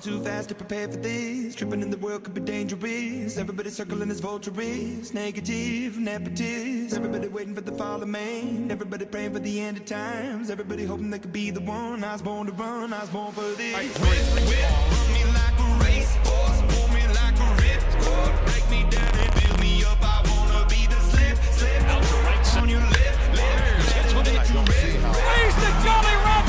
Falling 0.00 0.18
too 0.18 0.24
fast 0.24 0.48
to 0.48 0.54
prepare 0.54 0.88
for 0.88 0.96
this. 0.96 1.54
Tripping 1.54 1.82
in 1.82 1.90
the 1.90 1.96
world 1.98 2.24
could 2.24 2.34
be 2.34 2.40
dangerous. 2.40 3.36
Everybody 3.36 3.70
circling 3.70 4.10
as 4.10 4.20
vultures. 4.20 5.12
Negative, 5.12 5.94
nepotist. 5.94 6.94
Everybody 6.94 7.28
waiting 7.28 7.54
for 7.54 7.60
the 7.60 7.72
fall 7.72 8.02
of 8.02 8.08
man. 8.08 8.70
Everybody 8.70 9.04
praying 9.04 9.32
for 9.32 9.40
the 9.40 9.60
end 9.60 9.76
of 9.78 9.84
times. 9.84 10.50
Everybody 10.50 10.84
hoping 10.84 11.10
they 11.10 11.18
could 11.18 11.32
be 11.32 11.50
the 11.50 11.60
one. 11.60 12.02
I 12.04 12.12
was 12.12 12.22
born 12.22 12.46
to 12.46 12.52
run. 12.52 12.92
I 12.92 13.00
was 13.00 13.10
born 13.10 13.32
for 13.32 13.42
this. 13.42 13.98
Whip, 13.98 14.48
whip, 14.48 14.70
run 14.90 15.12
me 15.12 15.24
like 15.24 15.58
a 15.58 15.84
racehorse. 15.84 16.60
Pull 16.72 16.88
me 16.94 17.06
like 17.08 17.36
a 17.36 17.50
ripcord. 17.60 18.46
Break 18.46 18.70
me 18.70 18.90
down 18.90 19.18
and 19.18 19.34
build 19.42 19.60
me 19.60 19.84
up. 19.84 19.98
I 20.00 20.22
wanna 20.30 20.66
be 20.68 20.86
the 20.86 21.00
slip, 21.10 21.36
slip. 21.52 21.82
Out 21.82 22.02
to 22.02 22.14
right 22.24 22.38
On 22.38 22.44
center. 22.44 22.70
your 22.70 22.80
lip, 22.80 23.16
lip, 23.34 23.60
Gets 23.94 24.14
one. 24.14 24.28
I 24.28 24.46
don't 24.52 24.68
see. 24.72 24.92
He's 24.92 25.56
the 25.56 25.70
Jolly 25.84 26.14
Roger! 26.24 26.39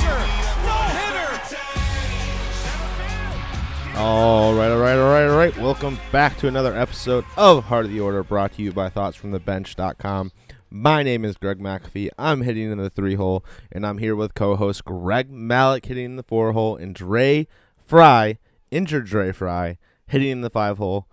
All 3.95 4.54
right, 4.54 4.72
all 4.72 4.80
right, 4.80 4.98
all 4.98 5.12
right, 5.12 5.27
all 5.27 5.38
right. 5.38 5.58
Welcome 5.58 6.00
back 6.12 6.38
to 6.38 6.48
another 6.48 6.76
episode 6.76 7.26
of 7.38 7.66
Heart 7.66 7.86
of 7.86 7.91
the 7.91 8.00
Order 8.00 8.23
brought 8.23 8.54
to 8.54 8.62
you 8.62 8.72
by 8.72 8.90
thoughtsfromthebench.com. 8.90 10.31
My 10.70 11.04
name 11.04 11.26
is 11.26 11.36
Greg 11.36 11.59
McAfee. 11.59 12.09
I'm 12.17 12.41
hitting 12.41 12.72
in 12.72 12.77
the 12.77 12.90
three 12.90 13.16
hole, 13.16 13.44
and 13.72 13.86
I'm 13.86 13.98
here 13.98 14.16
with 14.16 14.34
co 14.34 14.55
host 14.55 14.86
Greg 14.86 15.30
Malik 15.30 15.86
hitting 15.86 16.05
in 16.05 16.16
the 16.16 16.23
four 16.23 16.54
hole, 16.54 16.77
and 16.77 16.95
Dre 16.95 17.48
Fry, 17.86 18.40
injured 18.72 19.05
Dre 19.05 19.34
Fry, 19.34 19.77
hitting 20.08 20.30
in 20.30 20.42
the 20.42 20.50
five 20.50 20.78
hole. 20.78 21.08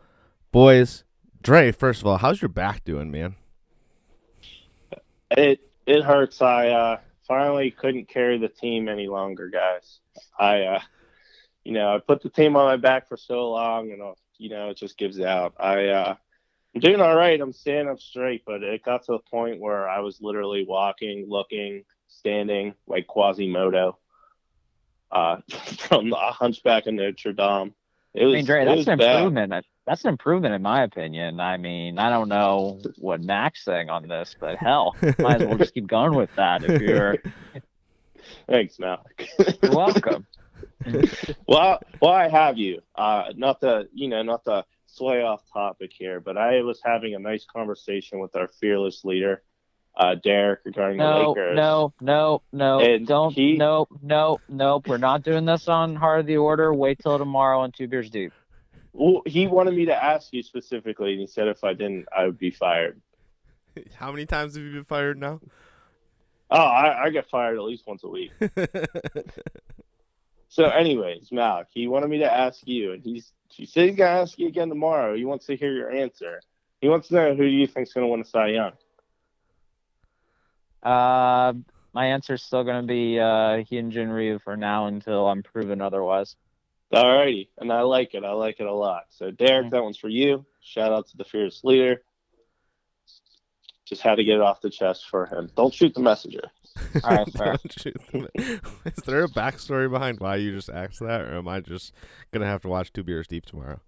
Boys, 0.52 1.04
Dre, 1.42 1.72
first 1.72 2.00
of 2.00 2.06
all, 2.06 2.18
how's 2.18 2.40
your 2.40 2.48
back 2.48 2.84
doing, 2.84 3.10
man? 3.10 3.34
It 5.32 5.60
it 5.86 6.04
hurts. 6.04 6.40
I 6.40 6.68
uh, 6.68 7.00
finally 7.26 7.70
couldn't 7.70 8.08
carry 8.08 8.38
the 8.38 8.48
team 8.48 8.88
any 8.88 9.08
longer, 9.08 9.48
guys. 9.48 9.98
I, 10.38 10.62
uh, 10.62 10.80
you 11.64 11.72
know, 11.72 11.94
I 11.94 11.98
put 11.98 12.22
the 12.22 12.30
team 12.30 12.56
on 12.56 12.66
my 12.66 12.76
back 12.76 13.08
for 13.08 13.16
so 13.16 13.50
long, 13.50 13.90
and 13.92 14.02
uh, 14.02 14.14
you 14.38 14.50
know, 14.50 14.70
it 14.70 14.76
just 14.76 14.96
gives 14.96 15.20
out. 15.20 15.54
I, 15.58 15.88
uh, 15.88 16.14
I'm 16.74 16.80
doing 16.80 17.00
all 17.00 17.16
right. 17.16 17.40
I'm 17.40 17.52
standing 17.52 17.88
up 17.88 18.00
straight, 18.00 18.42
but 18.46 18.62
it 18.62 18.84
got 18.84 19.04
to 19.06 19.12
the 19.12 19.18
point 19.30 19.60
where 19.60 19.88
I 19.88 20.00
was 20.00 20.20
literally 20.20 20.64
walking, 20.66 21.26
looking, 21.28 21.84
standing 22.08 22.74
like 22.86 23.06
Quasimodo, 23.06 23.98
uh, 25.10 25.38
from 25.48 26.10
the 26.10 26.16
Hunchback 26.16 26.86
of 26.86 26.94
Notre 26.94 27.32
Dame. 27.32 27.74
It 28.14 28.22
I 28.22 28.26
was, 28.26 28.34
mean, 28.34 28.44
Dre, 28.46 28.62
it 28.62 28.64
that's 28.66 28.78
was 28.78 28.88
an 28.88 28.98
bad. 28.98 29.16
improvement. 29.16 29.66
That's 29.86 30.04
an 30.04 30.10
improvement 30.10 30.54
in 30.54 30.62
my 30.62 30.82
opinion. 30.82 31.40
I 31.40 31.56
mean, 31.56 31.98
I 31.98 32.10
don't 32.10 32.28
know 32.28 32.80
what 32.98 33.22
Mac's 33.22 33.64
saying 33.64 33.90
on 33.90 34.06
this, 34.08 34.34
but 34.38 34.56
hell, 34.56 34.96
might 35.18 35.40
as 35.40 35.46
well 35.48 35.56
just 35.56 35.74
keep 35.74 35.86
going 35.86 36.14
with 36.14 36.30
that. 36.36 36.62
If 36.64 36.80
you're, 36.80 37.16
Thanks, 38.48 38.78
Malik. 38.78 39.28
you're 39.62 39.74
welcome. 39.74 40.26
well, 41.46 41.80
well, 42.00 42.12
I 42.12 42.28
have 42.28 42.58
you. 42.58 42.80
Uh, 42.94 43.32
not 43.36 43.60
to, 43.60 43.88
you 43.92 44.08
know, 44.08 44.22
not 44.22 44.44
to 44.44 44.64
sway 44.86 45.22
off 45.22 45.42
topic 45.52 45.92
here, 45.96 46.20
but 46.20 46.36
I 46.36 46.62
was 46.62 46.80
having 46.84 47.14
a 47.14 47.18
nice 47.18 47.44
conversation 47.44 48.20
with 48.20 48.34
our 48.36 48.48
fearless 48.60 49.04
leader, 49.04 49.42
uh, 49.96 50.14
Derek, 50.16 50.60
regarding 50.64 50.98
the 50.98 51.04
No, 51.04 51.28
Lakers. 51.30 51.56
no, 51.56 51.92
no, 52.00 52.42
no. 52.52 52.80
And 52.80 53.06
Don't. 53.06 53.32
he- 53.34 53.56
No, 53.56 53.86
no, 54.02 54.40
nope. 54.48 54.88
We're 54.88 54.98
not 54.98 55.22
doing 55.22 55.44
this 55.44 55.68
on 55.68 55.94
Heart 55.96 56.20
of 56.20 56.26
the 56.26 56.36
Order. 56.36 56.72
Wait 56.72 56.98
till 57.00 57.18
tomorrow 57.18 57.62
and 57.62 57.74
two 57.74 57.88
beers 57.88 58.10
deep. 58.10 58.32
Well, 58.92 59.22
he 59.26 59.46
wanted 59.46 59.74
me 59.74 59.84
to 59.86 60.04
ask 60.04 60.32
you 60.32 60.42
specifically, 60.42 61.12
and 61.12 61.20
he 61.20 61.26
said 61.26 61.46
if 61.48 61.62
I 61.62 61.72
didn't, 61.74 62.06
I 62.16 62.24
would 62.24 62.38
be 62.38 62.50
fired. 62.50 63.00
How 63.94 64.10
many 64.10 64.26
times 64.26 64.56
have 64.56 64.64
you 64.64 64.72
been 64.72 64.84
fired 64.84 65.18
now? 65.18 65.40
Oh, 66.50 66.56
I, 66.56 67.04
I 67.04 67.10
get 67.10 67.28
fired 67.28 67.56
at 67.58 67.62
least 67.62 67.86
once 67.86 68.02
a 68.04 68.08
week. 68.08 68.32
So, 70.48 70.64
anyways, 70.64 71.30
Malik, 71.30 71.68
he 71.70 71.88
wanted 71.88 72.08
me 72.08 72.18
to 72.18 72.32
ask 72.32 72.66
you, 72.66 72.92
and 72.92 73.02
he's 73.02 73.32
he 73.50 73.66
said 73.66 73.88
he's 73.88 73.96
gonna 73.96 74.20
ask 74.20 74.38
you 74.38 74.48
again 74.48 74.68
tomorrow. 74.68 75.14
He 75.14 75.24
wants 75.24 75.46
to 75.46 75.56
hear 75.56 75.72
your 75.72 75.90
answer. 75.90 76.40
He 76.80 76.88
wants 76.88 77.08
to 77.08 77.14
know 77.14 77.34
who 77.34 77.44
do 77.44 77.50
you 77.50 77.66
think's 77.66 77.92
gonna 77.92 78.08
win 78.08 78.20
a 78.20 78.24
Cy 78.24 78.48
Young. 78.48 78.72
Uh, 80.82 81.52
my 81.92 82.06
answer's 82.06 82.42
still 82.42 82.64
going 82.64 82.82
to 82.82 82.86
be 82.86 83.18
uh, 83.18 83.64
Hyunjin 83.64 84.14
Ryu 84.14 84.38
for 84.38 84.56
now 84.56 84.86
until 84.86 85.26
I'm 85.26 85.42
proven 85.42 85.80
otherwise. 85.80 86.36
Alrighty, 86.92 87.48
and 87.58 87.72
I 87.72 87.82
like 87.82 88.14
it. 88.14 88.24
I 88.24 88.32
like 88.32 88.60
it 88.60 88.66
a 88.66 88.72
lot. 88.72 89.04
So, 89.10 89.30
Derek, 89.30 89.70
that 89.72 89.82
one's 89.82 89.98
for 89.98 90.08
you. 90.08 90.46
Shout 90.60 90.92
out 90.92 91.08
to 91.08 91.16
the 91.16 91.24
fearless 91.24 91.62
leader. 91.64 92.02
Just 93.84 94.02
had 94.02 94.14
to 94.16 94.24
get 94.24 94.36
it 94.36 94.40
off 94.40 94.60
the 94.60 94.70
chest 94.70 95.08
for 95.08 95.26
him. 95.26 95.50
Don't 95.56 95.74
shoot 95.74 95.92
the 95.94 96.00
messenger. 96.00 96.50
All 97.04 97.10
right, 97.16 97.32
fair. 97.32 97.44
Don't 97.56 97.72
shoot 97.80 97.96
them. 98.12 98.28
Is 98.34 99.02
there 99.06 99.24
a 99.24 99.28
backstory 99.28 99.90
behind 99.90 100.20
why 100.20 100.36
you 100.36 100.52
just 100.54 100.70
asked 100.70 101.00
that, 101.00 101.20
or 101.22 101.36
am 101.38 101.48
I 101.48 101.60
just 101.60 101.92
gonna 102.32 102.46
have 102.46 102.62
to 102.62 102.68
watch 102.68 102.92
Two 102.92 103.02
Beers 103.04 103.26
Deep 103.26 103.46
tomorrow? 103.46 103.80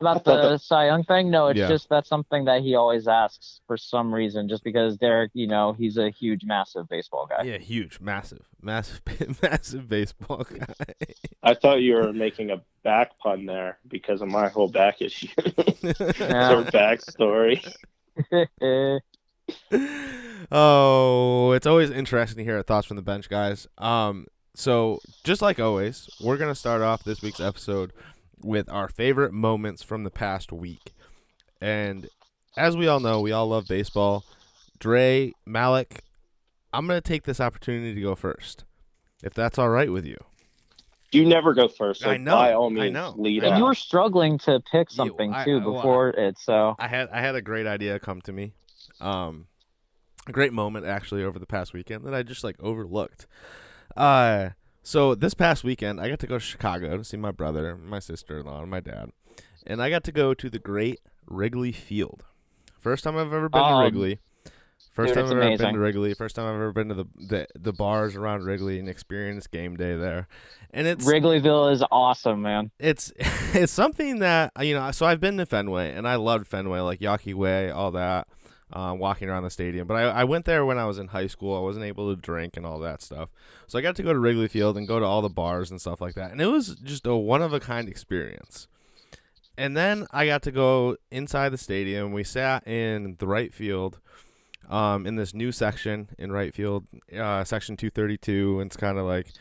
About 0.00 0.22
the 0.24 0.58
Cy 0.58 0.86
Young 0.86 1.02
thing, 1.02 1.28
no, 1.28 1.48
it's 1.48 1.58
Yeah. 1.58 1.66
just 1.66 1.88
that's 1.88 2.08
something 2.08 2.44
that 2.44 2.60
he 2.62 2.76
always 2.76 3.08
asks 3.08 3.60
for 3.66 3.76
some 3.76 4.14
reason, 4.14 4.48
just 4.48 4.62
because 4.62 4.96
Derek, 4.96 5.32
you 5.34 5.48
know, 5.48 5.72
he's 5.72 5.96
a 5.96 6.08
huge, 6.10 6.44
massive 6.44 6.88
baseball 6.88 7.26
guy. 7.26 7.42
Yeah, 7.42 7.58
huge, 7.58 7.98
massive, 7.98 8.46
massive, 8.62 9.00
massive 9.42 9.88
baseball 9.88 10.44
guy. 10.44 10.94
I 11.42 11.54
thought 11.54 11.80
you 11.80 11.96
were 11.96 12.12
making 12.12 12.52
a 12.52 12.62
back 12.84 13.18
pun 13.18 13.44
there 13.44 13.78
because 13.88 14.22
of 14.22 14.28
my 14.28 14.48
whole 14.48 14.68
back 14.68 15.02
issue. 15.02 15.26
Yeah. 15.42 16.52
Or 16.52 16.62
backstory. 16.64 17.60
oh, 20.52 21.52
it's 21.52 21.66
always 21.66 21.90
interesting 21.90 22.38
to 22.38 22.44
hear 22.44 22.56
our 22.56 22.62
thoughts 22.62 22.86
from 22.86 22.96
the 22.96 23.02
bench, 23.02 23.28
guys. 23.28 23.66
Um, 23.78 24.26
so 24.54 25.00
just 25.24 25.42
like 25.42 25.60
always, 25.60 26.08
we're 26.20 26.36
gonna 26.36 26.54
start 26.54 26.82
off 26.82 27.04
this 27.04 27.22
week's 27.22 27.40
episode 27.40 27.92
with 28.40 28.68
our 28.70 28.88
favorite 28.88 29.32
moments 29.32 29.82
from 29.82 30.04
the 30.04 30.10
past 30.10 30.52
week, 30.52 30.92
and 31.60 32.08
as 32.56 32.76
we 32.76 32.86
all 32.88 33.00
know, 33.00 33.20
we 33.20 33.32
all 33.32 33.48
love 33.48 33.66
baseball. 33.68 34.24
Dre, 34.78 35.32
Malik, 35.46 36.02
I'm 36.72 36.86
gonna 36.86 37.00
take 37.00 37.24
this 37.24 37.40
opportunity 37.40 37.94
to 37.94 38.00
go 38.00 38.14
first, 38.14 38.64
if 39.22 39.34
that's 39.34 39.58
all 39.58 39.68
right 39.68 39.90
with 39.92 40.06
you. 40.06 40.16
You 41.10 41.24
never 41.24 41.54
go 41.54 41.68
first. 41.68 42.02
So 42.02 42.10
I 42.10 42.18
know, 42.18 42.32
By 42.34 42.52
all 42.52 42.66
I 42.66 42.72
means, 42.82 42.92
know. 42.92 43.14
lead 43.16 43.42
and 43.42 43.54
out. 43.54 43.58
you 43.58 43.64
were 43.64 43.74
struggling 43.74 44.36
to 44.40 44.60
pick 44.70 44.88
Yeah, 44.90 44.96
something 44.96 45.32
I- 45.32 45.44
too 45.44 45.58
I- 45.58 45.64
well, 45.66 45.74
before 45.76 46.08
it, 46.10 46.36
so 46.38 46.76
I 46.78 46.86
had 46.88 47.08
I 47.10 47.20
had 47.20 47.34
a 47.34 47.40
great 47.42 47.66
idea 47.66 47.98
come 47.98 48.20
to 48.22 48.32
me. 48.32 48.52
Um 49.00 49.46
a 50.26 50.32
great 50.32 50.52
moment 50.52 50.84
actually 50.86 51.24
over 51.24 51.38
the 51.38 51.46
past 51.46 51.72
weekend 51.72 52.04
that 52.04 52.14
I 52.14 52.22
just 52.22 52.44
like 52.44 52.56
overlooked. 52.60 53.26
Uh 53.96 54.50
so 54.82 55.14
this 55.14 55.34
past 55.34 55.64
weekend 55.64 56.00
I 56.00 56.08
got 56.08 56.18
to 56.20 56.26
go 56.26 56.36
to 56.36 56.44
Chicago 56.44 56.96
to 56.96 57.04
see 57.04 57.16
my 57.16 57.30
brother, 57.32 57.76
my 57.76 57.98
sister-in-law, 57.98 58.62
and 58.62 58.70
my 58.70 58.80
dad. 58.80 59.10
And 59.66 59.82
I 59.82 59.90
got 59.90 60.04
to 60.04 60.12
go 60.12 60.34
to 60.34 60.48
the 60.48 60.58
great 60.58 61.00
Wrigley 61.26 61.72
Field. 61.72 62.24
First 62.78 63.04
time 63.04 63.16
I've 63.16 63.32
ever 63.32 63.48
been 63.48 63.60
Oh, 63.62 63.78
to 63.80 63.84
Wrigley. 63.84 64.18
First 64.92 65.14
dude, 65.14 65.26
time 65.26 65.36
I've 65.36 65.42
ever 65.44 65.56
been 65.58 65.74
to 65.74 65.78
Wrigley. 65.78 66.14
First 66.14 66.36
time 66.36 66.46
I've 66.46 66.54
ever 66.54 66.72
been 66.72 66.88
to 66.88 66.94
the, 66.94 67.04
the 67.16 67.46
the 67.54 67.72
bars 67.72 68.16
around 68.16 68.44
Wrigley 68.44 68.78
and 68.78 68.88
experienced 68.88 69.50
game 69.50 69.76
day 69.76 69.96
there. 69.96 70.26
And 70.72 70.86
it's 70.86 71.04
Wrigleyville 71.06 71.72
is 71.72 71.84
awesome, 71.90 72.42
man. 72.42 72.70
it's 72.78 73.12
it's 73.54 73.72
something 73.72 74.20
that 74.20 74.52
you 74.60 74.74
know. 74.74 74.90
So 74.92 75.06
I've 75.06 75.20
been 75.20 75.36
to 75.36 75.46
Fenway, 75.46 75.92
and 75.92 76.08
I 76.08 76.16
loved 76.16 76.46
Fenway, 76.46 76.80
like 76.80 77.00
Yawkey 77.00 77.34
Way, 77.34 77.70
all 77.70 77.90
that, 77.92 78.26
uh, 78.72 78.94
walking 78.98 79.28
around 79.28 79.44
the 79.44 79.50
stadium. 79.50 79.86
But 79.86 79.94
I, 79.94 80.02
I 80.02 80.24
went 80.24 80.44
there 80.44 80.64
when 80.64 80.78
I 80.78 80.84
was 80.86 80.98
in 80.98 81.08
high 81.08 81.26
school. 81.26 81.56
I 81.56 81.60
wasn't 81.60 81.84
able 81.84 82.14
to 82.14 82.20
drink 82.20 82.56
and 82.56 82.66
all 82.66 82.78
that 82.80 83.02
stuff, 83.02 83.30
so 83.66 83.78
I 83.78 83.82
got 83.82 83.96
to 83.96 84.02
go 84.02 84.12
to 84.12 84.18
Wrigley 84.18 84.48
Field 84.48 84.76
and 84.76 84.86
go 84.86 84.98
to 84.98 85.06
all 85.06 85.22
the 85.22 85.28
bars 85.28 85.70
and 85.70 85.80
stuff 85.80 86.00
like 86.00 86.14
that. 86.14 86.30
And 86.32 86.40
it 86.40 86.46
was 86.46 86.76
just 86.76 87.06
a 87.06 87.14
one 87.14 87.42
of 87.42 87.52
a 87.52 87.60
kind 87.60 87.88
experience. 87.88 88.68
And 89.56 89.76
then 89.76 90.06
I 90.12 90.26
got 90.26 90.42
to 90.42 90.52
go 90.52 90.96
inside 91.10 91.48
the 91.48 91.58
stadium. 91.58 92.12
We 92.12 92.22
sat 92.24 92.66
in 92.66 93.16
the 93.18 93.26
right 93.26 93.52
field. 93.52 93.98
Um, 94.68 95.06
in 95.06 95.16
this 95.16 95.32
new 95.32 95.50
section 95.50 96.10
in 96.18 96.30
right 96.30 96.52
field, 96.52 96.84
uh, 97.18 97.42
section 97.42 97.74
232, 97.74 98.60
and 98.60 98.68
it's 98.68 98.76
kind 98.76 98.98
of 98.98 99.06
like 99.06 99.32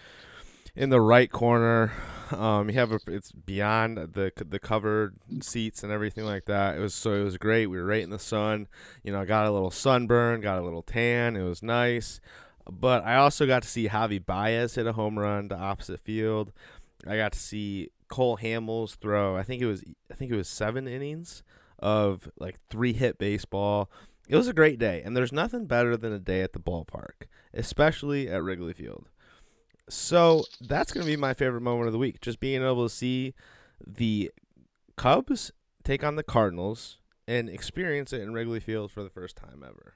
in 0.74 0.90
the 0.90 1.02
right 1.02 1.30
corner. 1.30 1.92
Um, 2.38 2.70
you 2.70 2.76
have 2.76 2.92
a, 2.92 3.00
it's 3.08 3.32
beyond 3.32 3.98
the 3.98 4.32
the 4.36 4.60
covered 4.60 5.16
seats 5.42 5.84
and 5.84 5.92
everything 5.92 6.26
like 6.26 6.46
that. 6.46 6.78
It 6.78 6.80
was 6.80 6.94
so 6.94 7.14
it 7.14 7.24
was 7.24 7.38
great. 7.38 7.68
We 7.68 7.78
were 7.78 7.86
right 7.86 8.04
in 8.04 8.10
the 8.10 8.20
sun. 8.20 8.68
You 9.04 9.14
know, 9.14 9.22
I 9.22 9.26
got 9.26 9.48
a 9.48 9.52
little 9.52 9.72
sunburn, 9.72 10.42
got 10.42 10.60
a 10.60 10.64
little 10.64 10.82
tan. 10.82 11.36
It 11.36 11.44
was 11.44 11.64
nice. 11.64 12.20
But 12.70 13.06
I 13.06 13.16
also 13.16 13.48
got 13.48 13.64
to 13.64 13.70
see 13.70 13.88
Javy 13.88 14.24
Baez 14.24 14.76
hit 14.76 14.88
a 14.88 14.94
home 14.94 15.18
run 15.18 15.50
to 15.50 15.58
opposite 15.58 16.02
field. 16.02 16.52
I 17.08 17.16
got 17.16 17.32
to 17.32 17.40
see 17.40 17.92
Cole 18.10 18.38
Hamels 18.38 18.96
throw. 18.96 19.38
I 19.38 19.44
think 19.44 19.62
it 19.62 19.68
was 19.68 19.84
I 20.12 20.16
think 20.16 20.32
it 20.32 20.36
was 20.36 20.50
seven 20.50 20.88
innings 20.88 21.44
of 21.80 22.30
like 22.40 22.60
three 22.70 22.94
hit 22.94 23.18
baseball. 23.18 23.90
It 24.28 24.36
was 24.36 24.50
a 24.50 24.54
great 24.54 24.78
day, 24.78 25.02
and 25.06 25.16
there's 25.16 25.32
nothing 25.32 25.66
better 25.66 25.96
than 25.96 26.12
a 26.12 26.20
day 26.20 26.42
at 26.42 26.52
the 26.52 26.60
ballpark, 26.60 27.28
especially 27.54 28.28
at 28.28 28.44
Wrigley 28.44 28.74
Field. 28.74 29.08
So 29.90 30.44
that's 30.62 30.92
going 30.92 31.06
to 31.06 31.12
be 31.12 31.18
my 31.18 31.34
favorite 31.34 31.62
moment 31.62 31.88
of 31.88 31.94
the 31.94 32.00
week. 32.00 32.22
Just 32.22 32.40
being 32.40 32.62
able 32.62 32.88
to 32.88 32.94
see 32.94 33.34
the 33.86 34.32
Cubs 34.98 35.52
take 35.84 36.04
on 36.04 36.16
the 36.16 36.24
Cardinals 36.24 37.00
and 37.28 37.50
experience 37.50 38.14
it 38.14 38.22
in 38.22 38.34
Wrigley 38.34 38.60
Field 38.60 38.92
for 38.92 39.04
the 39.04 39.10
first 39.10 39.36
time 39.38 39.64
ever. 39.66 39.96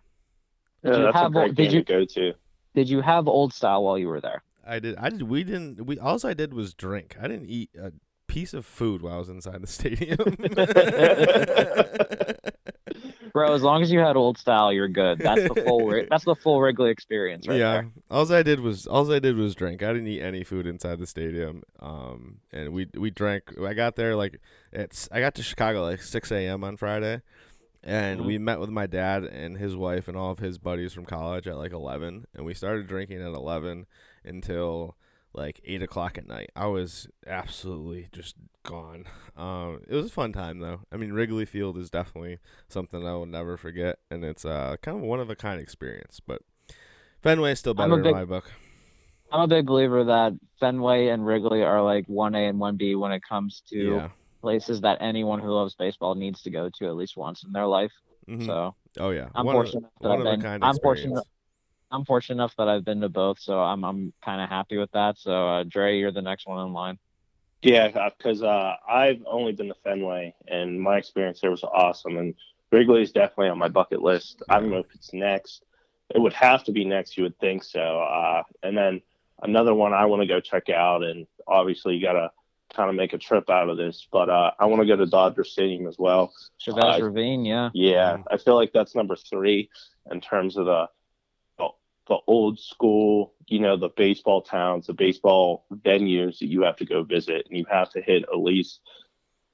Did 0.84 0.84
Yeah, 0.84 0.98
you 0.98 1.04
that's 1.04 1.12
have 1.12 1.22
a 1.22 1.30
great 1.30 1.56
did 1.56 1.58
game 1.58 1.72
you 1.72 1.80
to 1.80 1.84
go 1.84 2.06
to. 2.06 2.34
did 2.76 2.90
you 2.90 3.02
have 3.02 3.28
old 3.28 3.54
style 3.54 3.84
while 3.84 3.98
you 3.98 4.08
were 4.08 4.22
there? 4.22 4.44
I 4.66 4.80
did. 4.80 4.96
I 4.98 5.10
did. 5.10 5.24
We 5.24 5.44
didn't. 5.44 5.86
We 5.86 6.00
all 6.00 6.20
I 6.26 6.34
did 6.34 6.54
was 6.54 6.74
drink. 6.74 7.18
I 7.20 7.28
didn't 7.28 7.50
eat 7.50 7.70
a 7.80 7.92
piece 8.28 8.54
of 8.54 8.66
food 8.66 9.02
while 9.02 9.16
I 9.16 9.18
was 9.18 9.30
inside 9.30 9.62
the 9.62 9.68
stadium. 9.68 10.18
Bro, 13.33 13.54
as 13.54 13.63
long 13.63 13.81
as 13.81 13.92
you 13.92 14.00
had 14.00 14.16
old 14.16 14.38
style, 14.38 14.72
you're 14.74 14.88
good. 14.88 15.19
That's 15.19 15.42
the 15.48 15.63
full. 15.66 16.04
That's 16.10 16.25
the 16.25 16.36
full 16.36 16.62
Wrigley 16.62 16.89
experience, 16.92 17.48
right 17.48 17.57
yeah. 17.60 17.72
there. 17.74 17.92
All 18.10 18.31
I 18.31 18.44
did 18.44 18.60
was 18.60 18.88
all 18.88 19.12
I 19.12 19.19
did 19.19 19.36
was 19.36 19.56
drink. 19.56 19.81
I 19.83 19.94
didn't 19.94 20.07
eat 20.07 20.22
any 20.22 20.44
food 20.44 20.68
inside 20.68 21.00
the 21.00 21.07
stadium. 21.07 21.63
Um, 21.80 22.38
and 22.51 22.74
we 22.74 22.88
we 22.95 23.10
drank. 23.10 23.54
I 23.62 23.74
got 23.74 23.95
there 23.95 24.16
like 24.16 24.39
it's. 24.72 25.07
I 25.12 25.19
got 25.19 25.36
to 25.36 25.44
Chicago 25.44 25.83
like 25.83 26.01
six 26.01 26.31
a.m. 26.31 26.63
on 26.63 26.78
Friday, 26.78 27.22
and 27.83 28.22
Mhm. 28.22 28.25
we 28.25 28.38
met 28.38 28.60
with 28.60 28.69
my 28.69 28.88
dad 28.88 29.24
and 29.24 29.57
his 29.57 29.75
wife 29.75 30.07
and 30.07 30.18
all 30.18 30.31
of 30.31 30.39
his 30.39 30.57
buddies 30.57 30.94
from 30.94 31.06
college 31.06 31.48
at 31.48 31.57
like 31.57 31.74
eleven, 31.74 32.25
and 32.36 32.45
we 32.45 32.54
started 32.54 32.88
drinking 32.88 33.22
at 33.22 33.34
eleven 33.34 33.86
until 34.24 34.95
like 35.33 35.62
eight 35.63 35.81
o'clock 35.81 36.18
at 36.18 36.28
night. 36.28 36.51
I 36.56 36.68
was 36.68 37.07
absolutely 37.25 38.10
just 38.12 38.36
gone. 38.63 39.06
Um, 39.38 39.81
it 39.88 39.95
was 39.95 40.07
a 40.07 40.10
fun 40.10 40.33
time 40.33 40.60
though. 40.60 40.81
I 40.92 40.98
mean, 40.98 41.13
Wrigley 41.13 41.45
Field 41.45 41.78
is 41.78 41.89
definitely 41.89 42.39
something 42.68 43.06
I 43.07 43.13
will 43.13 43.25
never 43.25 43.57
forget, 43.57 44.00
and 44.10 44.24
it's 44.24 44.45
uh 44.45 44.75
kind 44.81 44.98
of 44.98 45.04
one 45.04 45.19
of 45.19 45.30
a 45.30 45.36
kind 45.36 45.62
experience. 45.62 46.19
But 46.19 46.42
Fenway 47.22 47.54
is 47.54 47.60
still 47.60 47.74
better 47.74 48.04
in 48.04 48.12
my 48.12 48.25
book. 48.25 48.51
I'm 49.31 49.42
a 49.42 49.48
big 49.48 49.66
believer 49.66 50.04
that 50.04 50.33
Fenway 50.60 51.07
and 51.07 51.25
Wrigley 51.25 51.63
are 51.63 51.81
like 51.81 52.06
one 52.07 52.36
A 52.36 52.48
and 52.48 52.60
one 52.60 52.75
B 52.75 52.95
when 52.95 53.13
it 53.13 53.22
comes 53.27 53.62
to 53.69 53.77
Yeah. 53.77 54.10
places 54.42 54.81
that 54.81 54.98
anyone 55.00 55.39
who 55.39 55.51
loves 55.51 55.75
baseball 55.75 56.16
needs 56.16 56.42
to 56.42 56.50
go 56.50 56.69
to 56.69 56.86
at 56.88 56.95
least 56.95 57.16
once 57.16 57.44
in 57.44 57.54
their 57.54 57.68
life. 57.68 57.94
Mhm. 58.27 58.45
So 58.45 58.75
oh 59.00 59.12
yeah. 59.12 59.30
I'm 59.34 59.45
one 59.45 59.56
of, 59.56 59.62
fortunate 59.63 59.89
that 60.01 60.10
one 60.10 60.12
I've 60.12 60.19
of 60.19 60.25
been. 60.25 60.42
kind 60.42 60.63
I'm 60.66 60.77
fortunate. 60.80 61.24
I'm 61.92 62.06
fortunate 62.06 62.36
enough 62.36 62.56
that 62.58 62.68
I've 62.68 62.86
been 62.86 63.02
to 63.02 63.10
both, 63.10 63.40
so 63.40 63.60
I'm 63.60 63.84
I'm 63.84 64.14
kind 64.24 64.42
of 64.42 64.50
happy 64.50 64.78
with 64.78 64.92
that. 64.92 65.18
So 65.18 65.48
uh, 65.48 65.64
Dre, 65.64 65.98
you're 65.98 66.12
the 66.12 66.22
next 66.22 66.48
one 66.48 66.66
in 66.66 66.74
line. 66.74 66.98
Yeah, 67.62 68.10
because 68.18 68.42
uh, 68.42 68.76
I've 68.90 69.22
only 69.28 69.52
been 69.52 69.68
to 69.68 69.76
Fenway, 69.84 70.34
and 70.48 70.82
my 70.82 70.98
experience 70.98 71.42
there 71.42 71.52
was 71.52 71.64
awesome. 71.64 72.18
And 72.18 72.34
Wrigley 72.72 73.04
is 73.04 73.12
definitely 73.12 73.50
on 73.50 73.60
my 73.60 73.68
bucket 73.68 74.02
list. 74.02 74.42
I 74.50 74.60
don't 74.60 74.72
know 74.72 74.78
if 74.80 74.96
it's 74.96 75.14
next. 75.14 75.64
It 76.14 76.20
would 76.20 76.34
have 76.34 76.64
to 76.66 76.72
be 76.72 76.86
next. 76.86 77.18
You 77.18 77.24
would 77.24 77.38
think 77.40 77.64
so. 77.64 78.02
Uh, 78.02 78.44
and 78.64 78.76
then 78.76 79.02
another 79.44 79.74
one 79.76 79.94
I 79.94 80.06
want 80.06 80.22
to 80.22 80.28
go 80.28 80.40
check 80.40 80.70
out, 80.70 81.04
and 81.04 81.28
obviously 81.48 81.96
you 81.96 82.02
got 82.02 82.14
to 82.14 82.32
kind 82.74 82.90
of 82.90 82.96
make 82.96 83.14
a 83.14 83.18
trip 83.18 83.50
out 83.50 83.70
of 83.70 83.78
this. 83.78 84.08
But 84.12 84.30
uh, 84.30 84.52
I 84.60 84.66
want 84.66 84.82
to 84.82 84.88
go 84.88 84.96
to 84.96 85.06
Dodger 85.06 85.44
Stadium 85.44 85.88
as 85.88 86.00
well. 86.00 86.34
Chavez 86.58 86.84
Uh, 86.84 87.04
Ravine, 87.04 87.46
yeah. 87.46 87.70
Yeah. 87.74 88.18
I 88.32 88.38
feel 88.38 88.56
like 88.56 88.72
that's 88.74 88.96
number 88.96 89.16
three 89.16 89.70
in 90.10 90.20
terms 90.22 90.58
of 90.58 90.66
the 90.66 90.88
the- 92.07 92.18
old 92.27 92.59
school, 92.59 93.33
you 93.48 93.59
know, 93.59 93.77
the 93.77 93.89
baseball 93.89 94.42
towns, 94.42 94.88
the 94.88 94.94
baseball 94.94 95.65
venues 95.74 96.39
that 96.39 96.48
you 96.48 96.63
have 96.63 96.77
to 96.77 96.86
go 96.86 97.03
visit, 97.03 97.45
and 97.50 97.57
you 97.57 97.65
have 97.69 97.89
to 97.92 98.01
hit 98.01 98.24
at 98.24 98.39
least, 98.39 98.80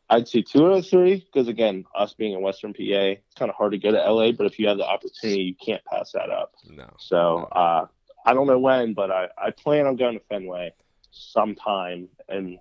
I'd 0.10 0.28
say 0.28 0.42
two 0.42 0.66
of 0.68 0.88
three. 0.88 1.16
Because 1.18 1.48
again, 1.48 1.84
us 1.96 2.14
being 2.14 2.34
in 2.34 2.42
Western 2.42 2.74
PA, 2.74 2.80
it's 2.82 3.36
kind 3.36 3.50
of 3.50 3.56
hard 3.56 3.74
to 3.74 3.78
go 3.78 3.92
to 3.92 3.98
LA, 3.98 4.32
but 4.32 4.46
if 4.46 4.58
you 4.60 4.68
have 4.68 4.78
the 4.78 4.86
opportunity, 4.88 5.42
you 5.44 5.56
can't 5.56 5.84
pass 5.86 6.12
that 6.14 6.30
up. 6.30 6.54
No. 6.70 6.90
So 6.98 7.48
uh, 7.52 7.88
I 8.26 8.34
don't 8.34 8.48
know 8.48 8.60
when, 8.60 8.94
but 8.94 9.12
I, 9.12 9.28
I 9.38 9.52
plan 9.52 9.86
on 9.86 9.96
going 9.98 10.18
to 10.18 10.24
Fenway 10.30 10.72
sometime, 11.12 12.10
and 12.30 12.60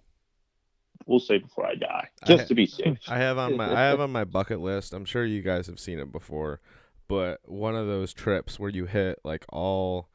we'll 1.07 1.21
say 1.21 1.39
before 1.39 1.67
I 1.67 1.75
die, 1.77 2.09
just 2.27 2.45
I- 2.45 2.47
to 2.49 2.55
be 2.55 2.67
safe. 2.67 2.99
I 3.09 3.19
have 3.19 3.39
on 3.39 3.57
my 3.57 3.73
I 3.73 3.81
have 3.89 4.01
on 4.01 4.11
my 4.11 4.25
bucket 4.39 4.61
list. 4.61 4.93
I'm 4.93 5.05
sure 5.05 5.25
you 5.25 5.43
guys 5.43 5.67
have 5.69 5.79
seen 5.79 5.99
it 5.99 6.11
before, 6.11 6.61
but 7.09 7.41
one 7.45 7.75
of 7.75 7.87
those 7.87 8.13
trips 8.13 8.59
where 8.59 8.71
you 8.71 8.87
hit 8.87 9.19
like 9.25 9.45
all 9.51 10.09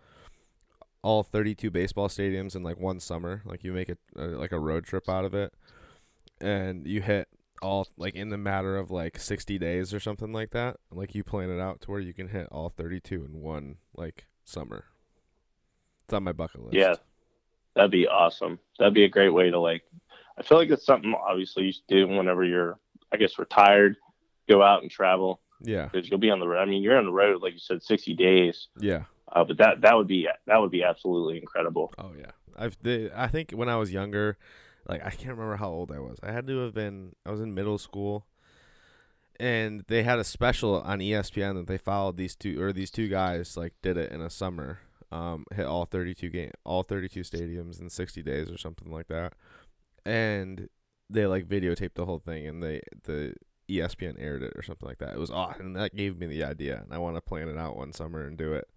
all 1.04 1.24
32 1.24 1.72
baseball 1.72 2.08
stadiums 2.08 2.56
in 2.56 2.64
like 2.64 2.80
one 2.80 3.00
summer, 3.00 3.42
like 3.46 3.64
you 3.64 3.74
make 3.74 3.90
it 3.90 4.00
uh, 4.18 4.28
like 4.28 4.52
a 4.52 4.60
road 4.60 4.86
trip 4.86 5.10
out 5.10 5.26
of 5.26 5.34
it, 5.34 5.54
and 6.40 6.86
you 6.86 7.02
hit 7.02 7.28
all 7.62 7.88
like 7.98 8.16
in 8.16 8.30
the 8.30 8.38
matter 8.38 8.78
of 8.78 8.92
like 8.92 9.20
60 9.20 9.58
days 9.58 9.94
or 9.94 10.00
something 10.00 10.32
like 10.32 10.52
that. 10.52 10.78
Like 10.92 11.16
you 11.16 11.24
plan 11.24 11.50
it 11.50 11.60
out 11.60 11.82
to 11.82 11.92
where 11.92 12.00
you 12.00 12.14
can 12.14 12.30
hit 12.30 12.48
all 12.52 12.70
32 12.70 13.26
in 13.26 13.42
one 13.42 13.78
like 13.96 14.28
summer. 14.44 14.86
It's 16.06 16.14
on 16.14 16.24
my 16.24 16.34
bucket 16.34 16.62
list. 16.62 16.76
Yeah, 16.76 16.96
that'd 17.76 17.92
be 17.92 18.08
awesome. 18.08 18.60
That'd 18.78 18.94
be 18.94 19.06
a 19.06 19.10
great 19.10 19.30
way 19.30 19.50
to 19.50 19.60
like. 19.60 19.84
I 20.38 20.44
feel 20.44 20.58
like 20.58 20.70
it's 20.70 20.86
something 20.86 21.14
obviously 21.14 21.66
you 21.66 21.72
should 21.74 21.88
do 21.88 22.08
whenever 22.08 22.44
you're, 22.44 22.80
I 23.12 23.18
guess, 23.18 23.38
retired. 23.38 23.98
Go 24.50 24.64
out 24.64 24.82
and 24.82 24.90
travel 24.90 25.41
Yeah. 25.64 25.90
because 25.92 26.10
you'll 26.10 26.20
be 26.20 26.30
on 26.32 26.40
the 26.40 26.48
road. 26.48 26.62
I 26.62 26.66
mean, 26.66 26.82
you're 26.82 26.98
on 26.98 27.06
the 27.06 27.12
road 27.12 27.42
like 27.42 27.54
you 27.54 27.60
said, 27.60 27.84
sixty 27.84 28.14
days. 28.14 28.68
Yeah. 28.80 29.04
Uh, 29.32 29.44
but 29.46 29.58
that 29.58 29.82
that 29.82 29.96
would 29.96 30.08
be 30.08 30.28
that 30.48 30.58
would 30.60 30.72
be 30.72 30.84
absolutely 30.84 31.38
incredible. 31.38 31.94
Oh 31.98 32.12
yeah, 32.18 32.32
I've 32.58 32.78
the, 32.82 33.12
I 33.16 33.28
think 33.28 33.52
when 33.52 33.70
I 33.70 33.78
was 33.78 33.92
younger, 33.94 34.38
like 34.88 35.06
I 35.06 35.10
can't 35.10 35.30
remember 35.38 35.56
how 35.56 35.70
old 35.70 35.92
I 35.92 36.00
was. 36.00 36.18
I 36.22 36.32
had 36.32 36.48
to 36.48 36.58
have 36.60 36.74
been 36.74 37.16
I 37.26 37.32
was 37.32 37.40
in 37.40 37.54
middle 37.54 37.78
school, 37.78 38.26
and 39.40 39.86
they 39.88 40.04
had 40.04 40.20
a 40.20 40.26
special 40.26 40.82
on 40.82 41.00
ESPN 41.00 41.56
that 41.56 41.68
they 41.68 41.78
followed 41.78 42.18
these 42.18 42.36
two 42.36 42.62
or 42.62 42.74
these 42.74 42.92
two 42.92 43.08
guys 43.08 43.56
like 43.56 43.74
did 43.82 43.96
it 43.96 44.12
in 44.12 44.20
a 44.20 44.30
summer, 44.30 44.80
um, 45.14 45.46
hit 45.56 45.66
all 45.66 45.86
thirty 45.86 46.14
two 46.14 46.30
game 46.30 46.52
all 46.66 46.84
thirty 46.84 47.08
two 47.08 47.22
stadiums 47.22 47.80
in 47.80 47.90
sixty 47.90 48.22
days 48.22 48.52
or 48.52 48.58
something 48.58 48.92
like 48.92 49.08
that, 49.08 49.34
and 50.06 50.68
they 51.10 51.26
like 51.26 51.48
videotaped 51.48 51.94
the 51.94 52.06
whole 52.06 52.20
thing 52.20 52.48
and 52.48 52.62
they 52.62 52.82
the 53.04 53.34
ESPN 53.78 54.16
aired 54.20 54.44
it 54.44 54.54
or 54.56 54.62
something 54.64 54.88
like 54.88 54.98
that. 55.00 55.14
It 55.14 55.20
was 55.20 55.32
awesome. 55.32 55.68
And 55.68 55.76
that 55.76 55.96
gave 55.96 56.18
me 56.18 56.28
the 56.28 56.44
idea, 56.44 56.82
and 56.84 56.94
I 56.94 56.98
want 56.98 57.16
to 57.16 57.22
plan 57.22 57.48
it 57.48 57.58
out 57.58 57.76
one 57.78 57.94
summer 57.94 58.26
and 58.26 58.38
do 58.38 58.54
it. 58.54 58.68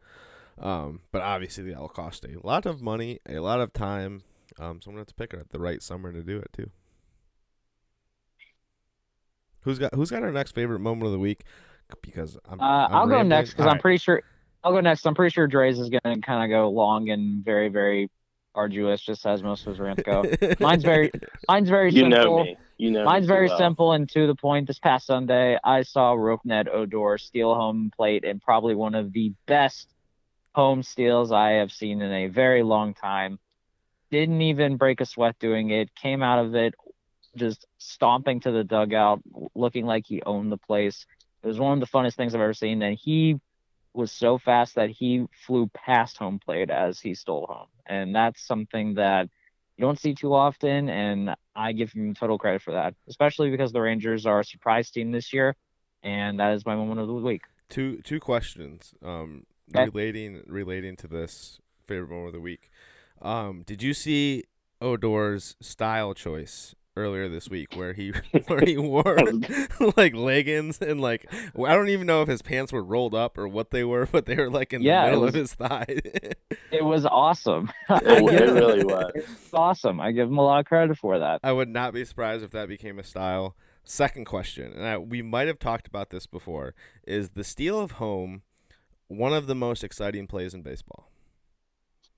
Um, 0.59 1.01
but 1.11 1.21
obviously 1.23 1.65
that'll 1.65 1.89
cost 1.89 2.25
a 2.25 2.39
lot 2.47 2.65
of 2.67 2.81
money, 2.81 3.19
a 3.29 3.41
lot 3.41 3.61
of 3.61 3.73
time. 3.73 4.23
Um, 4.59 4.81
so 4.81 4.89
I'm 4.91 4.95
gonna 4.95 5.01
have 5.01 5.07
to 5.09 5.15
pick 5.15 5.51
the 5.51 5.59
right 5.59 5.83
summer 5.83 6.13
to 6.13 6.23
do 6.23 6.39
it 6.39 6.51
too. 6.53 6.71
Who's 9.63 9.79
got 9.79 9.95
Who's 9.95 10.11
got 10.11 10.23
our 10.23 10.31
next 10.33 10.53
favorite 10.53 10.81
moment 10.81 11.07
of 11.07 11.13
the 11.13 11.19
week? 11.19 11.45
Because 12.03 12.39
I'm, 12.49 12.61
Uh, 12.61 12.87
I'm 12.89 12.95
I'll 12.95 13.07
go 13.07 13.23
next 13.23 13.51
because 13.51 13.65
I'm 13.65 13.69
Alright. 13.71 13.83
pretty 13.83 13.99
sure. 13.99 14.23
I'll 14.63 14.73
go 14.73 14.81
next. 14.81 15.07
I'm 15.07 15.15
pretty 15.15 15.33
sure 15.33 15.47
Dre's 15.47 15.79
is 15.79 15.91
going 15.91 16.15
to 16.21 16.21
kind 16.27 16.43
of 16.43 16.49
go 16.57 16.71
long 16.71 17.11
and 17.11 17.45
very, 17.45 17.69
very 17.69 18.11
arduous, 18.55 19.03
just 19.03 19.27
as 19.27 19.43
most 19.43 19.67
of 19.67 19.73
his 19.73 19.81
rants 19.81 20.03
go. 20.05 20.25
Mine's 20.61 20.83
very, 20.83 21.11
mine's 21.49 21.69
very 21.69 21.91
You 21.93 22.03
simple. 22.11 22.39
know 22.39 22.45
me. 22.45 22.57
You 22.77 22.91
know. 22.91 23.05
Mine's 23.05 23.27
very 23.27 23.47
well. 23.47 23.57
Uh, 23.57 23.59
simple 23.59 23.93
and 23.93 24.09
to 24.11 24.27
the 24.27 24.35
point. 24.35 24.67
This 24.67 24.79
past 24.79 25.07
Sunday, 25.07 25.59
I 25.63 25.83
saw 25.83 26.15
Rougned 26.15 26.69
Odor 26.69 27.19
steal 27.19 27.55
home 27.55 27.91
plate 27.95 28.25
and 28.25 28.41
probably 28.41 28.75
one 28.75 28.95
of 28.95 29.13
the 29.13 29.33
best 29.47 29.89
home 30.55 30.83
steals 30.83 31.33
I 31.33 31.53
have 31.53 31.73
seen 31.73 32.01
in 32.03 32.13
a 32.13 32.29
very 32.29 32.63
long 32.63 32.95
time. 32.95 33.39
Didn't 34.11 34.43
even 34.43 34.77
break 34.77 35.01
a 35.01 35.07
sweat 35.07 35.39
doing 35.39 35.71
it. 35.71 35.95
Came 35.95 36.23
out 36.23 36.45
of 36.45 36.55
it 36.55 36.75
just 37.37 37.67
stomping 37.79 38.41
to 38.41 38.53
the 38.53 38.65
dugout, 38.65 39.21
looking 39.55 39.87
like 39.87 40.05
he 40.07 40.23
owned 40.23 40.53
the 40.53 40.57
place. 40.57 41.07
It 41.43 41.49
was 41.49 41.59
one 41.59 41.73
of 41.75 41.81
the 41.81 41.87
funnest 41.87 42.15
things 42.15 42.35
I've 42.35 42.41
ever 42.41 42.55
seen. 42.55 42.83
And 42.83 42.97
he 42.97 43.41
was 43.93 44.13
so 44.13 44.39
fast 44.39 44.75
that 44.77 44.91
he 44.91 45.27
flew 45.47 45.69
past 45.69 46.19
home 46.19 46.39
plate 46.39 46.71
as 46.71 47.01
he 47.01 47.15
stole 47.15 47.47
home. 47.47 47.69
And 47.87 48.15
that's 48.15 48.47
something 48.47 48.95
that 48.95 49.29
you 49.77 49.85
don't 49.85 49.99
see 49.99 50.15
too 50.15 50.35
often, 50.35 50.89
and 50.89 51.35
I 51.57 51.73
give 51.73 51.93
him 51.93 52.15
total 52.15 52.39
credit 52.39 52.63
for 52.63 52.73
that, 52.73 52.95
especially 53.09 53.51
because 53.51 53.73
the 53.73 53.81
Rangers 53.81 54.27
are 54.27 54.41
a 54.41 54.45
surprise 54.45 54.91
team 54.91 55.13
this 55.13 55.33
year, 55.33 55.57
and 56.03 56.41
that 56.41 56.53
is 56.55 56.67
my 56.67 56.75
moment 56.75 57.01
of 57.01 57.07
the 57.07 57.15
week. 57.15 57.43
two 57.69 57.99
two 58.03 58.21
questions. 58.21 58.95
Um, 59.03 59.47
Okay. 59.75 59.85
relating 59.87 60.43
relating 60.47 60.95
to 60.97 61.09
this 61.09 61.59
favorite 61.87 62.11
moment 62.11 62.29
of 62.29 62.33
the 62.35 62.41
week. 62.41 62.71
Um, 63.23 63.63
did 63.65 63.83
you 63.83 63.95
see 63.95 64.45
Odor's 64.83 65.57
style 65.63 66.13
choice 66.13 66.75
earlier 66.97 67.29
this 67.29 67.49
week, 67.49 67.75
where 67.77 67.93
he 67.93 68.13
where 68.47 68.61
he 68.61 68.77
wore 68.77 69.19
like 69.97 70.15
leggings 70.15 70.81
and 70.81 71.01
like 71.01 71.27
I 71.33 71.75
don't 71.75 71.89
even 71.89 72.07
know 72.07 72.23
if 72.23 72.29
his 72.29 72.43
pants 72.43 72.73
were 72.73 72.83
rolled 72.85 73.15
up 73.15 73.37
or 73.39 73.49
what 73.49 73.71
they 73.71 73.85
were, 73.85 74.07
but 74.11 74.27
they 74.27 74.37
were 74.37 74.51
like 74.51 74.73
in 74.73 74.83
Yeah, 74.83 75.03
the 75.03 75.07
it 75.07 75.11
middle 75.11 75.23
was- 75.23 75.35
of 75.35 75.41
his 75.41 75.55
thigh. 75.55 75.87
It 76.71 76.85
was 76.85 77.07
awesome. 77.07 77.71
It, 77.89 78.07
I 78.07 78.17
it 78.19 78.31
give- 78.31 78.55
really 78.55 78.85
was. 78.85 79.13
It's 79.15 79.55
awesome. 79.55 80.01
I 80.01 80.13
give 80.13 80.29
him 80.29 80.39
a 80.39 80.43
lot 80.45 80.61
of 80.61 80.67
credit 80.67 80.99
for 80.99 81.19
that. 81.19 81.41
I 81.43 81.53
would 81.53 81.69
not 81.69 81.95
be 81.95 82.05
surprised 82.05 82.43
if 82.45 82.51
that 82.53 82.69
became 82.69 82.99
a 82.99 83.05
style. 83.05 83.55
Second 83.87 84.25
question, 84.25 84.73
and 84.73 84.87
I, 84.87 84.97
we 84.97 85.21
might 85.21 85.47
have 85.47 85.59
talked 85.59 85.87
about 85.87 86.09
this 86.09 86.25
before, 86.27 86.75
is 87.07 87.31
the 87.31 87.45
steal 87.45 87.79
of 87.79 87.93
home 87.93 88.41
one 89.09 89.35
of 89.35 89.47
the 89.47 89.55
most 89.55 89.85
exciting 89.85 90.27
plays 90.27 90.55
in 90.55 90.63
baseball? 90.63 91.11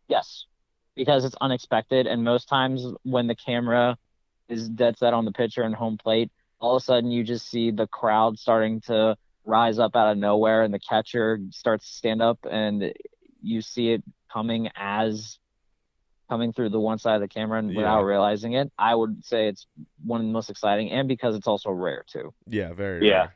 Yes, 0.08 0.44
because 0.94 1.24
it's 1.24 1.34
unexpected, 1.40 2.06
and 2.06 2.22
most 2.22 2.48
times 2.48 2.86
when 3.02 3.26
the 3.26 3.34
camera 3.34 3.98
is 4.48 4.68
dead 4.68 4.98
set 4.98 5.14
on 5.14 5.24
the 5.24 5.32
pitcher 5.32 5.62
and 5.62 5.74
home 5.74 5.98
plate, 5.98 6.30
all 6.60 6.76
of 6.76 6.82
a 6.82 6.84
sudden 6.84 7.10
you 7.10 7.24
just 7.24 7.48
see 7.48 7.70
the 7.70 7.86
crowd 7.86 8.38
starting 8.38 8.80
to 8.82 9.16
rise 9.44 9.78
up 9.78 9.94
out 9.96 10.10
of 10.12 10.18
nowhere, 10.18 10.62
and 10.62 10.72
the 10.74 10.78
catcher 10.80 11.38
starts 11.50 11.86
to 11.88 11.92
stand 11.96 12.20
up, 12.22 12.38
and 12.50 12.92
you 13.42 13.60
see 13.62 13.90
it 13.92 14.02
coming 14.32 14.68
as 14.76 15.38
coming 16.28 16.52
through 16.52 16.68
the 16.68 16.80
one 16.80 16.98
side 16.98 17.14
of 17.14 17.20
the 17.20 17.28
camera 17.28 17.58
and 17.60 17.68
without 17.68 18.00
Yeah. 18.00 18.04
realizing 18.06 18.54
it. 18.54 18.72
I 18.76 18.92
would 18.96 19.24
say 19.24 19.46
it's 19.46 19.66
one 20.04 20.20
of 20.20 20.26
the 20.26 20.32
most 20.32 20.50
exciting, 20.50 20.90
and 20.90 21.06
because 21.06 21.36
it's 21.36 21.46
also 21.46 21.70
rare 21.70 22.04
too. 22.08 22.34
Yeah, 22.48 22.72
very. 22.72 23.06
Yeah. 23.08 23.16
rare. 23.18 23.34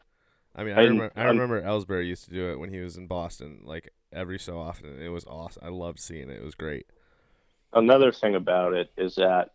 I 0.57 0.65
mean, 0.65 0.75
I, 0.77 0.81
And- 0.83 0.91
remember, 0.99 1.13
I 1.15 1.25
remember 1.27 1.63
Ellsbury 1.63 2.09
used 2.09 2.25
to 2.25 2.31
do 2.31 2.51
it 2.51 2.59
when 2.59 2.71
he 2.71 2.81
was 2.81 2.97
in 2.97 3.07
Boston, 3.07 3.61
like 3.63 3.93
every 4.13 4.41
so 4.41 4.59
often. 4.59 5.01
It 5.01 5.11
was 5.11 5.25
awesome. 5.27 5.63
I 5.65 5.69
loved 5.69 6.01
seeing 6.01 6.29
it. 6.31 6.37
It 6.39 6.45
was 6.45 6.55
great. 6.57 6.87
another 7.73 8.11
thing 8.11 8.35
about 8.35 8.73
it 8.73 8.91
is 8.97 9.15
that 9.15 9.51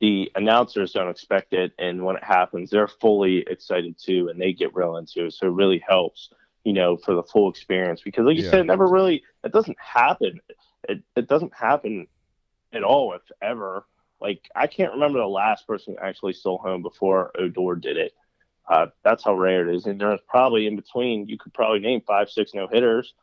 the 0.00 0.30
announcers 0.34 0.92
don't 0.92 1.10
expect 1.10 1.52
it, 1.52 1.72
and 1.78 2.04
when 2.04 2.16
it 2.16 2.24
happens, 2.24 2.70
they're 2.70 2.88
fully 2.88 3.38
excited 3.48 3.96
too, 3.98 4.28
and 4.28 4.40
they 4.40 4.52
get 4.52 4.74
real 4.74 4.96
into 4.96 5.26
it. 5.26 5.32
So 5.34 5.46
it 5.46 5.52
really 5.52 5.82
helps, 5.86 6.30
you 6.64 6.72
know, 6.72 6.96
for 6.96 7.14
the 7.14 7.22
full 7.22 7.50
experience. 7.50 8.02
Because, 8.02 8.24
like 8.24 8.36
you 8.36 8.42
Yeah. 8.42 8.50
said, 8.50 8.60
it 8.60 8.66
never 8.66 8.86
really 8.88 9.22
it 9.44 9.52
doesn't 9.52 9.78
happen. 9.80 10.40
It 10.88 11.02
it 11.16 11.28
doesn't 11.28 11.54
happen 11.54 12.06
at 12.72 12.82
all, 12.82 13.12
if 13.14 13.22
ever. 13.42 13.84
Like 14.20 14.40
I 14.54 14.66
can't 14.66 14.92
remember 14.92 15.18
the 15.18 15.26
last 15.26 15.66
person 15.66 15.94
who 15.94 16.04
actually 16.06 16.32
stole 16.34 16.58
home 16.58 16.82
before 16.82 17.30
Odor 17.38 17.74
did 17.76 17.96
it. 17.96 18.12
Uh, 18.68 18.86
that's 19.02 19.24
how 19.24 19.34
rare 19.34 19.68
it 19.68 19.74
is, 19.74 19.86
and 19.86 20.00
there's 20.00 20.20
probably 20.28 20.66
in 20.66 20.76
between. 20.76 21.28
You 21.28 21.38
could 21.38 21.52
probably 21.54 21.80
name 21.80 22.00
five, 22.06 22.30
six 22.30 22.54
no 22.54 22.66
hitters. 22.68 23.14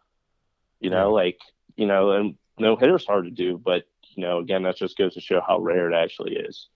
You 0.79 0.89
know, 0.89 1.11
Yeah. 1.11 1.13
like 1.13 1.39
you 1.75 1.85
know, 1.87 2.11
and 2.11 2.35
no 2.59 2.75
hitters 2.75 3.05
hard 3.05 3.25
to 3.25 3.31
do, 3.31 3.57
but 3.57 3.83
know, 4.23 4.39
again, 4.39 4.63
that 4.63 4.77
just 4.77 4.97
goes 4.97 5.13
to 5.13 5.21
show 5.21 5.41
how 5.45 5.59
rare 5.59 5.91
it 5.91 5.95
actually 5.95 6.35
is. 6.35 6.67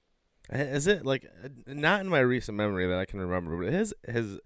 Is 0.49 0.87
it 0.87 1.05
like 1.05 1.25
not 1.65 2.01
in 2.01 2.09
my 2.09 2.19
recent 2.19 2.57
memory 2.57 2.87
that 2.87 2.97
I 2.97 3.05
can 3.05 3.21
remember, 3.21 3.63
but 3.63 3.71
has 3.71 3.93
has 4.07 4.39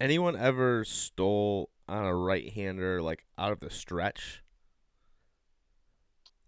anyone 0.00 0.36
ever 0.36 0.84
stole 0.84 1.70
on 1.88 2.04
a 2.04 2.14
right 2.14 2.50
hander 2.52 3.02
like 3.02 3.26
out 3.36 3.52
of 3.52 3.60
the 3.60 3.70
stretch? 3.70 4.42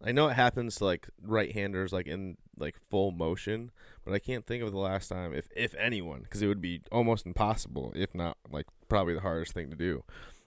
I 0.03 0.13
know 0.13 0.29
it 0.29 0.35
happens 0.35 0.77
to 0.77 0.85
like 0.85 1.11
right 1.21 1.53
handers 1.53 1.93
like 1.93 2.07
in 2.07 2.39
like 2.57 2.77
full 2.91 3.11
motion, 3.11 3.71
but 4.05 4.15
I 4.15 4.19
can't 4.19 4.47
think 4.47 4.63
of 4.63 4.73
the 4.73 4.79
last 4.79 5.09
time 5.09 5.35
if 5.35 5.49
if 5.55 5.75
anyone 5.75 6.23
because 6.23 6.41
it 6.41 6.47
would 6.47 6.63
be 6.63 6.83
almost 6.91 7.27
impossible 7.27 7.93
if 7.95 8.15
not 8.15 8.39
like 8.51 8.67
probably 8.89 9.15
the 9.15 9.21
hardest 9.21 9.53
thing 9.53 9.69
to 9.71 9.77
do. 9.77 10.05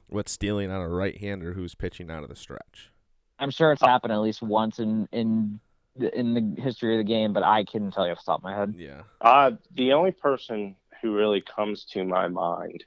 What's 0.07 0.31
stealing 0.31 0.71
on 0.71 0.81
a 0.81 0.89
right 0.89 1.17
hander 1.17 1.53
who's 1.53 1.75
pitching 1.75 2.09
out 2.09 2.23
of 2.23 2.29
the 2.29 2.35
stretch? 2.35 2.92
I'm 3.39 3.51
sure 3.51 3.71
it's 3.71 3.81
happened 3.81 4.13
at 4.13 4.19
least 4.19 4.41
once 4.41 4.79
in 4.79 5.07
in 5.11 5.59
the, 5.95 6.17
in 6.17 6.33
the 6.33 6.61
history 6.61 6.95
of 6.95 7.05
the 7.05 7.11
game, 7.11 7.33
but 7.33 7.43
I 7.43 7.63
couldn't 7.63 7.91
tell 7.91 8.05
you 8.05 8.13
off 8.13 8.19
the 8.19 8.31
top 8.31 8.39
of 8.39 8.43
my 8.43 8.55
head. 8.55 8.73
Yeah. 8.77 9.03
Uh, 9.21 9.51
the 9.75 9.93
only 9.93 10.11
person 10.11 10.75
who 11.01 11.15
really 11.15 11.41
comes 11.41 11.85
to 11.85 12.03
my 12.03 12.27
mind, 12.27 12.83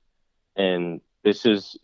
and 0.56 1.00
this 1.22 1.46
is 1.46 1.76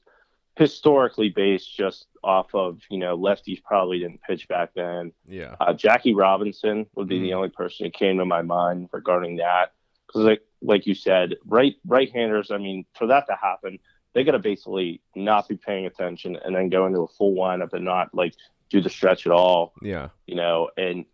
historically 0.56 1.30
based 1.30 1.74
just 1.74 2.06
off 2.22 2.54
of, 2.54 2.78
you 2.90 2.98
know, 2.98 3.16
lefties 3.16 3.62
probably 3.62 4.00
didn't 4.00 4.20
pitch 4.22 4.48
back 4.48 4.70
then. 4.74 5.12
Yeah. 5.26 5.56
Uh, 5.60 5.72
Jackie 5.72 6.14
Robinson 6.14 6.86
would 6.94 7.08
be 7.08 7.20
the 7.20 7.30
Mhm. 7.30 7.36
only 7.36 7.48
person 7.48 7.86
who 7.86 7.90
came 7.90 8.18
to 8.18 8.24
my 8.24 8.42
mind 8.42 8.88
regarding 8.92 9.36
that. 9.36 9.72
Because, 10.06 10.22
like, 10.24 10.42
like 10.60 10.86
you 10.86 10.94
said, 10.94 11.36
right 11.46 11.76
right 11.86 12.12
handers, 12.12 12.50
I 12.50 12.58
mean, 12.58 12.84
for 12.94 13.06
that 13.06 13.26
to 13.28 13.34
happen, 13.34 13.78
they 14.14 14.24
got 14.24 14.32
to 14.32 14.38
basically 14.38 15.00
not 15.14 15.48
be 15.48 15.56
paying 15.56 15.86
attention 15.86 16.36
and 16.44 16.54
then 16.54 16.68
go 16.68 16.86
into 16.86 17.00
a 17.00 17.08
full 17.08 17.34
lineup 17.34 17.72
and 17.72 17.84
not, 17.84 18.14
like, 18.14 18.34
do 18.70 18.80
the 18.80 18.90
stretch 18.90 19.26
at 19.26 19.32
all 19.32 19.72
Yeah. 19.82 20.08
you 20.26 20.34
know, 20.34 20.70
and 20.76 21.04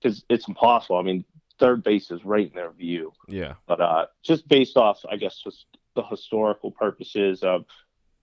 because 0.00 0.24
it's 0.28 0.48
impossible. 0.48 0.96
I 0.96 1.02
mean, 1.02 1.24
third 1.58 1.82
base 1.84 2.10
is 2.10 2.24
right 2.24 2.48
in 2.48 2.54
their 2.54 2.72
view, 2.72 3.12
Yeah. 3.28 3.54
but 3.66 3.80
uh, 3.80 4.06
just 4.22 4.48
based 4.48 4.76
off, 4.76 5.00
I 5.10 5.16
guess, 5.16 5.38
just 5.42 5.66
the 5.94 6.02
historical 6.02 6.70
purposes 6.70 7.42
of 7.42 7.64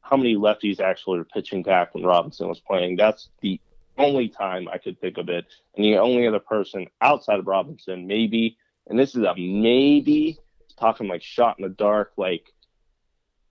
how 0.01 0.17
many 0.17 0.35
lefties 0.35 0.79
actually 0.79 1.19
were 1.19 1.25
pitching 1.25 1.61
back 1.63 1.93
when 1.93 2.03
Robinson 2.03 2.47
was 2.47 2.59
playing, 2.59 2.95
that's 2.95 3.29
the 3.41 3.59
only 3.97 4.27
time 4.29 4.67
I 4.67 4.77
could 4.77 4.99
think 4.99 5.17
of 5.17 5.29
it. 5.29 5.45
And 5.75 5.85
the 5.85 5.97
only 5.97 6.25
other 6.27 6.39
person 6.39 6.87
outside 7.01 7.39
of 7.39 7.47
Robinson, 7.47 8.07
maybe, 8.07 8.57
and 8.87 8.97
this 8.97 9.15
is 9.15 9.23
a 9.23 9.35
maybe, 9.35 10.37
talking 10.79 11.07
like 11.07 11.21
shot 11.21 11.57
in 11.59 11.63
the 11.63 11.69
dark, 11.69 12.13
like 12.17 12.53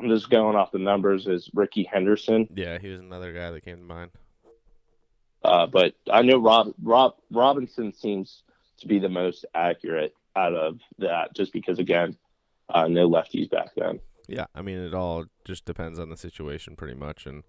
I'm 0.00 0.08
just 0.08 0.30
going 0.30 0.56
off 0.56 0.70
the 0.72 0.78
numbers, 0.78 1.26
is 1.26 1.50
Rickey 1.54 1.84
Henderson. 1.84 2.48
Yeah. 2.54 2.78
He 2.78 2.88
was 2.88 3.00
another 3.00 3.32
guy 3.32 3.50
that 3.50 3.64
came 3.64 3.78
to 3.78 3.82
mind. 3.82 4.10
Uh, 5.42 5.66
but 5.66 5.94
I 6.10 6.22
know 6.22 6.38
Rob, 6.38 6.74
Rob 6.82 7.14
Robinson 7.30 7.92
seems 7.92 8.42
to 8.78 8.88
be 8.88 8.98
the 8.98 9.08
most 9.08 9.44
accurate 9.54 10.14
out 10.36 10.54
of 10.54 10.80
that, 10.98 11.34
just 11.34 11.52
because 11.52 11.78
again, 11.78 12.16
uh, 12.68 12.88
no 12.88 13.08
lefties 13.08 13.50
back 13.50 13.70
then. 13.76 14.00
Yeah, 14.28 14.46
I 14.54 14.62
mean 14.62 14.78
it 14.78 14.94
all 14.94 15.24
just 15.44 15.64
depends 15.64 15.98
on 15.98 16.10
the 16.10 16.16
situation 16.16 16.76
pretty 16.76 16.94
much 16.94 17.26
and 17.26 17.44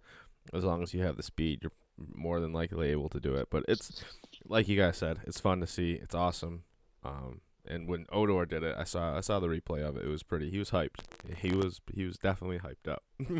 as 0.53 0.63
long 0.63 0.81
as 0.81 0.93
you 0.93 1.01
have 1.01 1.17
the 1.17 1.23
speed 1.23 1.59
you're 1.61 1.73
more 2.15 2.39
than 2.39 2.53
likely 2.53 2.89
able 2.89 3.09
to 3.09 3.19
do 3.19 3.35
it. 3.35 3.49
But 3.51 3.65
it's 3.67 4.03
like 4.47 4.69
you 4.69 4.77
guys 4.77 4.97
said, 4.97 5.19
it's 5.27 5.41
fun 5.41 5.59
to 5.59 5.67
see. 5.67 5.99
It's 6.01 6.15
awesome. 6.15 6.63
Um 7.03 7.41
and 7.67 7.87
when 7.87 8.05
Odor 8.11 8.45
did 8.45 8.63
it, 8.63 8.75
I 8.77 8.83
saw 8.83 9.15
I 9.17 9.21
saw 9.21 9.39
the 9.39 9.47
replay 9.47 9.87
of 9.87 9.97
it. 9.97 10.05
It 10.05 10.09
was 10.09 10.23
pretty 10.23 10.49
he 10.49 10.59
was 10.59 10.71
hyped. 10.71 10.99
He 11.37 11.51
was 11.51 11.81
he 11.93 12.05
was 12.05 12.17
definitely 12.17 12.59
hyped 12.59 12.91
up. 12.91 13.03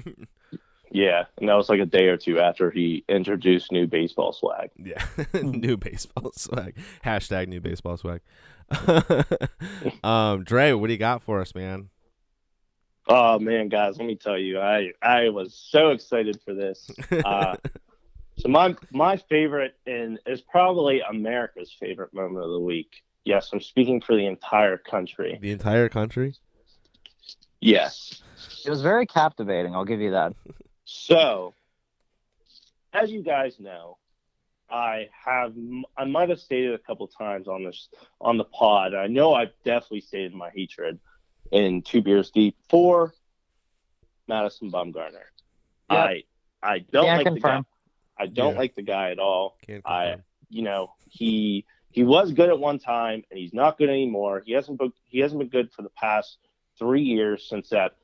Yeah, 0.91 1.25
and 1.37 1.47
that 1.47 1.53
was 1.53 1.69
like 1.69 1.79
a 1.79 1.85
day 1.85 2.07
or 2.07 2.17
two 2.17 2.39
after 2.39 2.71
he 2.71 3.03
introduced 3.07 3.71
new 3.71 3.85
baseball 3.85 4.33
swag. 4.33 4.71
yeah. 4.75 5.05
new 5.43 5.77
baseball 5.77 6.31
swag. 6.35 6.75
Hashtag 7.05 7.47
new 7.47 7.61
baseball 7.61 7.97
swag. 7.97 8.21
um 10.03 10.43
Dre, 10.43 10.73
what 10.73 10.87
do 10.87 10.93
you 10.93 10.99
got 10.99 11.21
for 11.21 11.41
us, 11.41 11.53
man? 11.53 11.89
Oh 13.07 13.39
man, 13.39 13.69
guys, 13.69 13.97
let 13.97 14.05
me 14.07 14.15
tell 14.15 14.37
you, 14.37 14.59
I 14.59 14.91
I 15.01 15.29
was 15.29 15.53
so 15.53 15.89
excited 15.89 16.39
for 16.43 16.53
this. 16.53 16.89
Uh, 17.11 17.55
so 18.37 18.47
my 18.49 18.75
my 18.91 19.17
favorite 19.17 19.75
and 19.85 20.19
is 20.25 20.41
probably 20.41 21.01
America's 21.01 21.75
favorite 21.79 22.13
moment 22.13 22.45
of 22.45 22.51
the 22.51 22.59
week. 22.59 23.03
Yes, 23.25 23.49
I'm 23.53 23.61
speaking 23.61 24.01
for 24.01 24.15
the 24.15 24.25
entire 24.25 24.77
country. 24.77 25.37
the 25.41 25.51
entire 25.51 25.89
country? 25.89 26.35
Yes. 27.61 28.21
It 28.65 28.69
was 28.69 28.81
very 28.81 29.05
captivating. 29.05 29.75
I'll 29.75 29.85
give 29.85 29.99
you 30.01 30.11
that. 30.11 30.33
So, 30.85 31.53
as 32.93 33.11
you 33.11 33.21
guys 33.21 33.59
know, 33.59 33.97
I 34.69 35.09
have 35.25 35.53
I 35.97 36.05
might 36.05 36.29
have 36.29 36.39
stated 36.39 36.73
a 36.73 36.77
couple 36.77 37.07
times 37.07 37.47
on 37.47 37.63
this 37.63 37.89
on 38.21 38.37
the 38.37 38.43
pod. 38.45 38.93
I 38.93 39.07
know 39.07 39.33
I've 39.33 39.51
definitely 39.65 40.01
stated 40.01 40.33
my 40.33 40.49
hatred 40.51 40.99
in 41.51 41.81
two 41.81 42.01
beers 42.01 42.29
deep 42.31 42.55
for 42.69 43.13
Madison 44.27 44.71
Bumgarner. 44.71 45.25
Yep. 45.91 45.99
I 45.99 46.23
I 46.61 46.79
don't 46.79 47.05
Can't 47.05 47.25
like 47.25 47.33
the 47.33 47.39
guy. 47.39 47.61
I 48.17 48.25
don't 48.27 48.53
Yeah. 48.53 48.59
like 48.59 48.75
the 48.75 48.81
guy 48.83 49.11
at 49.11 49.19
all. 49.19 49.57
Can't 49.65 49.81
I- 49.85 50.17
You 50.49 50.63
know 50.63 50.93
he 51.09 51.65
he 51.91 52.03
was 52.03 52.31
good 52.31 52.49
at 52.49 52.59
one 52.59 52.79
time 52.79 53.23
and 53.29 53.39
he's 53.39 53.53
not 53.53 53.77
good 53.77 53.89
anymore. 53.89 54.43
He 54.45 54.53
hasn't 54.53 54.79
been, 54.79 54.93
he 55.05 55.19
hasn't 55.19 55.39
been 55.39 55.49
good 55.49 55.71
for 55.71 55.81
the 55.81 55.89
past 55.89 56.37
three 56.77 57.01
years 57.01 57.47
since 57.49 57.69
that 57.69 57.95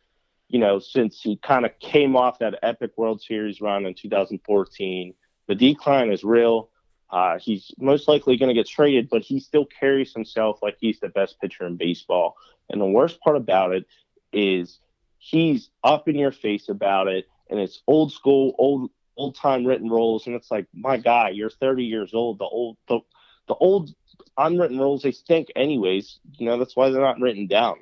you 0.48 0.60
know, 0.60 0.80
since 0.80 1.22
he 1.22 1.38
kind 1.38 1.66
of 1.66 1.78
came 1.80 2.16
off 2.16 2.40
that 2.40 2.60
epic 2.62 2.92
World 2.98 3.22
Series 3.22 3.62
run 3.62 3.86
in 3.86 3.94
2014, 3.94 5.14
the 5.48 5.56
decline 5.56 6.12
is 6.12 6.24
real. 6.24 6.70
Uh, 7.10 7.40
he's 7.40 7.72
most 7.80 8.08
likely 8.08 8.38
going 8.38 8.50
to 8.50 8.54
get 8.54 8.68
traded, 8.68 9.10
but 9.10 9.22
he 9.22 9.40
still 9.40 9.66
carries 9.66 10.14
himself 10.14 10.60
like 10.62 10.78
he's 10.80 11.00
the 11.00 11.10
best 11.10 11.40
pitcher 11.40 11.66
in 11.66 11.78
baseball. 11.78 12.36
And 12.70 12.80
the 12.80 12.86
worst 12.86 13.20
part 13.22 13.38
about 13.38 13.74
it 13.74 13.86
is 14.34 14.80
he's 15.18 15.70
up 15.84 16.08
in 16.08 16.16
your 16.16 16.32
face 16.32 16.70
about 16.70 17.08
it, 17.08 17.28
and 17.50 17.60
it's 17.60 17.82
old 17.88 18.12
school, 18.12 18.56
old 18.58 18.92
old 19.18 19.36
time 19.36 19.66
written 19.66 19.90
roles, 19.90 20.28
and 20.28 20.36
it's 20.36 20.52
like, 20.52 20.68
my 20.74 20.98
guy, 20.98 21.30
you're 21.30 21.50
30 21.50 21.86
years 21.86 22.14
old. 22.14 22.38
The 22.38 22.44
old 22.44 22.78
the, 22.90 23.00
the 23.48 23.56
old 23.56 23.94
unwritten 24.38 24.80
rules 24.80 25.04
they 25.04 25.12
stink 25.12 25.50
anyways. 25.56 26.20
You 26.38 26.46
know 26.48 26.58
that's 26.58 26.76
why 26.76 26.90
they're 26.90 27.02
not 27.02 27.20
written 27.20 27.48
down. 27.48 27.78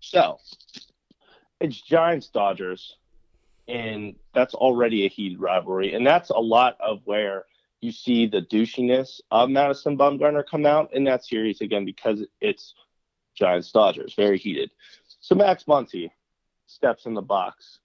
So 0.00 0.38
it's 1.60 1.80
Giants 1.80 2.28
Dodgers, 2.28 2.96
and 3.68 4.16
that's 4.34 4.54
already 4.54 5.06
a 5.06 5.08
heated 5.08 5.40
rivalry, 5.40 5.94
and 5.94 6.06
that's 6.06 6.30
a 6.30 6.38
lot 6.38 6.76
of 6.80 7.00
where 7.04 7.44
you 7.80 7.92
see 7.92 8.26
the 8.26 8.42
douchiness 8.42 9.20
of 9.30 9.50
Madison 9.50 9.98
Bumgarner 9.98 10.44
come 10.48 10.66
out 10.66 10.92
in 10.94 11.04
that 11.04 11.24
series 11.24 11.60
again 11.60 11.84
because 11.84 12.24
it's 12.40 12.74
Giants 13.34 13.70
Dodgers, 13.72 14.14
very 14.14 14.38
heated. 14.38 14.70
So 15.20 15.34
Max 15.34 15.64
Muncy 15.64 16.10
steps 16.66 17.06
in 17.06 17.14
the 17.14 17.22
box, 17.22 17.80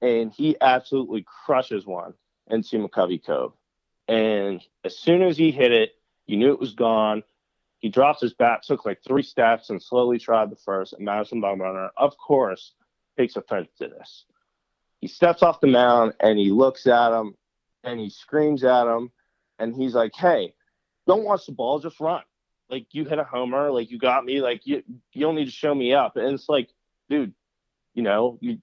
and 0.00 0.32
he 0.32 0.56
absolutely 0.60 1.24
crushes 1.46 1.86
one 1.86 2.14
into 2.48 2.78
McCovey 2.78 3.24
Cove, 3.24 3.52
and 4.08 4.60
as 4.84 4.98
soon 4.98 5.22
as 5.22 5.36
he 5.36 5.52
hit 5.52 5.72
it, 5.72 5.92
you 6.30 6.36
knew 6.36 6.52
it 6.52 6.60
was 6.60 6.74
gone. 6.74 7.22
He 7.78 7.88
dropped 7.88 8.20
his 8.20 8.34
bat, 8.34 8.62
took 8.62 8.84
like 8.84 9.02
three 9.02 9.22
steps, 9.22 9.70
and 9.70 9.82
slowly 9.82 10.18
tried 10.18 10.50
the 10.50 10.56
first. 10.56 10.92
And 10.92 11.04
Madison 11.04 11.40
Bumgarner, 11.40 11.88
of 11.96 12.16
course, 12.16 12.72
takes 13.18 13.36
offense 13.36 13.68
to 13.78 13.88
this. 13.88 14.26
He 15.00 15.08
steps 15.08 15.42
off 15.42 15.60
the 15.60 15.66
mound 15.66 16.12
and 16.20 16.38
he 16.38 16.50
looks 16.50 16.86
at 16.86 17.18
him 17.18 17.34
and 17.82 17.98
he 17.98 18.10
screams 18.10 18.64
at 18.64 18.86
him 18.86 19.10
and 19.58 19.74
he's 19.74 19.94
like, 19.94 20.14
"Hey, 20.14 20.54
don't 21.06 21.24
watch 21.24 21.46
the 21.46 21.52
ball, 21.52 21.80
just 21.80 22.00
run. 22.00 22.22
Like 22.68 22.86
you 22.92 23.04
hit 23.04 23.18
a 23.18 23.24
homer, 23.24 23.70
like 23.70 23.90
you 23.90 23.98
got 23.98 24.24
me, 24.24 24.40
like 24.40 24.66
you 24.66 24.82
you 25.12 25.22
don't 25.22 25.34
need 25.34 25.46
to 25.46 25.50
show 25.50 25.74
me 25.74 25.94
up." 25.94 26.16
And 26.16 26.34
it's 26.34 26.48
like, 26.48 26.68
dude, 27.08 27.34
you 27.94 28.02
know, 28.02 28.38
you, 28.40 28.58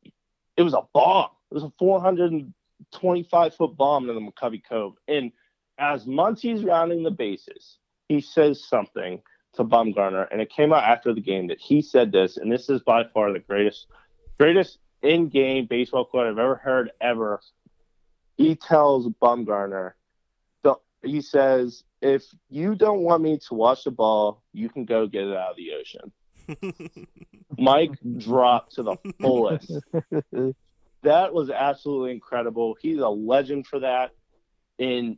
it 0.55 0.61
was 0.61 0.73
a 0.73 0.83
bomb. 0.93 1.31
It 1.51 1.55
was 1.55 1.63
a 1.63 1.71
425 1.79 3.55
foot 3.55 3.75
bomb 3.75 4.07
into 4.07 4.13
the 4.13 4.31
McCovey 4.31 4.61
Cove. 4.63 4.93
And 5.07 5.31
as 5.77 6.05
Muncy's 6.05 6.63
rounding 6.63 7.03
the 7.03 7.11
bases, 7.11 7.77
he 8.07 8.21
says 8.21 8.63
something 8.63 9.21
to 9.53 9.63
Bumgarner, 9.63 10.27
and 10.31 10.41
it 10.41 10.49
came 10.49 10.73
out 10.73 10.83
after 10.83 11.13
the 11.13 11.21
game 11.21 11.47
that 11.47 11.59
he 11.59 11.81
said 11.81 12.11
this, 12.11 12.37
and 12.37 12.51
this 12.51 12.69
is 12.69 12.81
by 12.81 13.03
far 13.13 13.31
the 13.33 13.39
greatest 13.39 13.87
greatest 14.37 14.77
in-game 15.01 15.65
baseball 15.67 16.05
quote 16.05 16.27
I've 16.27 16.37
ever 16.37 16.55
heard 16.55 16.91
ever. 17.01 17.41
He 18.35 18.55
tells 18.55 19.07
Bumgarner, 19.07 19.93
the, 20.63 20.75
he 21.03 21.21
says, 21.21 21.83
if 22.01 22.23
you 22.49 22.75
don't 22.75 23.01
want 23.01 23.23
me 23.23 23.39
to 23.47 23.53
watch 23.55 23.83
the 23.83 23.91
ball, 23.91 24.43
you 24.53 24.69
can 24.69 24.85
go 24.85 25.07
get 25.07 25.23
it 25.23 25.35
out 25.35 25.51
of 25.51 25.57
the 25.57 25.71
ocean. 25.73 26.11
Mike 27.57 27.97
dropped 28.17 28.75
to 28.75 28.83
the 28.83 28.97
fullest. 29.19 29.71
that 31.01 31.33
was 31.33 31.49
absolutely 31.49 32.11
incredible. 32.11 32.77
He's 32.79 32.99
a 32.99 33.09
legend 33.09 33.65
for 33.65 33.79
that. 33.79 34.11
And 34.77 35.17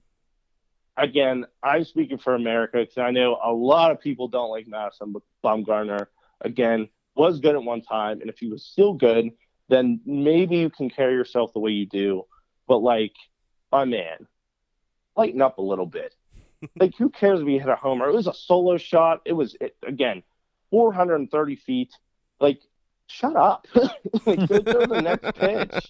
again, 0.98 1.46
I'm 1.64 1.84
speaking 1.84 2.18
for 2.18 2.36
America 2.36 2.78
because 2.80 2.98
I 2.98 3.12
know 3.12 3.40
a 3.44 3.52
lot 3.52 3.92
of 3.92 4.00
people 4.00 4.28
don't 4.28 4.50
like 4.50 4.68
Madison 4.68 5.14
Bumgarner. 5.44 6.08
Again, 6.42 6.90
was 7.16 7.40
good 7.40 7.56
at 7.56 7.64
one 7.64 7.82
time, 7.82 8.22
and 8.22 8.30
if 8.30 8.40
he 8.40 8.48
was 8.48 8.64
still 8.64 8.94
good, 8.94 9.32
then 9.68 10.00
maybe 10.06 10.58
you 10.58 10.70
can 10.70 10.90
carry 10.90 11.14
yourself 11.14 11.54
the 11.54 11.60
way 11.60 11.72
you 11.72 11.86
do. 11.86 12.24
But 12.68 12.78
like, 12.78 13.14
my 13.72 13.86
man, 13.86 14.28
lighten 15.16 15.42
up 15.42 15.58
a 15.58 15.62
little 15.62 15.86
bit. 15.86 16.16
like, 16.80 16.96
who 16.98 17.10
cares 17.10 17.42
if 17.42 17.48
he 17.48 17.60
hit 17.60 17.70
a 17.70 17.76
homer? 17.76 18.10
It 18.10 18.16
was 18.16 18.28
a 18.28 18.34
solo 18.34 18.78
shot. 18.78 19.22
It 19.26 19.34
was 19.34 19.56
it, 19.60 19.76
again 19.86 20.24
430 20.72 21.56
feet. 21.56 21.94
Like, 22.40 22.62
shut 23.08 23.36
up. 23.36 23.68
like, 24.26 24.48
go 24.48 24.60
to 24.60 24.88
the 24.88 25.02
next 25.02 25.36
pitch. 25.36 25.88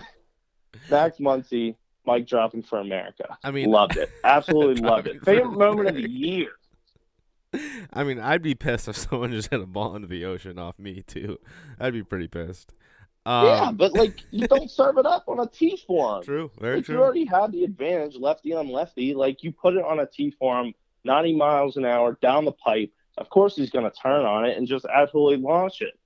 Max 0.90 1.18
Muncy, 1.18 1.76
Mike 2.08 2.26
dropping 2.26 2.62
for 2.62 2.80
America. 2.80 3.36
I 3.44 3.50
mean, 3.50 3.70
loved 3.70 3.98
it. 3.98 4.10
Absolutely 4.24 4.82
loved 4.88 5.08
it. 5.08 5.22
Favorite 5.24 5.58
moment 5.58 5.90
of 5.90 5.94
the 5.94 6.08
year. 6.08 6.52
I 7.92 8.02
mean, 8.02 8.18
I'd 8.18 8.40
be 8.40 8.54
pissed 8.54 8.88
if 8.88 8.96
someone 9.08 9.30
just 9.30 9.50
hit 9.50 9.60
a 9.60 9.66
ball 9.66 9.94
into 9.94 10.08
the 10.08 10.24
ocean 10.24 10.58
off 10.58 10.78
me 10.78 11.02
too. 11.06 11.38
I'd 11.78 11.92
be 11.92 12.02
pretty 12.02 12.26
pissed. 12.26 12.72
Um, 13.26 13.46
yeah, 13.46 13.72
but 13.72 13.92
like 13.92 14.22
you 14.30 14.48
don't 14.54 14.70
serve 14.70 14.96
it 14.96 15.04
up 15.04 15.24
on 15.28 15.38
a 15.40 15.46
tee 15.46 15.78
form. 15.86 16.22
true, 16.22 16.50
very 16.58 16.76
Like 16.76 16.88
you 16.88 16.98
already 16.98 17.26
had 17.26 17.52
the 17.52 17.64
advantage, 17.64 18.16
lefty 18.16 18.54
on 18.54 18.70
lefty. 18.70 19.14
Like 19.14 19.42
you 19.42 19.52
put 19.52 19.74
it 19.74 19.84
on 19.84 20.00
a 20.00 20.06
tee 20.06 20.30
form, 20.30 20.72
90 21.04 21.36
miles 21.36 21.76
an 21.76 21.84
hour 21.84 22.16
down 22.22 22.46
the 22.46 22.52
pipe. 22.52 22.90
Of 23.18 23.28
course 23.28 23.54
he's 23.54 23.70
going 23.70 23.84
to 23.84 23.90
turn 23.90 24.24
on 24.24 24.46
it 24.46 24.56
and 24.56 24.66
just 24.66 24.86
absolutely 24.86 25.44
launch 25.44 25.82
it. 25.82 25.98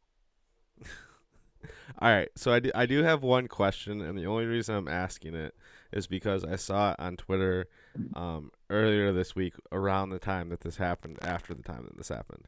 All 1.99 2.11
right, 2.11 2.28
so 2.37 2.52
I 2.52 2.61
do, 2.61 2.70
I 2.75 2.87
do 2.87 3.02
have 3.02 3.22
one 3.22 3.49
question, 3.49 4.00
and 4.00 4.18
the 4.18 4.26
only 4.26 4.46
reason 4.46 4.75
I'm 4.75 4.88
asking 4.88 5.34
it 5.34 5.54
is 5.92 6.06
because 6.06 6.44
I 6.44 6.56
saw 6.56 6.92
it 6.92 6.96
on 6.99 7.16
Twitter 7.16 7.66
um, 8.14 8.50
earlier 8.70 9.12
this 9.12 9.37
week, 9.37 9.54
around 9.70 10.11
the 10.11 10.18
time 10.18 10.49
that 10.49 10.61
this 10.61 10.76
happened, 10.76 11.18
after 11.22 11.54
the 11.54 11.62
time 11.62 11.84
that 11.84 11.96
this 11.96 12.08
happened. 12.08 12.46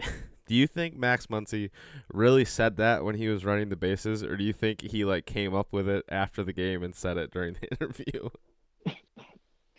do 0.46 0.54
you 0.54 0.66
think 0.66 0.96
Max 0.96 1.26
Muncy 1.26 1.70
really 2.12 2.44
said 2.44 2.76
that 2.76 3.04
when 3.04 3.14
he 3.14 3.28
was 3.28 3.44
running 3.44 3.68
the 3.68 3.76
bases, 3.76 4.22
or 4.22 4.36
do 4.36 4.44
you 4.44 4.52
think 4.52 4.82
he 4.82 5.04
like 5.04 5.26
came 5.26 5.54
up 5.54 5.68
with 5.72 5.88
it 5.88 6.04
after 6.08 6.42
the 6.42 6.52
game 6.52 6.82
and 6.82 6.94
said 6.94 7.16
it 7.16 7.30
during 7.30 7.54
the 7.54 7.68
interview? 7.80 8.28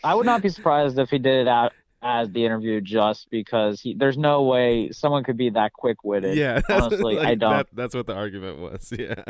I 0.03 0.15
would 0.15 0.25
not 0.25 0.41
be 0.41 0.49
surprised 0.49 0.97
if 0.97 1.09
he 1.09 1.17
did 1.17 1.41
it 1.41 1.47
out 1.47 1.73
as 2.01 2.29
the 2.31 2.45
interview 2.45 2.79
just 2.81 3.29
because 3.29 3.81
he 3.81 3.93
there's 3.93 4.17
no 4.17 4.43
way 4.43 4.91
someone 4.91 5.23
could 5.23 5.37
be 5.37 5.49
that 5.49 5.73
quick 5.73 6.03
witted. 6.03 6.37
yeah, 6.37 6.61
that's, 6.67 6.69
honestly, 6.83 7.15
like, 7.15 7.27
I 7.27 7.35
don't. 7.35 7.51
That, 7.51 7.67
that's 7.73 7.95
what 7.95 8.07
the 8.07 8.15
argument 8.15 8.59
was. 8.59 8.93
Yeah, 8.99 9.23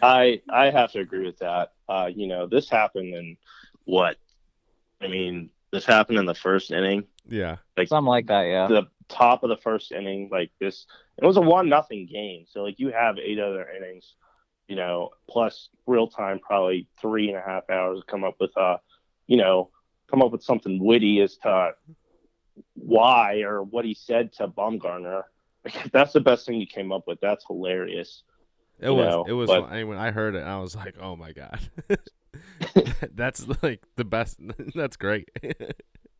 I 0.00 0.42
I 0.48 0.70
have 0.70 0.92
to 0.92 1.00
agree 1.00 1.26
with 1.26 1.38
that. 1.38 1.72
Uh, 1.88 2.08
you 2.14 2.28
know, 2.28 2.46
this 2.46 2.68
happened 2.68 3.14
in 3.14 3.36
what? 3.84 4.16
I 5.00 5.08
mean, 5.08 5.50
this 5.72 5.84
happened 5.84 6.18
in 6.18 6.26
the 6.26 6.34
first 6.34 6.70
inning. 6.70 7.04
yeah, 7.28 7.56
like 7.76 7.88
Something 7.88 8.08
like 8.08 8.26
that, 8.26 8.42
yeah. 8.42 8.68
the 8.68 8.86
top 9.08 9.42
of 9.42 9.48
the 9.48 9.56
first 9.56 9.92
inning, 9.92 10.28
like 10.30 10.50
this, 10.60 10.86
it 11.20 11.26
was 11.26 11.36
a 11.36 11.40
one 11.40 11.68
nothing 11.68 12.06
game. 12.06 12.44
So 12.48 12.62
like 12.62 12.78
you 12.78 12.90
have 12.90 13.18
eight 13.18 13.38
other 13.40 13.68
innings, 13.68 14.14
you 14.68 14.76
know, 14.76 15.10
plus 15.28 15.68
real 15.86 16.06
time, 16.08 16.38
probably 16.38 16.88
three 17.00 17.28
and 17.28 17.36
a 17.36 17.42
half 17.42 17.68
hours 17.68 18.00
to 18.00 18.06
come 18.06 18.24
up 18.24 18.36
with 18.38 18.56
uh, 18.56 18.76
you 19.26 19.36
know, 19.36 19.70
come 20.10 20.22
up 20.22 20.32
with 20.32 20.42
something 20.42 20.82
witty 20.82 21.20
as 21.20 21.36
to 21.38 21.72
why 22.74 23.40
or 23.40 23.62
what 23.62 23.84
he 23.84 23.94
said 23.94 24.32
to 24.34 24.48
Bumgarner. 24.48 25.22
Like, 25.64 25.90
that's 25.92 26.12
the 26.12 26.20
best 26.20 26.46
thing 26.46 26.60
you 26.60 26.66
came 26.66 26.92
up 26.92 27.04
with. 27.06 27.20
That's 27.20 27.44
hilarious. 27.46 28.22
it 28.80 28.90
was. 28.90 29.06
know, 29.06 29.24
it 29.26 29.32
was. 29.32 29.48
but-. 29.48 29.64
I 29.64 29.78
mean, 29.78 29.88
when 29.88 29.98
I 29.98 30.10
heard 30.10 30.34
it, 30.34 30.44
I 30.44 30.58
was 30.58 30.74
like, 30.76 30.96
"Oh 31.00 31.16
my 31.16 31.32
god." 31.32 31.60
that's 33.14 33.46
like 33.62 33.82
the 33.96 34.04
best. 34.04 34.38
That's 34.74 34.96
great. 34.96 35.30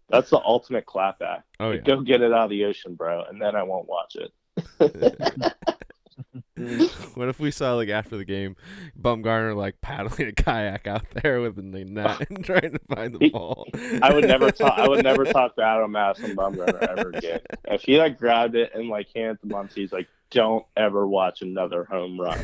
That's 0.09 0.31
the 0.31 0.39
ultimate 0.39 0.87
clapback. 0.87 1.43
oh 1.61 1.73
yeah. 1.73 1.81
Go 1.81 2.01
get 2.01 2.23
it 2.23 2.33
out 2.33 2.45
of 2.45 2.51
the 2.51 2.65
ocean, 2.65 2.95
bro, 2.95 3.25
and 3.25 3.41
then 3.41 3.55
I 3.55 3.63
won't 3.65 3.89
watch 3.89 4.17
it. 4.17 4.33
What 7.15 7.29
if 7.29 7.39
we 7.39 7.51
saw 7.51 7.75
like 7.75 7.89
after 7.89 8.17
the 8.17 8.25
game, 8.25 8.57
Bumgarner 9.01 9.55
like 9.57 9.81
paddling 9.81 10.29
a 10.29 10.33
kayak 10.33 10.87
out 10.87 11.05
there 11.11 11.41
with 11.41 11.57
the 11.57 11.85
net 11.85 12.29
and 12.31 12.45
trying 12.45 12.73
to 12.73 12.81
find 12.95 13.15
the 13.15 13.31
ball? 13.31 13.67
I 14.03 14.15
would 14.15 14.27
never 14.27 14.51
talk. 14.51 14.79
I 14.79 14.89
would 14.89 15.05
never 15.05 15.25
talk 15.25 15.57
bad 15.57 15.83
on 15.83 15.91
Madison 15.93 16.35
Bumgarner 16.37 16.83
ever 16.83 17.11
again. 17.11 17.41
If 17.67 17.83
he 17.83 17.99
like 17.99 18.19
grabbed 18.19 18.55
it 18.55 18.73
and 18.75 18.89
like 18.89 19.09
handed 19.15 19.41
to 19.43 19.47
Muncy, 19.49 19.77
he's 19.77 19.93
like, 19.93 20.09
"Don't 20.31 20.65
ever 20.77 21.07
watch 21.07 21.43
another 21.43 21.85
home 21.85 22.21
run." 22.21 22.39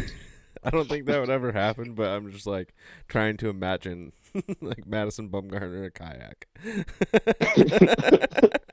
I 0.64 0.70
don't 0.70 0.88
think 0.88 1.06
that 1.06 1.18
would 1.18 1.30
ever 1.30 1.50
happen, 1.52 1.94
but 1.94 2.08
I'm 2.08 2.30
just 2.30 2.46
like 2.46 2.74
trying 3.08 3.36
to 3.38 3.48
imagine 3.48 4.12
like 4.60 4.86
Madison 4.86 5.28
Bumgarner 5.28 5.78
in 5.78 5.84
a 5.84 5.90
kayak. 5.90 6.46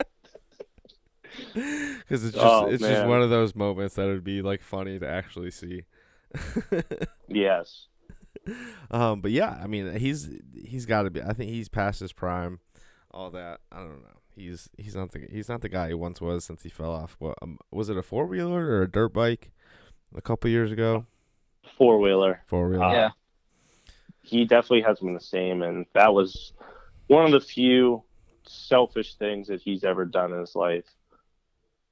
Because 2.00 2.24
it's 2.24 2.34
just 2.34 2.44
Oh, 2.44 2.66
it's 2.66 2.82
just 2.82 3.06
one 3.06 3.22
of 3.22 3.30
those 3.30 3.54
moments 3.54 3.94
that 3.94 4.06
would 4.06 4.24
be 4.24 4.42
like 4.42 4.62
funny 4.62 4.98
to 4.98 5.08
actually 5.08 5.50
see. 5.50 5.84
yes. 7.28 7.86
um, 8.90 9.20
but 9.20 9.30
yeah, 9.30 9.58
I 9.62 9.66
mean 9.66 9.94
he's 9.96 10.28
he's 10.64 10.86
got 10.86 11.02
to 11.02 11.10
be. 11.10 11.22
I 11.22 11.32
think 11.32 11.50
he's 11.50 11.68
past 11.68 12.00
his 12.00 12.12
prime. 12.12 12.60
All 13.12 13.30
that 13.32 13.60
I 13.70 13.78
don't 13.78 14.02
know. 14.02 14.18
He's 14.34 14.70
he's 14.78 14.94
not 14.94 15.12
the 15.12 15.26
he's 15.30 15.48
not 15.48 15.60
the 15.60 15.68
guy 15.68 15.88
he 15.88 15.94
once 15.94 16.20
was 16.20 16.44
since 16.44 16.62
he 16.62 16.68
fell 16.68 16.92
off. 16.92 17.16
What 17.18 17.36
um, 17.42 17.58
was 17.70 17.88
it 17.90 17.96
a 17.96 18.02
four 18.02 18.26
wheeler 18.26 18.64
or 18.66 18.82
a 18.82 18.90
dirt 18.90 19.12
bike? 19.12 19.50
A 20.16 20.20
couple 20.20 20.50
years 20.50 20.72
ago, 20.72 21.06
Four 21.78 21.98
wheeler. 22.00 22.42
four 22.46 22.68
wheeler. 22.68 22.84
Uh, 22.84 22.92
Yeah. 22.92 23.10
He 24.22 24.44
definitely 24.44 24.82
hasn't 24.82 25.06
been 25.06 25.14
the 25.14 25.20
same, 25.20 25.62
and 25.62 25.86
that 25.94 26.12
was 26.12 26.52
one 27.06 27.24
of 27.26 27.32
the 27.32 27.40
few 27.40 28.02
selfish 28.46 29.14
things 29.16 29.48
that 29.48 29.60
he's 29.60 29.82
ever 29.84 30.04
done 30.04 30.32
in 30.32 30.40
his 30.40 30.54
life. 30.56 30.84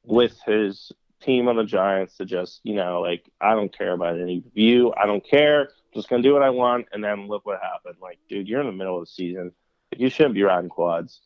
With 0.09 0.41
his 0.47 0.93
team 1.21 1.49
on 1.49 1.57
the 1.57 1.65
Giants, 1.65 2.17
to 2.17 2.25
just 2.25 2.61
you 2.65 2.75
know, 2.75 3.01
like 3.01 3.29
I 3.41 3.55
don't 3.55 3.77
care 3.77 3.93
about 3.93 4.19
any 4.21 4.43
view. 4.55 4.93
I 4.97 5.07
don't 5.07 5.25
care. 5.25 5.63
I'm 5.63 5.95
just 5.95 6.09
gonna 6.09 6.23
do 6.23 6.33
what 6.33 6.43
I 6.43 6.51
want, 6.51 6.87
and 6.93 7.03
then 7.03 7.29
look 7.29 7.47
what 7.47 7.61
happened. 7.63 7.97
Like, 8.01 8.19
dude, 8.29 8.49
you're 8.49 8.61
in 8.61 8.67
the 8.67 8.73
middle 8.73 8.97
of 8.97 9.03
the 9.03 9.11
season. 9.11 9.53
You 9.97 10.11
shouldn't 10.11 10.35
be 10.35 10.43
riding 10.43 10.69
quads. 10.71 11.21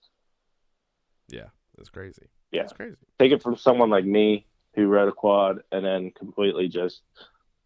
yeah, 1.28 1.48
that's 1.76 1.88
crazy. 1.88 2.28
Yeah. 2.52 2.62
it's 2.62 2.72
crazy. 2.74 2.96
take 3.18 3.32
it 3.32 3.42
from 3.42 3.56
someone 3.56 3.88
like 3.88 4.04
me 4.04 4.46
who 4.74 4.86
rode 4.86 5.08
a 5.08 5.12
quad 5.12 5.62
and 5.72 5.84
then 5.84 6.10
completely 6.10 6.68
just 6.68 7.00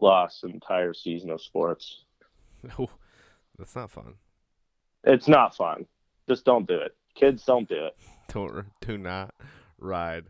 lost 0.00 0.44
an 0.44 0.52
entire 0.52 0.94
season 0.94 1.30
of 1.30 1.42
sports. 1.42 2.04
No, 2.78 2.88
that's 3.58 3.76
not 3.76 3.90
fun. 3.92 4.14
It's 5.04 5.28
not 5.28 5.54
fun. 5.54 5.86
Just 6.28 6.44
don't 6.44 6.66
do 6.66 6.74
it. 6.74 6.96
Kids 7.14 7.44
don't 7.44 7.68
do 7.68 7.86
it. 7.86 7.96
Don't 8.28 8.66
do 8.80 8.98
not 8.98 9.34
ride 9.78 10.24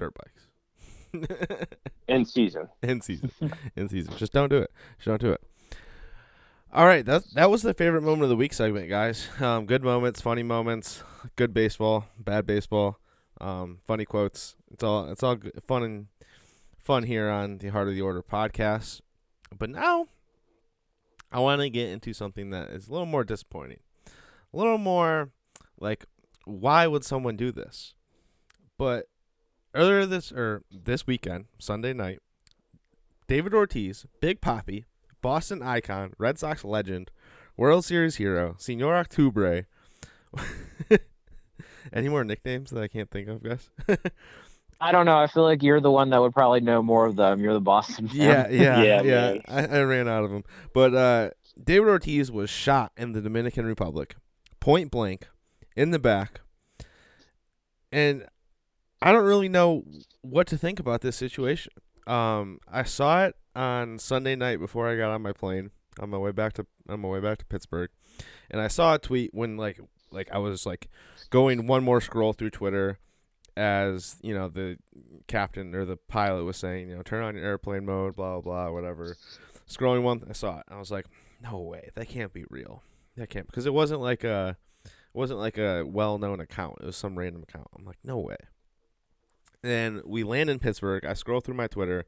dirt 0.00 0.14
bikes 0.14 0.46
In 2.08 2.24
season. 2.24 2.68
in 2.82 3.00
season. 3.00 3.30
In 3.76 3.88
season, 3.88 4.14
just 4.16 4.32
don't 4.32 4.48
do 4.48 4.58
it. 4.58 4.70
Just 4.98 5.06
don't 5.06 5.20
do 5.20 5.32
it. 5.32 5.40
All 6.72 6.86
right, 6.86 7.04
that 7.04 7.24
that 7.34 7.50
was 7.50 7.62
the 7.62 7.74
favorite 7.74 8.02
moment 8.02 8.22
of 8.24 8.28
the 8.28 8.36
week 8.36 8.52
segment, 8.52 8.88
guys. 8.88 9.28
Um, 9.40 9.66
good 9.66 9.82
moments, 9.82 10.20
funny 10.20 10.44
moments, 10.44 11.02
good 11.34 11.52
baseball, 11.52 12.06
bad 12.16 12.46
baseball, 12.46 13.00
um, 13.40 13.78
funny 13.84 14.04
quotes. 14.04 14.54
It's 14.70 14.84
all 14.84 15.10
it's 15.10 15.22
all 15.24 15.34
good, 15.34 15.60
fun 15.66 15.82
and 15.82 16.06
fun 16.78 17.02
here 17.02 17.28
on 17.28 17.58
the 17.58 17.68
Heart 17.68 17.88
of 17.88 17.94
the 17.94 18.02
Order 18.02 18.22
podcast. 18.22 19.00
But 19.56 19.70
now, 19.70 20.06
I 21.32 21.40
want 21.40 21.60
to 21.60 21.70
get 21.70 21.88
into 21.90 22.12
something 22.12 22.50
that 22.50 22.70
is 22.70 22.86
a 22.86 22.92
little 22.92 23.06
more 23.06 23.24
disappointing, 23.24 23.80
a 24.06 24.56
little 24.56 24.78
more 24.78 25.30
like, 25.80 26.04
why 26.44 26.86
would 26.86 27.04
someone 27.04 27.36
do 27.36 27.50
this? 27.50 27.94
But 28.78 29.06
earlier 29.74 30.06
this 30.06 30.32
or 30.32 30.62
this 30.70 31.06
weekend, 31.06 31.46
Sunday 31.58 31.92
night, 31.92 32.20
David 33.28 33.54
Ortiz, 33.54 34.06
Big 34.20 34.40
Papi, 34.40 34.84
Boston 35.22 35.62
icon, 35.62 36.12
Red 36.18 36.38
Sox 36.38 36.64
legend, 36.64 37.10
World 37.56 37.84
Series 37.84 38.16
hero, 38.16 38.56
Senor 38.58 38.94
Octubre. 38.94 39.66
Any 41.92 42.08
more 42.08 42.24
nicknames 42.24 42.70
that 42.70 42.82
I 42.82 42.88
can't 42.88 43.10
think 43.10 43.28
of, 43.28 43.42
guys? 43.42 43.70
I 44.80 44.92
don't 44.92 45.04
know. 45.04 45.18
I 45.18 45.26
feel 45.26 45.42
like 45.42 45.62
you're 45.62 45.80
the 45.80 45.90
one 45.90 46.10
that 46.10 46.20
would 46.20 46.32
probably 46.32 46.60
know 46.60 46.82
more 46.82 47.04
of 47.06 47.16
them. 47.16 47.40
You're 47.40 47.52
the 47.52 47.60
Boston 47.60 48.08
fan. 48.08 48.18
yeah, 48.18 48.48
yeah, 48.48 48.82
Yeah, 48.82 49.02
yeah. 49.02 49.34
I, 49.46 49.66
I 49.66 49.82
ran 49.82 50.08
out 50.08 50.24
of 50.24 50.30
them. 50.30 50.44
But 50.72 50.94
uh, 50.94 51.30
David 51.62 51.88
Ortiz 51.88 52.30
was 52.30 52.48
shot 52.48 52.92
in 52.96 53.12
the 53.12 53.20
Dominican 53.20 53.66
Republic, 53.66 54.16
point 54.58 54.90
blank, 54.90 55.28
in 55.76 55.90
the 55.90 55.98
back. 55.98 56.40
And 57.92 58.26
I 59.02 59.12
don't 59.12 59.24
really 59.24 59.48
know 59.48 59.84
what 60.22 60.46
to 60.48 60.58
think 60.58 60.78
about 60.78 61.00
this 61.00 61.16
situation. 61.16 61.72
Um, 62.06 62.60
I 62.70 62.82
saw 62.82 63.24
it 63.24 63.36
on 63.54 63.98
Sunday 63.98 64.36
night 64.36 64.58
before 64.58 64.88
I 64.88 64.96
got 64.96 65.10
on 65.10 65.22
my 65.22 65.32
plane 65.32 65.70
on 65.98 66.10
my 66.10 66.18
way 66.18 66.32
back 66.32 66.52
to 66.54 66.66
on 66.88 67.00
my 67.00 67.08
way 67.08 67.20
back 67.20 67.38
to 67.38 67.44
Pittsburgh, 67.44 67.90
and 68.50 68.60
I 68.60 68.68
saw 68.68 68.94
a 68.94 68.98
tweet 68.98 69.32
when 69.32 69.56
like 69.56 69.80
like 70.10 70.30
I 70.32 70.38
was 70.38 70.66
like 70.66 70.88
going 71.30 71.66
one 71.66 71.84
more 71.84 72.00
scroll 72.00 72.32
through 72.32 72.50
Twitter 72.50 72.98
as 73.56 74.16
you 74.22 74.34
know 74.34 74.48
the 74.48 74.76
captain 75.26 75.74
or 75.74 75.84
the 75.84 75.96
pilot 75.96 76.44
was 76.44 76.56
saying, 76.56 76.88
you 76.88 76.96
know, 76.96 77.02
turn 77.02 77.22
on 77.22 77.36
your 77.36 77.44
airplane 77.44 77.84
mode, 77.84 78.16
blah 78.16 78.40
blah 78.40 78.40
blah, 78.40 78.72
whatever. 78.72 79.16
Scrolling 79.68 80.02
one, 80.02 80.24
I 80.28 80.32
saw 80.32 80.58
it. 80.58 80.64
I 80.68 80.78
was 80.78 80.90
like, 80.90 81.06
no 81.42 81.58
way, 81.58 81.90
that 81.94 82.08
can't 82.08 82.32
be 82.32 82.44
real. 82.50 82.82
That 83.16 83.30
can't 83.30 83.46
because 83.46 83.66
it 83.66 83.74
wasn't 83.74 84.00
like 84.00 84.24
a 84.24 84.56
it 84.84 84.90
wasn't 85.14 85.40
like 85.40 85.58
a 85.58 85.84
well 85.84 86.18
known 86.18 86.40
account. 86.40 86.78
It 86.80 86.86
was 86.86 86.96
some 86.96 87.18
random 87.18 87.42
account. 87.42 87.68
I'm 87.76 87.84
like, 87.84 87.98
no 88.04 88.18
way. 88.18 88.36
And 89.62 90.02
we 90.04 90.22
land 90.24 90.48
in 90.50 90.58
Pittsburgh. 90.58 91.04
I 91.04 91.14
scroll 91.14 91.40
through 91.40 91.54
my 91.54 91.66
Twitter, 91.66 92.04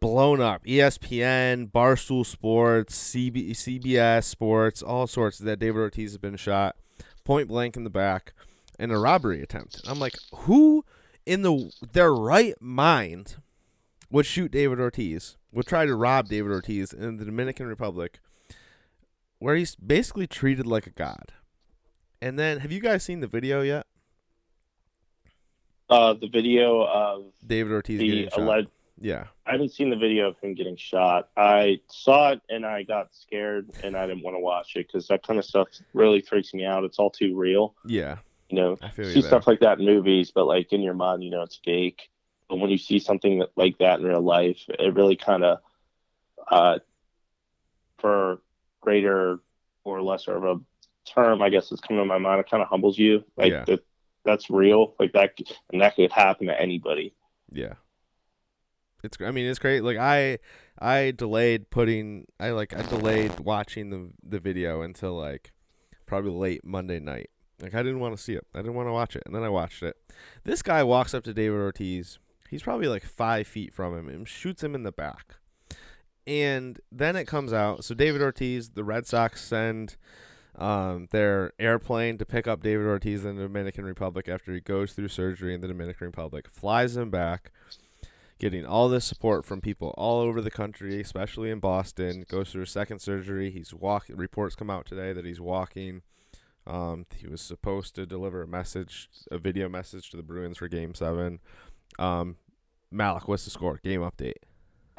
blown 0.00 0.40
up. 0.40 0.64
ESPN, 0.64 1.70
Barstool 1.70 2.26
Sports, 2.26 3.14
CB, 3.14 3.50
CBS 3.50 4.24
Sports, 4.24 4.82
all 4.82 5.06
sorts 5.06 5.38
that 5.38 5.58
David 5.58 5.78
Ortiz 5.80 6.10
has 6.12 6.18
been 6.18 6.36
shot 6.36 6.76
point 7.24 7.48
blank 7.48 7.76
in 7.76 7.84
the 7.84 7.90
back 7.90 8.32
in 8.78 8.90
a 8.90 8.98
robbery 8.98 9.42
attempt. 9.42 9.80
I'm 9.86 9.98
like, 9.98 10.16
who 10.34 10.84
in 11.24 11.42
the 11.42 11.70
their 11.92 12.12
right 12.12 12.54
mind 12.60 13.36
would 14.10 14.26
shoot 14.26 14.50
David 14.50 14.80
Ortiz? 14.80 15.36
Would 15.52 15.66
try 15.66 15.86
to 15.86 15.94
rob 15.94 16.28
David 16.28 16.50
Ortiz 16.50 16.92
in 16.92 17.18
the 17.18 17.24
Dominican 17.24 17.66
Republic, 17.66 18.20
where 19.38 19.54
he's 19.54 19.74
basically 19.74 20.26
treated 20.26 20.66
like 20.66 20.86
a 20.86 20.90
god. 20.90 21.32
And 22.20 22.38
then, 22.38 22.60
have 22.60 22.72
you 22.72 22.80
guys 22.80 23.02
seen 23.02 23.20
the 23.20 23.26
video 23.26 23.60
yet? 23.62 23.86
Uh, 25.92 26.14
the 26.14 26.28
video 26.28 26.82
of 26.86 27.24
David 27.46 27.72
Ortiz 27.72 27.98
the 27.98 28.08
getting 28.08 28.28
shot. 28.30 28.38
alleged. 28.38 28.68
yeah, 28.98 29.26
I 29.46 29.52
haven't 29.52 29.72
seen 29.72 29.90
the 29.90 29.96
video 29.96 30.28
of 30.28 30.38
him 30.40 30.54
getting 30.54 30.76
shot. 30.76 31.28
I 31.36 31.80
saw 31.88 32.30
it 32.32 32.40
and 32.48 32.64
I 32.64 32.82
got 32.84 33.14
scared 33.14 33.68
and 33.84 33.96
I 33.96 34.06
didn't 34.06 34.22
want 34.22 34.34
to 34.36 34.40
watch 34.40 34.74
it 34.76 34.86
because 34.86 35.06
that 35.08 35.26
kind 35.26 35.38
of 35.38 35.44
stuff 35.44 35.68
really 35.92 36.20
freaks 36.22 36.54
me 36.54 36.64
out. 36.64 36.84
It's 36.84 36.98
all 36.98 37.10
too 37.10 37.36
real. 37.36 37.74
yeah, 37.84 38.18
You 38.48 38.56
know, 38.56 38.78
I 38.80 38.88
feel 38.90 39.04
see 39.06 39.16
you 39.16 39.22
there. 39.22 39.30
stuff 39.30 39.46
like 39.46 39.60
that 39.60 39.78
in 39.80 39.84
movies, 39.84 40.30
but 40.34 40.46
like 40.46 40.72
in 40.72 40.80
your 40.80 40.94
mind, 40.94 41.22
you 41.24 41.30
know, 41.30 41.42
it's 41.42 41.60
fake. 41.64 42.08
But 42.48 42.56
when 42.56 42.70
you 42.70 42.78
see 42.78 42.98
something 42.98 43.40
that, 43.40 43.50
like 43.56 43.76
that 43.78 44.00
in 44.00 44.06
real 44.06 44.22
life, 44.22 44.60
it 44.68 44.94
really 44.94 45.16
kind 45.16 45.44
of, 45.44 45.58
uh, 46.50 46.78
for 47.98 48.40
greater 48.80 49.38
or 49.84 50.02
lesser 50.02 50.34
of 50.36 50.44
a 50.44 50.60
term, 51.10 51.42
I 51.42 51.48
guess 51.50 51.70
is 51.72 51.80
coming 51.80 52.02
to 52.02 52.06
my 52.06 52.18
mind. 52.18 52.40
It 52.40 52.50
kind 52.50 52.62
of 52.62 52.68
humbles 52.68 52.98
you, 52.98 53.24
like 53.36 53.52
Yeah. 53.52 53.64
that. 53.64 53.80
That's 54.24 54.50
real, 54.50 54.94
like 54.98 55.12
that, 55.12 55.38
and 55.72 55.82
that 55.82 55.96
could 55.96 56.12
happen 56.12 56.46
to 56.46 56.60
anybody. 56.60 57.14
Yeah. 57.50 57.74
It's 59.02 59.16
I 59.20 59.30
mean 59.30 59.46
it's 59.46 59.58
great. 59.58 59.82
Like 59.82 59.96
I 59.96 60.38
I 60.78 61.12
delayed 61.16 61.70
putting 61.70 62.26
I 62.38 62.50
like 62.50 62.74
I 62.76 62.82
delayed 62.82 63.40
watching 63.40 63.90
the 63.90 64.10
the 64.22 64.38
video 64.38 64.82
until 64.82 65.14
like 65.14 65.52
probably 66.06 66.30
late 66.30 66.64
Monday 66.64 67.00
night. 67.00 67.30
Like 67.60 67.74
I 67.74 67.82
didn't 67.82 68.00
want 68.00 68.16
to 68.16 68.22
see 68.22 68.34
it. 68.34 68.46
I 68.54 68.58
didn't 68.58 68.74
want 68.74 68.88
to 68.88 68.92
watch 68.92 69.16
it. 69.16 69.22
And 69.26 69.34
then 69.34 69.42
I 69.42 69.48
watched 69.48 69.82
it. 69.82 69.96
This 70.44 70.62
guy 70.62 70.82
walks 70.82 71.14
up 71.14 71.24
to 71.24 71.34
David 71.34 71.58
Ortiz. 71.58 72.18
He's 72.48 72.62
probably 72.62 72.88
like 72.88 73.04
five 73.04 73.46
feet 73.46 73.72
from 73.72 73.96
him 73.96 74.08
and 74.08 74.28
shoots 74.28 74.62
him 74.62 74.74
in 74.74 74.82
the 74.82 74.92
back. 74.92 75.36
And 76.26 76.78
then 76.90 77.16
it 77.16 77.24
comes 77.26 77.52
out. 77.52 77.84
So 77.84 77.94
David 77.94 78.22
Ortiz, 78.22 78.70
the 78.70 78.84
Red 78.84 79.06
Sox 79.06 79.42
send 79.42 79.96
um, 80.56 81.08
their 81.10 81.52
airplane 81.58 82.18
to 82.18 82.26
pick 82.26 82.46
up 82.46 82.62
David 82.62 82.86
Ortiz 82.86 83.24
in 83.24 83.36
the 83.36 83.42
Dominican 83.42 83.84
Republic 83.84 84.28
after 84.28 84.52
he 84.52 84.60
goes 84.60 84.92
through 84.92 85.08
surgery 85.08 85.54
in 85.54 85.60
the 85.60 85.68
Dominican 85.68 86.06
Republic, 86.06 86.48
flies 86.50 86.96
him 86.96 87.10
back, 87.10 87.50
getting 88.38 88.66
all 88.66 88.88
this 88.88 89.04
support 89.04 89.44
from 89.44 89.60
people 89.60 89.94
all 89.96 90.20
over 90.20 90.40
the 90.40 90.50
country, 90.50 91.00
especially 91.00 91.50
in 91.50 91.58
Boston. 91.58 92.24
Goes 92.28 92.50
through 92.52 92.62
a 92.62 92.66
second 92.66 93.00
surgery. 93.00 93.50
He's 93.50 93.72
walking. 93.72 94.16
Reports 94.16 94.54
come 94.54 94.70
out 94.70 94.86
today 94.86 95.12
that 95.12 95.24
he's 95.24 95.40
walking. 95.40 96.02
Um, 96.66 97.06
he 97.16 97.26
was 97.26 97.40
supposed 97.40 97.94
to 97.96 98.06
deliver 98.06 98.42
a 98.42 98.46
message, 98.46 99.08
a 99.30 99.38
video 99.38 99.68
message 99.68 100.10
to 100.10 100.16
the 100.16 100.22
Bruins 100.22 100.58
for 100.58 100.68
Game 100.68 100.94
Seven. 100.94 101.40
Um, 101.98 102.36
Malik, 102.90 103.26
what's 103.26 103.44
the 103.44 103.50
score? 103.50 103.80
Game 103.82 104.00
update. 104.00 104.44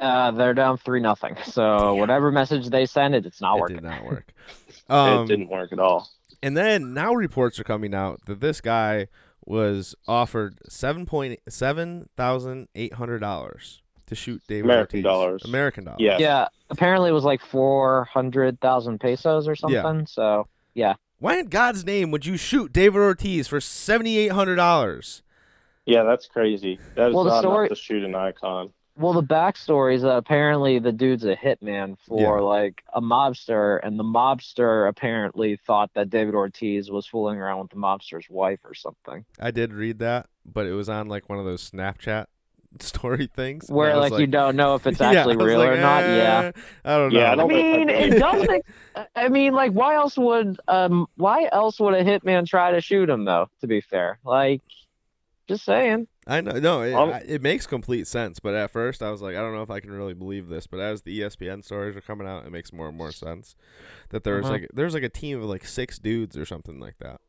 Uh, 0.00 0.30
they're 0.32 0.54
down 0.54 0.76
three 0.78 1.00
nothing. 1.00 1.36
So 1.44 1.94
whatever 1.94 2.30
message 2.32 2.68
they 2.68 2.86
send 2.86 3.14
it, 3.14 3.26
it's 3.26 3.40
not 3.40 3.56
it 3.56 3.60
working. 3.60 3.76
did 3.76 3.84
not 3.84 4.04
work. 4.04 4.32
it 4.68 4.92
Um, 4.92 5.26
didn't 5.26 5.48
work 5.48 5.72
at 5.72 5.78
all. 5.78 6.08
And 6.42 6.56
then 6.56 6.92
now 6.94 7.14
reports 7.14 7.58
are 7.58 7.64
coming 7.64 7.94
out 7.94 8.20
that 8.26 8.40
this 8.40 8.60
guy 8.60 9.06
was 9.46 9.94
offered 10.08 10.58
seven 10.68 11.06
point 11.06 11.38
seven 11.48 12.08
thousand 12.16 12.68
eight 12.74 12.94
hundred 12.94 13.20
dollars 13.20 13.82
to 14.06 14.14
shoot 14.14 14.42
David 14.48 14.64
American 14.66 14.98
Ortiz. 14.98 15.04
dollars. 15.04 15.44
American 15.44 15.84
dollars. 15.84 16.00
Yeah. 16.00 16.18
Yeah, 16.18 16.48
apparently 16.70 17.10
it 17.10 17.14
was 17.14 17.24
like 17.24 17.40
four 17.40 18.04
hundred 18.04 18.60
thousand 18.60 19.00
pesos 19.00 19.48
or 19.48 19.54
something. 19.54 19.74
Yeah. 19.76 19.82
something. 19.82 20.06
So 20.06 20.48
yeah. 20.74 20.94
Why 21.18 21.38
in 21.38 21.46
God's 21.46 21.84
name 21.86 22.10
would 22.10 22.26
you 22.26 22.36
shoot 22.36 22.72
David 22.72 22.98
Ortiz 22.98 23.48
for 23.48 23.60
seventy 23.60 24.18
eight 24.18 24.32
hundred 24.32 24.56
dollars? 24.56 25.22
Yeah, 25.86 26.02
that's 26.02 26.26
crazy. 26.26 26.78
That 26.96 27.08
is 27.10 27.14
Well, 27.14 27.24
the 27.24 27.30
not 27.30 27.40
story- 27.40 27.66
enough 27.66 27.78
to 27.78 27.82
shoot 27.82 28.02
an 28.04 28.14
icon. 28.14 28.72
Well, 28.96 29.12
the 29.12 29.22
backstory 29.22 29.96
is 29.96 30.02
that 30.02 30.16
apparently 30.16 30.78
the 30.78 30.92
dude's 30.92 31.24
a 31.24 31.34
hitman 31.34 31.96
for 32.06 32.38
Yeah. 32.38 32.44
like 32.44 32.82
a 32.92 33.00
mobster, 33.00 33.80
and 33.82 33.98
the 33.98 34.04
mobster 34.04 34.88
apparently 34.88 35.56
thought 35.56 35.90
that 35.94 36.10
David 36.10 36.34
Ortiz 36.34 36.90
was 36.90 37.04
fooling 37.06 37.40
around 37.40 37.58
with 37.60 37.70
the 37.70 37.76
mobster's 37.76 38.26
wife 38.30 38.60
or 38.64 38.72
something. 38.74 39.24
I 39.40 39.50
did 39.50 39.72
read 39.72 39.98
that, 39.98 40.26
but 40.46 40.66
it 40.66 40.72
was 40.72 40.88
on 40.88 41.08
like 41.08 41.28
one 41.28 41.40
of 41.40 41.44
those 41.44 41.68
Snapchat 41.68 42.26
story 42.78 43.26
things. 43.26 43.68
Where 43.68 43.92
I 43.92 43.96
was 43.96 44.10
like, 44.12 44.20
you 44.20 44.28
don't 44.28 44.54
know 44.54 44.76
if 44.76 44.86
it's 44.86 45.00
actually 45.00 45.36
was 45.38 45.46
real 45.46 45.58
like, 45.58 45.70
or 45.70 45.80
not. 45.80 46.04
Yeah. 46.04 46.52
eh, 46.54 46.60
I 46.84 46.96
don't 46.96 47.12
know. 47.12 47.18
Yeah, 47.18 47.30
I 47.30 47.32
I 47.32 47.34
don't 47.34 47.48
think 47.48 47.88
mean, 47.88 47.88
it 47.88 48.18
doesn't. 48.18 48.62
I 49.16 49.28
mean, 49.28 49.54
like, 49.54 49.72
why 49.72 49.96
else 49.96 50.16
would 50.16 50.56
um, 50.68 51.08
why 51.16 51.48
else 51.50 51.80
would 51.80 51.94
a 51.94 52.04
hitman 52.04 52.46
try 52.46 52.70
to 52.70 52.80
shoot 52.80 53.10
him 53.10 53.24
though? 53.24 53.48
To 53.60 53.66
be 53.66 53.80
fair, 53.80 54.20
like, 54.24 54.60
just 55.48 55.64
saying. 55.64 56.06
I 56.26 56.40
know, 56.40 56.52
no, 56.58 56.80
it, 56.82 56.94
Um, 56.94 57.10
it 57.26 57.42
makes 57.42 57.66
complete 57.66 58.06
sense. 58.06 58.40
But 58.40 58.54
at 58.54 58.70
first, 58.70 59.02
I 59.02 59.10
was 59.10 59.20
like, 59.20 59.36
I 59.36 59.40
don't 59.40 59.54
know 59.54 59.62
if 59.62 59.70
I 59.70 59.80
can 59.80 59.92
really 59.92 60.14
believe 60.14 60.48
this. 60.48 60.66
But 60.66 60.80
as 60.80 61.02
the 61.02 61.20
ESPN 61.20 61.62
stories 61.62 61.96
are 61.96 62.00
coming 62.00 62.26
out, 62.26 62.46
it 62.46 62.50
makes 62.50 62.72
more 62.72 62.88
and 62.88 62.96
more 62.96 63.12
sense. 63.12 63.56
That 64.08 64.24
there's 64.24 64.44
Uh-huh. 64.44 64.52
like 64.54 64.68
there's 64.72 64.94
like 64.94 65.02
a 65.02 65.08
team 65.10 65.38
of 65.38 65.44
like 65.44 65.66
six 65.66 65.98
dudes 65.98 66.36
or 66.36 66.46
something 66.46 66.80
like 66.80 66.96
that 66.98 67.20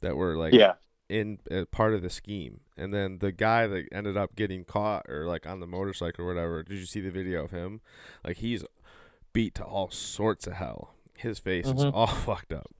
that 0.00 0.16
were 0.16 0.34
like 0.36 0.54
Yeah. 0.54 0.74
in 1.10 1.40
uh, 1.50 1.66
part 1.70 1.92
of 1.92 2.00
the 2.00 2.08
scheme. 2.08 2.60
And 2.76 2.94
then 2.94 3.18
the 3.18 3.32
guy 3.32 3.66
that 3.66 3.88
ended 3.92 4.16
up 4.16 4.34
getting 4.34 4.64
caught 4.64 5.04
or 5.08 5.26
like 5.26 5.46
on 5.46 5.60
the 5.60 5.66
motorcycle 5.66 6.24
or 6.24 6.28
whatever. 6.28 6.62
Did 6.62 6.78
you 6.78 6.86
see 6.86 7.00
the 7.00 7.10
video 7.10 7.44
of 7.44 7.50
him? 7.50 7.82
Like 8.24 8.38
he's 8.38 8.64
beat 9.34 9.54
to 9.56 9.64
all 9.64 9.90
sorts 9.90 10.46
of 10.46 10.54
hell. 10.54 10.94
His 11.18 11.38
face 11.38 11.66
is 11.66 11.84
Mhm. 11.84 11.92
all 11.92 12.06
fucked 12.06 12.52
up. 12.54 12.70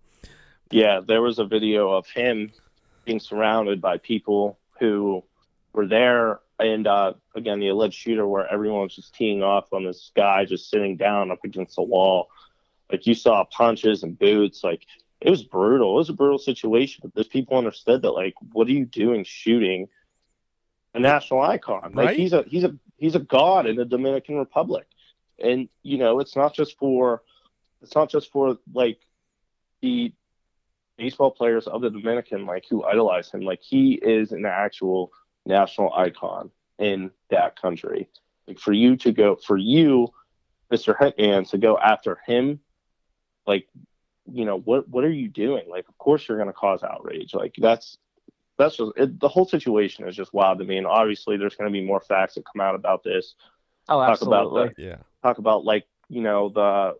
Yeah, 0.70 1.00
there 1.06 1.20
was 1.20 1.38
a 1.38 1.44
video 1.44 1.90
of 1.90 2.06
him 2.08 2.52
being 3.04 3.20
surrounded 3.20 3.80
by 3.82 3.98
people 3.98 4.56
who 4.80 5.22
were 5.72 5.86
there, 5.86 6.40
and 6.58 6.86
uh, 6.86 7.12
again, 7.34 7.60
the 7.60 7.68
alleged 7.68 7.94
shooter, 7.94 8.26
where 8.26 8.50
everyone 8.52 8.82
was 8.82 8.96
just 8.96 9.14
teeing 9.14 9.42
off 9.42 9.72
on 9.72 9.84
this 9.84 10.10
guy 10.16 10.44
just 10.44 10.70
sitting 10.70 10.96
down 10.96 11.30
up 11.30 11.44
against 11.44 11.76
the 11.76 11.82
wall. 11.82 12.28
Like 12.90 13.06
you 13.06 13.14
saw 13.14 13.44
punches 13.44 14.02
and 14.02 14.18
boots. 14.18 14.64
Like 14.64 14.84
it 15.20 15.30
was 15.30 15.44
brutal. 15.44 15.92
It 15.92 15.98
was 15.98 16.08
a 16.08 16.14
brutal 16.14 16.38
situation. 16.38 17.02
But 17.04 17.14
those 17.14 17.28
people 17.28 17.56
understood 17.56 18.02
that. 18.02 18.10
Like, 18.10 18.34
what 18.52 18.66
are 18.66 18.72
you 18.72 18.84
doing 18.84 19.24
shooting 19.24 19.88
a 20.94 21.00
national 21.00 21.40
icon? 21.42 21.92
Like 21.94 22.08
Right? 22.08 22.16
he's 22.16 22.32
a 22.32 22.44
he's 22.48 22.64
a 22.64 22.74
he's 22.96 23.14
a 23.14 23.20
god 23.20 23.66
in 23.66 23.76
the 23.76 23.84
Dominican 23.84 24.36
Republic, 24.36 24.86
and 25.38 25.68
you 25.82 25.98
know 25.98 26.20
it's 26.20 26.36
not 26.36 26.54
just 26.54 26.76
for 26.78 27.22
it's 27.82 27.94
not 27.94 28.10
just 28.10 28.32
for 28.32 28.58
like 28.74 28.98
the 29.82 30.12
baseball 31.00 31.30
players 31.30 31.66
of 31.66 31.80
the 31.80 31.90
Dominican 31.90 32.44
like 32.44 32.66
who 32.68 32.84
idolize 32.84 33.30
him. 33.30 33.40
Like 33.40 33.62
he 33.62 33.94
is 33.94 34.32
an 34.32 34.44
actual 34.44 35.10
national 35.46 35.92
icon 35.94 36.50
in 36.78 37.10
that 37.30 37.60
country. 37.60 38.08
Like 38.46 38.58
for 38.58 38.74
you 38.74 38.96
to 38.98 39.10
go 39.10 39.36
for 39.36 39.56
you, 39.56 40.08
Mr. 40.70 40.94
Hitman, 40.94 41.48
to 41.50 41.58
go 41.58 41.78
after 41.78 42.18
him, 42.26 42.60
like 43.46 43.66
you 44.30 44.44
know 44.44 44.58
what 44.58 44.88
what 44.88 45.04
are 45.04 45.10
you 45.10 45.28
doing? 45.28 45.64
Like 45.70 45.88
of 45.88 45.96
course 45.96 46.28
you're 46.28 46.38
gonna 46.38 46.52
cause 46.52 46.82
outrage. 46.82 47.32
Like 47.32 47.54
that's 47.56 47.96
that's 48.58 48.76
just 48.76 48.92
it, 48.96 49.18
the 49.18 49.28
whole 49.28 49.46
situation 49.46 50.06
is 50.06 50.14
just 50.14 50.34
wild 50.34 50.58
to 50.58 50.64
me. 50.66 50.76
And 50.76 50.86
obviously 50.86 51.38
there's 51.38 51.56
gonna 51.56 51.70
be 51.70 51.84
more 51.84 52.00
facts 52.00 52.34
that 52.34 52.44
come 52.44 52.60
out 52.60 52.74
about 52.74 53.02
this. 53.02 53.34
Oh, 53.88 54.04
Talk 54.04 54.20
about 54.20 54.46
absolutely. 54.46 54.84
Yeah. 54.84 54.98
Talk 55.22 55.38
about 55.38 55.64
like 55.64 55.86
you 56.10 56.20
know 56.20 56.50
the 56.50 56.96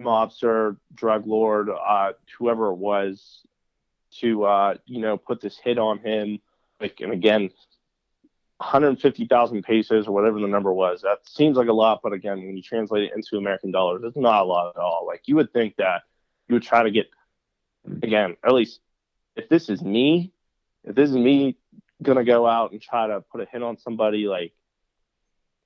mobster, 0.00 0.76
drug 0.94 1.26
lord, 1.26 1.68
uh, 1.70 2.12
whoever 2.38 2.70
it 2.70 2.76
was, 2.76 3.40
to 4.20 4.44
uh, 4.44 4.74
you 4.86 5.00
know 5.00 5.16
put 5.16 5.40
this 5.40 5.58
hit 5.58 5.78
on 5.78 5.98
him. 5.98 6.40
Like, 6.80 7.00
and 7.00 7.12
again, 7.12 7.50
150,000 8.58 9.62
pesos 9.62 10.06
or 10.06 10.12
whatever 10.12 10.40
the 10.40 10.46
number 10.46 10.72
was. 10.72 11.02
That 11.02 11.18
seems 11.24 11.56
like 11.56 11.68
a 11.68 11.72
lot, 11.72 12.00
but 12.02 12.12
again, 12.12 12.38
when 12.38 12.56
you 12.56 12.62
translate 12.62 13.04
it 13.04 13.12
into 13.14 13.36
American 13.36 13.70
dollars, 13.70 14.02
it's 14.04 14.16
not 14.16 14.42
a 14.42 14.44
lot 14.44 14.74
at 14.74 14.80
all. 14.80 15.04
Like, 15.06 15.22
you 15.26 15.36
would 15.36 15.52
think 15.52 15.76
that 15.76 16.02
you 16.48 16.54
would 16.54 16.62
try 16.62 16.82
to 16.82 16.90
get, 16.90 17.10
again, 18.02 18.36
at 18.44 18.52
least 18.52 18.80
if 19.36 19.48
this 19.48 19.68
is 19.68 19.82
me, 19.82 20.32
if 20.84 20.94
this 20.94 21.10
is 21.10 21.16
me 21.16 21.56
gonna 22.02 22.24
go 22.24 22.46
out 22.46 22.72
and 22.72 22.80
try 22.80 23.06
to 23.06 23.20
put 23.20 23.42
a 23.42 23.46
hit 23.46 23.62
on 23.62 23.76
somebody, 23.76 24.26
like, 24.26 24.52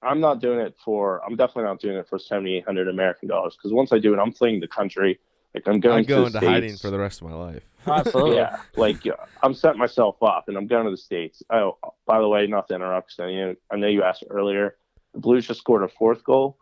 I'm 0.02 0.20
not 0.20 0.40
doing 0.40 0.60
it 0.60 0.74
for. 0.84 1.22
I'm 1.24 1.36
definitely 1.36 1.64
not 1.64 1.80
doing 1.80 1.96
it 1.96 2.08
for 2.08 2.18
7,800 2.18 2.88
American 2.88 3.28
dollars 3.28 3.56
because 3.56 3.72
once 3.72 3.92
I 3.92 3.98
do 3.98 4.14
it, 4.14 4.18
I'm 4.18 4.32
fleeing 4.32 4.60
the 4.60 4.68
country. 4.68 5.18
Like 5.54 5.66
I'm 5.66 5.80
going, 5.80 5.98
I'm 5.98 6.04
going 6.04 6.32
to, 6.32 6.40
to 6.40 6.48
hiding 6.48 6.76
for 6.76 6.90
the 6.90 6.98
rest 6.98 7.20
of 7.22 7.28
my 7.28 7.34
life. 7.34 7.62
Absolutely. 7.86 8.36
Yeah, 8.36 8.60
like 8.76 8.98
I'm 9.42 9.52
setting 9.52 9.78
myself 9.78 10.22
up, 10.22 10.44
and 10.48 10.56
I'm 10.56 10.66
going 10.68 10.84
to 10.84 10.90
the 10.92 10.96
states. 10.96 11.42
Oh, 11.50 11.76
by 12.06 12.20
the 12.20 12.28
way, 12.28 12.46
not 12.46 12.68
to 12.68 12.74
interrupt, 12.76 13.12
so, 13.12 13.26
you 13.26 13.40
know, 13.46 13.54
I 13.70 13.76
know 13.76 13.88
you 13.88 14.02
asked 14.04 14.22
earlier. 14.30 14.76
The 15.12 15.18
Blues 15.20 15.46
just 15.48 15.58
scored 15.60 15.82
a 15.82 15.88
fourth 15.88 16.22
goal. 16.22 16.56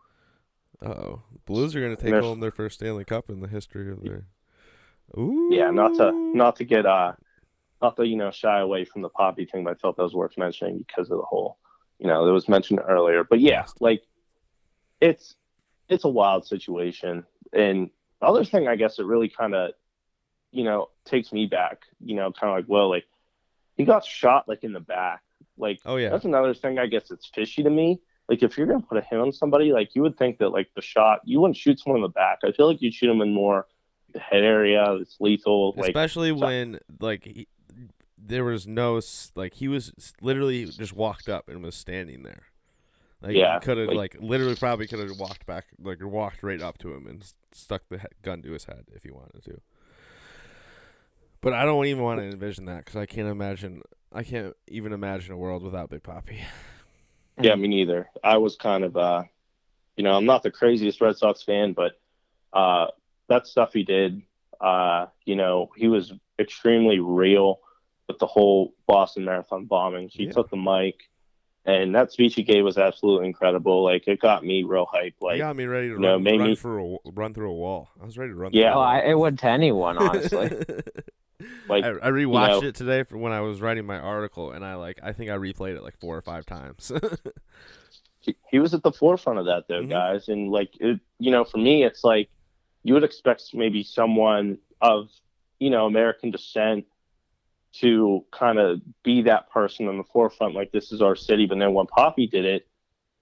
oh, 0.83 1.21
Blues 1.45 1.75
are 1.75 1.81
going 1.81 1.95
to 1.95 2.01
take 2.01 2.11
There's- 2.11 2.25
home 2.25 2.39
their 2.39 2.51
first 2.51 2.79
Stanley 2.79 3.05
Cup 3.05 3.29
in 3.29 3.41
the 3.41 3.47
history 3.47 3.91
of 3.91 4.01
their. 4.01 4.25
Ooh. 5.17 5.49
Yeah, 5.51 5.69
not 5.71 5.95
to 5.97 6.11
not 6.35 6.55
to 6.57 6.63
get 6.65 6.85
uh, 6.85 7.13
not 7.81 7.95
to 7.97 8.05
you 8.07 8.15
know 8.15 8.31
shy 8.31 8.59
away 8.59 8.85
from 8.85 9.01
the 9.01 9.09
papi 9.09 9.49
thing, 9.49 9.63
but 9.63 9.71
I 9.71 9.75
felt 9.75 9.97
that 9.97 10.03
was 10.03 10.13
worth 10.13 10.37
mentioning 10.37 10.77
because 10.77 11.09
of 11.09 11.17
the 11.17 11.23
whole, 11.25 11.57
you 11.99 12.07
know, 12.07 12.27
it 12.27 12.31
was 12.31 12.47
mentioned 12.47 12.79
earlier. 12.87 13.23
But 13.23 13.39
yeah, 13.39 13.65
like 13.79 14.03
it's 15.01 15.35
it's 15.89 16.05
a 16.05 16.09
wild 16.09 16.47
situation, 16.47 17.25
and 17.53 17.89
the 18.21 18.27
other 18.27 18.43
thing 18.43 18.67
I 18.67 18.75
guess 18.75 18.99
it 18.99 19.05
really 19.05 19.29
kind 19.29 19.53
of, 19.53 19.71
you 20.51 20.63
know, 20.63 20.89
takes 21.05 21.31
me 21.31 21.45
back. 21.45 21.83
You 22.03 22.15
know, 22.15 22.31
kind 22.31 22.51
of 22.51 22.57
like 22.57 22.69
well, 22.69 22.89
like 22.89 23.05
he 23.75 23.85
got 23.85 24.05
shot 24.05 24.47
like 24.47 24.63
in 24.63 24.73
the 24.73 24.79
back, 24.79 25.21
like 25.57 25.79
Oh 25.85 25.97
yeah. 25.97 26.09
That's 26.09 26.25
another 26.25 26.53
thing 26.53 26.79
I 26.79 26.87
guess 26.87 27.11
it's 27.11 27.27
fishy 27.27 27.63
to 27.63 27.69
me. 27.69 28.01
Like 28.27 28.43
if 28.43 28.57
you're 28.57 28.67
gonna 28.67 28.81
put 28.81 28.97
a 28.97 29.01
hit 29.01 29.19
on 29.19 29.31
somebody, 29.31 29.73
like 29.73 29.95
you 29.95 30.01
would 30.01 30.17
think 30.17 30.37
that 30.39 30.49
like 30.49 30.69
the 30.75 30.81
shot 30.81 31.19
you 31.25 31.41
wouldn't 31.41 31.57
shoot 31.57 31.79
someone 31.79 31.97
in 31.97 32.03
the 32.03 32.09
back. 32.09 32.39
I 32.43 32.51
feel 32.51 32.67
like 32.67 32.81
you'd 32.81 32.93
shoot 32.93 33.07
them 33.07 33.21
in 33.21 33.33
more 33.33 33.65
the 34.13 34.19
head 34.19 34.43
area. 34.43 34.85
It's 34.95 35.17
lethal. 35.19 35.73
Like 35.75 35.89
Especially 35.89 36.29
so- 36.29 36.45
when 36.45 36.79
like 36.99 37.25
he, 37.25 37.47
there 38.21 38.43
was 38.43 38.67
no 38.67 38.99
like 39.35 39.55
he 39.55 39.67
was 39.67 39.93
literally 40.21 40.65
just 40.65 40.93
walked 40.93 41.29
up 41.29 41.47
and 41.49 41.63
was 41.63 41.75
standing 41.75 42.23
there. 42.23 42.43
Like 43.21 43.35
Yeah, 43.35 43.59
could 43.59 43.77
have 43.77 43.87
like- 43.87 44.15
like, 44.15 44.17
literally 44.19 44.55
probably 44.55 44.87
could 44.87 44.99
have 44.99 45.19
walked 45.19 45.45
back 45.45 45.65
like 45.81 46.03
walked 46.03 46.43
right 46.43 46.61
up 46.61 46.77
to 46.79 46.93
him 46.93 47.07
and 47.07 47.23
stuck 47.51 47.83
the 47.89 47.99
he- 47.99 48.05
gun 48.21 48.41
to 48.43 48.51
his 48.51 48.65
head 48.65 48.85
if 48.93 49.03
he 49.03 49.11
wanted 49.11 49.43
to. 49.45 49.61
But 51.41 51.53
I 51.53 51.63
don't 51.63 51.85
even 51.85 52.03
want 52.03 52.19
to 52.19 52.25
envision 52.25 52.65
that 52.65 52.79
because 52.85 52.95
I 52.97 53.05
can't 53.05 53.27
imagine. 53.27 53.81
I 54.11 54.23
can't 54.23 54.55
even 54.67 54.91
imagine 54.91 55.33
a 55.33 55.37
world 55.37 55.63
without 55.63 55.89
Big 55.89 56.03
Papi. 56.03 56.39
yeah, 57.41 57.55
me 57.55 57.67
neither. 57.67 58.09
I 58.23 58.37
was 58.37 58.55
kind 58.55 58.83
of 58.83 58.97
uh, 58.97 59.23
you 59.95 60.03
know, 60.03 60.13
I'm 60.13 60.25
not 60.25 60.43
the 60.43 60.51
craziest 60.51 60.99
Red 61.01 61.17
Sox 61.17 61.43
fan, 61.43 61.73
but 61.73 61.99
uh, 62.53 62.87
that 63.27 63.47
stuff 63.47 63.73
he 63.73 63.83
did, 63.83 64.21
uh, 64.59 65.05
you 65.25 65.35
know, 65.35 65.69
he 65.75 65.87
was 65.87 66.13
extremely 66.39 66.99
real 66.99 67.59
with 68.09 68.19
the 68.19 68.27
whole 68.27 68.73
Boston 68.87 69.23
Marathon 69.23 69.65
bombing. 69.65 70.09
He 70.09 70.25
Yeah. 70.25 70.31
took 70.31 70.49
the 70.49 70.57
mic, 70.57 71.09
and 71.65 71.93
that 71.95 72.11
speech 72.11 72.35
he 72.35 72.43
gave 72.43 72.63
was 72.65 72.77
absolutely 72.77 73.27
incredible. 73.27 73.83
Like 73.83 74.07
it 74.07 74.19
got 74.19 74.43
me 74.43 74.63
real 74.63 74.87
hype. 74.91 75.13
He 75.19 75.25
Like 75.25 75.37
got 75.37 75.55
me 75.55 75.65
ready 75.65 75.89
to 75.89 75.99
no, 75.99 76.13
run, 76.13 76.23
made 76.23 76.39
run 76.39 76.49
me- 76.49 76.55
through 76.55 76.79
a 76.79 76.97
w- 76.97 76.99
run 77.13 77.33
through 77.33 77.51
a 77.51 77.55
wall. 77.55 77.89
I 78.01 78.05
was 78.05 78.17
ready 78.17 78.33
to 78.33 78.35
run. 78.37 78.51
Yeah. 78.51 78.71
through 78.73 78.79
Oh, 78.79 78.83
a 78.83 78.85
I, 78.85 78.97
wall. 79.03 79.11
it 79.11 79.13
would 79.19 79.39
to 79.39 79.47
anyone, 79.47 79.97
honestly. 79.99 80.49
like 81.69 81.85
I, 81.85 81.89
I 81.89 82.09
rewatched 82.09 82.61
know- 82.61 82.67
it 82.67 82.75
today 82.75 83.03
for 83.03 83.17
when 83.17 83.31
I 83.31 83.41
was 83.41 83.61
writing 83.61 83.85
my 83.85 83.99
article, 83.99 84.51
and 84.51 84.65
I 84.65 84.75
like 84.75 84.99
I 85.03 85.13
think 85.13 85.29
I 85.29 85.35
replayed 85.37 85.75
it 85.75 85.83
like 85.83 85.97
four 85.99 86.17
or 86.17 86.21
five 86.23 86.45
times. 86.47 86.91
he, 88.21 88.35
he 88.49 88.59
was 88.59 88.73
at 88.73 88.81
the 88.83 88.91
forefront 88.91 89.39
of 89.39 89.45
that 89.45 89.67
though 89.69 89.83
Mhm. 89.83 89.89
guys 89.89 90.27
and 90.27 90.51
like 90.51 90.71
it, 90.81 90.99
you 91.19 91.31
know 91.31 91.45
for 91.45 91.57
me 91.57 91.83
it's 91.85 92.03
like 92.03 92.29
you 92.83 92.93
would 92.93 93.03
expect 93.03 93.53
maybe 93.53 93.81
someone 93.83 94.57
of 94.81 95.09
you 95.59 95.69
know 95.69 95.85
american 95.85 96.29
descent 96.31 96.85
to 97.71 98.25
kind 98.31 98.57
of 98.59 98.81
be 99.03 99.21
that 99.23 99.49
person 99.51 99.87
on 99.87 99.97
the 99.97 100.03
forefront 100.03 100.55
like 100.55 100.71
this 100.71 100.91
is 100.91 101.01
our 101.01 101.15
city. 101.15 101.45
But 101.45 101.59
then 101.59 101.73
when 101.73 101.85
papi 101.85 102.29
did 102.29 102.45
it 102.45 102.67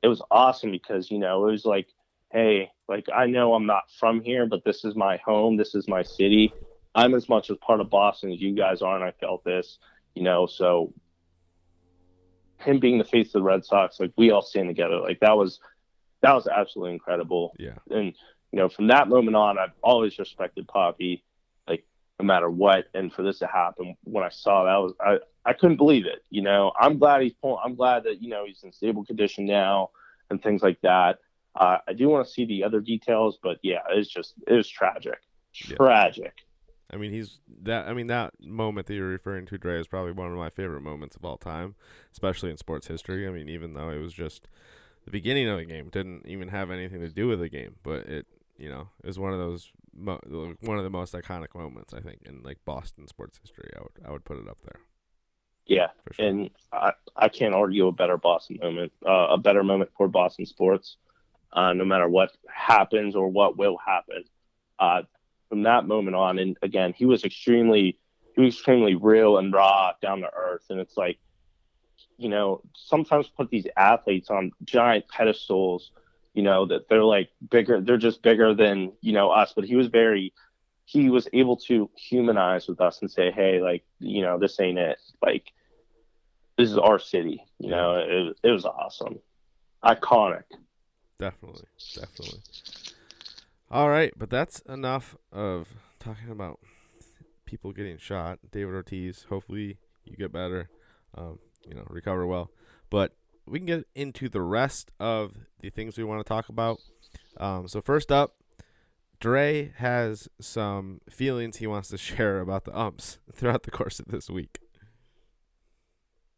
it 0.04 0.08
was 0.08 0.22
awesome 0.32 0.72
because 0.72 1.12
you 1.12 1.20
know 1.20 1.48
it 1.48 1.52
was 1.52 1.66
like 1.66 1.88
hey 2.32 2.70
like 2.88 3.08
i 3.14 3.26
know 3.26 3.54
i'm 3.54 3.66
not 3.66 3.84
from 4.00 4.22
here 4.22 4.46
but 4.46 4.64
this 4.64 4.86
is 4.86 4.96
my 4.96 5.18
home. 5.18 5.58
This 5.58 5.76
is 5.76 5.88
my 5.88 6.04
city. 6.04 6.54
I'm 6.96 7.14
as 7.14 7.30
much 7.30 7.50
as 7.50 7.58
part 7.58 7.82
of 7.82 7.90
boston 7.90 8.32
as 8.32 8.42
you 8.42 8.56
guys 8.56 8.82
are 8.82 8.96
and 8.96 9.04
i 9.04 9.12
felt 9.20 9.44
this 9.44 9.80
you 10.16 10.24
know 10.24 10.48
so 10.48 10.94
him 12.60 12.80
being 12.80 12.98
the 12.98 13.04
face 13.04 13.28
of 13.28 13.34
the 13.34 13.44
Red 13.44 13.66
Sox, 13.66 14.00
like 14.00 14.12
we 14.18 14.32
all 14.32 14.42
stand 14.42 14.68
together, 14.68 15.00
like 15.00 15.20
that 15.20 15.38
was 15.38 15.60
that 16.22 16.34
was 16.34 16.48
absolutely 16.48 16.94
incredible. 16.94 17.54
yeah, 17.60 17.76
And 17.90 18.14
you 18.52 18.60
know, 18.60 18.70
from 18.70 18.88
that 18.88 19.08
moment 19.08 19.36
on, 19.36 19.60
I've 19.60 19.74
always 19.84 20.18
respected 20.18 20.68
Papi, 20.68 21.22
no 22.20 22.26
matter 22.26 22.50
what. 22.50 22.86
And 22.94 23.12
for 23.14 23.24
this 23.24 23.40
to 23.40 23.48
happen, 23.48 23.96
when 24.04 24.24
I 24.24 24.30
saw 24.30 24.64
that, 24.64 24.70
I 24.74 24.78
was 24.80 24.94
I 25.00 25.18
I 25.46 25.54
couldn't 25.54 25.78
believe 25.78 26.06
it. 26.06 26.24
You 26.30 26.42
know, 26.42 26.72
I'm 26.80 26.98
glad 26.98 27.22
he's 27.22 27.34
pulling. 27.34 27.62
I'm 27.64 27.76
glad 27.76 28.04
that 28.04 28.22
you 28.22 28.30
know 28.30 28.46
he's 28.46 28.64
in 28.64 28.72
stable 28.72 29.06
condition 29.06 29.46
now 29.46 29.92
and 30.30 30.42
things 30.42 30.62
like 30.62 30.82
that. 30.82 31.20
Uh, 31.56 31.78
I 31.88 31.94
do 31.94 32.08
want 32.10 32.28
to 32.28 32.32
see 32.32 32.46
the 32.46 32.64
other 32.64 32.82
details, 32.82 33.40
but 33.42 33.58
yeah, 33.64 33.80
it's 33.90 34.10
just 34.10 34.34
it 34.48 34.54
was 34.54 34.68
tragic, 34.68 35.20
Yeah. 35.70 35.76
tragic. 35.78 36.34
I 36.92 36.98
mean 36.98 37.12
he's 37.12 37.40
that. 37.64 37.88
I 37.88 37.94
mean 37.94 38.08
that 38.08 38.34
moment 38.42 38.88
that 38.88 38.94
you're 38.94 39.08
referring 39.08 39.46
to, 39.48 39.58
Dre, 39.58 39.80
is 39.80 39.88
probably 39.88 40.12
one 40.14 40.32
of 40.32 40.38
my 40.38 40.50
favorite 40.50 40.82
moments 40.82 41.16
of 41.16 41.26
all 41.26 41.38
time, 41.38 41.76
especially 42.12 42.50
in 42.50 42.58
sports 42.58 42.88
history. 42.88 43.28
I 43.28 43.32
mean, 43.32 43.50
even 43.50 43.74
though 43.74 43.90
it 43.90 43.98
was 44.00 44.14
just 44.14 44.48
the 45.06 45.12
beginning 45.12 45.50
of 45.50 45.58
the 45.58 45.66
game, 45.66 45.90
didn't 45.90 46.26
even 46.28 46.50
have 46.50 46.72
anything 46.72 47.02
to 47.02 47.10
do 47.10 47.28
with 47.28 47.40
the 47.40 47.50
game, 47.50 47.76
but 47.84 48.06
it 48.06 48.26
you 48.58 48.70
know 48.70 48.90
is 49.04 49.20
one 49.20 49.34
of 49.34 49.40
those 49.40 49.72
mo- 49.98 50.20
one 50.62 50.78
of 50.78 50.84
the 50.84 50.90
most 50.90 51.14
iconic 51.14 51.56
moments 51.56 51.94
I 51.94 52.02
think 52.02 52.22
in 52.26 52.42
like 52.44 52.60
Boston 52.66 53.08
sports 53.08 53.40
history. 53.42 53.70
I 53.78 53.82
would 53.82 54.08
I 54.08 54.12
would 54.12 54.26
put 54.26 54.38
it 54.38 54.48
up 54.48 54.60
there 54.64 54.80
Yeah, 55.66 55.88
sure. 56.14 56.28
and 56.28 56.50
I, 56.72 56.94
I 57.16 57.30
can't 57.30 57.54
argue 57.54 57.88
a 57.88 57.92
better 57.92 58.18
Boston 58.18 58.58
moment, 58.62 58.94
uh, 59.06 59.28
a 59.32 59.38
better 59.38 59.64
moment 59.64 59.92
for 59.98 60.08
Boston 60.08 60.46
sports, 60.46 60.98
uh, 61.54 61.74
no 61.74 61.84
matter 61.86 62.08
what 62.08 62.32
happens 62.50 63.16
or 63.16 63.28
what 63.28 63.58
will 63.58 63.78
happen. 63.86 64.24
Uh, 64.80 65.02
from 65.50 65.64
that 65.64 65.86
moment 65.86 66.16
on, 66.16 66.40
and 66.40 66.58
again, 66.62 66.94
he 66.96 67.06
was 67.06 67.24
extremely, 67.24 68.00
he 68.36 68.42
was 68.42 68.56
extremely 68.56 68.96
real 68.96 69.38
and 69.38 69.54
raw, 69.54 69.94
down 70.02 70.22
to 70.22 70.30
earth, 70.34 70.66
and 70.70 70.80
it's 70.80 70.96
like, 70.98 71.20
you 72.18 72.30
know, 72.30 72.62
sometimes 72.76 73.28
put 73.30 73.50
these 73.50 73.68
athletes 73.76 74.30
on 74.30 74.52
giant 74.64 75.08
pedestals, 75.10 75.92
you 76.38 76.44
know, 76.44 76.68
that 76.68 76.88
they're 76.88 77.04
like 77.04 77.32
bigger, 77.50 77.82
they're 77.82 77.98
just 77.98 78.22
bigger 78.22 78.54
than 78.54 78.92
you 79.02 79.12
know 79.12 79.32
us, 79.32 79.54
but 79.56 79.66
he 79.66 79.76
was 79.76 79.88
very. 79.88 80.34
He 80.86 81.10
was 81.10 81.28
able 81.34 81.58
to 81.68 81.90
humanize 81.98 82.68
with 82.68 82.80
us 82.80 83.02
and 83.02 83.10
say, 83.10 83.32
"Hey, 83.32 83.60
like, 83.60 83.84
you 84.00 84.22
know, 84.22 84.38
this 84.38 84.60
ain't 84.60 84.78
it. 84.78 85.00
Like, 85.20 85.52
this 86.56 86.70
is 86.70 86.78
our 86.78 87.00
city. 87.00 87.44
You 87.58 87.72
know, 87.72 87.96
it, 87.96 88.38
it 88.44 88.52
was 88.52 88.66
awesome, 88.66 89.18
iconic. 89.84 90.44
Definitely, 91.18 91.66
definitely. 91.96 92.40
All 93.72 93.90
right, 93.90 94.14
but 94.16 94.30
that's 94.30 94.60
enough 94.60 95.18
of 95.32 95.70
talking 96.00 96.30
about 96.30 96.60
people 97.46 97.72
getting 97.72 97.98
shot. 97.98 98.38
David 98.52 98.76
Ortiz, 98.76 99.26
hopefully 99.28 99.80
you 100.06 100.16
get 100.16 100.32
better, 100.32 100.70
um, 101.18 101.40
you 101.68 101.74
know, 101.74 101.88
recover 101.90 102.28
well. 102.28 102.52
But 102.92 103.14
we 103.48 103.60
can 103.60 103.66
get 103.66 103.88
into 103.96 104.30
the 104.30 104.42
rest 104.42 104.92
of 105.00 105.34
the 105.62 105.70
things 105.70 105.98
we 105.98 106.04
want 106.04 106.20
to 106.20 106.28
talk 106.28 106.50
about. 106.50 106.80
Um, 107.38 107.68
so 107.68 107.82
first 107.82 108.12
up, 108.12 108.36
Dre 109.20 109.72
has 109.78 110.28
some 110.40 111.02
feelings 111.10 111.58
he 111.58 111.68
wants 111.68 111.90
to 111.90 111.98
share 112.00 112.40
about 112.40 112.66
the 112.66 112.78
umps 112.78 113.20
throughout 113.34 113.64
the 113.64 113.72
course 113.72 114.00
of 114.00 114.08
this 114.08 114.30
week. 114.30 114.60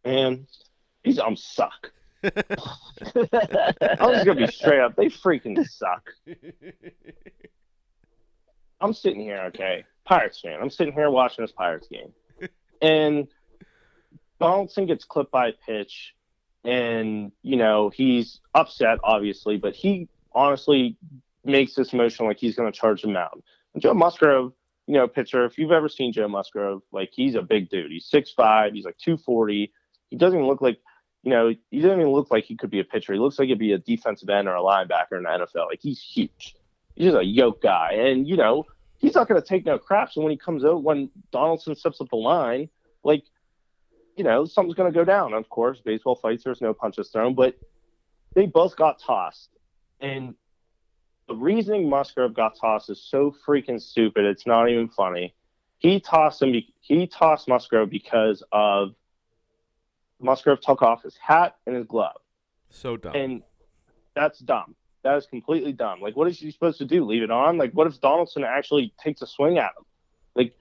Man, 0.06 0.48
these 1.04 1.20
um 1.20 1.36
suck. 1.36 1.92
I'm 2.24 2.32
just 2.32 4.26
gonna 4.26 4.36
be 4.36 4.48
straight 4.48 4.80
up. 4.80 4.96
They 4.96 5.08
freaking 5.08 5.64
suck. 5.68 6.10
I'm 8.82 8.94
sitting 8.94 9.20
here, 9.20 9.42
okay, 9.48 9.84
Pirates 10.06 10.40
fan. 10.40 10.58
I'm 10.62 10.70
sitting 10.70 10.94
here 10.94 11.10
watching 11.10 11.44
this 11.44 11.52
Pirates 11.52 11.88
game, 11.90 12.14
and 12.82 13.28
Donaldson 14.40 14.86
gets 14.86 15.04
clipped 15.04 15.32
by 15.32 15.50
a 15.50 15.52
pitch, 15.52 16.16
and 16.64 17.32
you 17.42 17.58
know 17.58 17.90
he's 17.90 18.40
upset, 18.54 19.00
obviously, 19.04 19.58
but 19.58 19.76
he 19.76 20.08
honestly 20.34 20.98
makes 21.46 21.74
this 21.76 21.94
motion 21.94 22.26
like 22.26 22.38
he's 22.38 22.56
going 22.56 22.72
to 22.72 22.78
charge 22.78 23.02
the 23.02 23.08
mound. 23.08 23.42
And 23.74 23.82
Joe 23.82 23.94
Musgrove, 23.94 24.54
you 24.88 24.96
know, 24.96 25.08
pitcher. 25.08 25.46
If 25.46 25.58
you've 25.58 25.72
ever 25.72 25.90
seen 25.90 26.14
Joe 26.14 26.28
Musgrove, 26.28 26.82
like 26.92 27.10
he's 27.14 27.36
a 27.36 27.42
big 27.42 27.70
dude. 27.70 27.92
He's 27.92 28.06
six 28.06 28.32
five. 28.32 28.74
He's 28.74 28.86
like 28.86 28.98
two 28.98 29.18
forty. 29.18 29.72
He 30.10 30.18
doesn't 30.18 30.38
even 30.38 30.48
look 30.48 30.62
like, 30.62 30.80
you 31.24 31.30
know, 31.30 31.54
he 31.70 31.82
doesn't 31.82 32.00
even 32.00 32.12
look 32.12 32.32
like 32.32 32.46
he 32.46 32.56
could 32.56 32.72
be 32.72 32.80
a 32.80 32.84
pitcher. 32.84 33.14
He 33.14 33.20
looks 33.20 33.38
like 33.38 33.48
he'd 33.48 33.60
be 33.60 33.74
a 33.74 33.78
defensive 33.78 34.30
end 34.30 34.48
or 34.48 34.56
a 34.56 34.62
linebacker 34.62 35.18
in 35.18 35.24
the 35.24 35.30
NFL. 35.30 35.68
Like 35.68 35.82
he's 35.82 36.02
huge. 36.02 36.56
He's 36.96 37.06
just 37.12 37.18
a 37.18 37.24
yoke 37.24 37.62
guy, 37.62 37.94
and 37.94 38.28
you 38.28 38.36
know 38.36 38.66
he's 38.98 39.16
not 39.16 39.28
going 39.28 39.42
to 39.42 39.48
take 39.48 39.66
no 39.66 39.78
crap. 39.78 40.12
So 40.12 40.22
when 40.22 40.32
he 40.32 40.38
comes 40.38 40.64
out, 40.64 40.84
when 40.84 41.10
Donaldson 41.32 41.76
steps 41.76 42.00
up 42.02 42.10
the 42.10 42.18
line, 42.18 42.70
like 43.04 43.24
you 44.20 44.26
know 44.26 44.46
something's 44.46 44.76
going 44.76 44.92
to 44.92 44.96
go 44.98 45.06
down. 45.06 45.34
Of 45.34 45.48
course, 45.50 45.80
baseball 45.84 46.16
fights. 46.16 46.44
There's 46.44 46.62
no 46.62 46.74
punches 46.74 47.08
thrown, 47.10 47.34
but 47.36 47.58
they 48.36 48.46
both 48.46 48.76
got 48.76 49.00
tossed, 49.00 49.50
and 50.02 50.36
the 51.30 51.36
reasoning 51.36 51.90
Musgrove 51.90 52.34
got 52.34 52.58
tossed 52.60 52.90
is 52.90 53.02
so 53.02 53.34
freaking 53.48 53.82
stupid. 53.82 54.26
It's 54.26 54.46
not 54.46 54.70
even 54.70 54.90
funny. 54.90 55.34
He 55.78 56.00
tossed 56.02 56.42
him. 56.42 56.54
He 56.82 57.08
tossed 57.08 57.48
Musgrove 57.48 57.90
because 57.90 58.44
of 58.52 58.90
Musgrove 60.22 60.60
took 60.60 60.82
off 60.82 61.02
his 61.04 61.16
hat 61.18 61.56
and 61.66 61.76
his 61.76 61.86
glove, 61.86 62.18
So 62.70 62.98
dumb. 62.98 63.16
and 63.16 63.42
that's 64.16 64.40
dumb. 64.40 64.76
That 65.04 65.16
is 65.16 65.26
completely 65.28 65.72
dumb. 65.72 66.02
Like, 66.02 66.18
what 66.18 66.28
is 66.28 66.38
he 66.40 66.52
supposed 66.52 66.78
to 66.80 66.86
do? 66.86 67.06
Leave 67.06 67.24
it 67.24 67.32
on? 67.32 67.58
Like, 67.58 67.72
what 67.72 67.88
if 67.88 68.02
Donaldson 68.02 68.44
actually 68.44 68.94
takes 69.02 69.22
a 69.22 69.28
swing 69.28 69.58
at 69.58 69.72
him? 69.78 69.86
Like, 70.36 70.54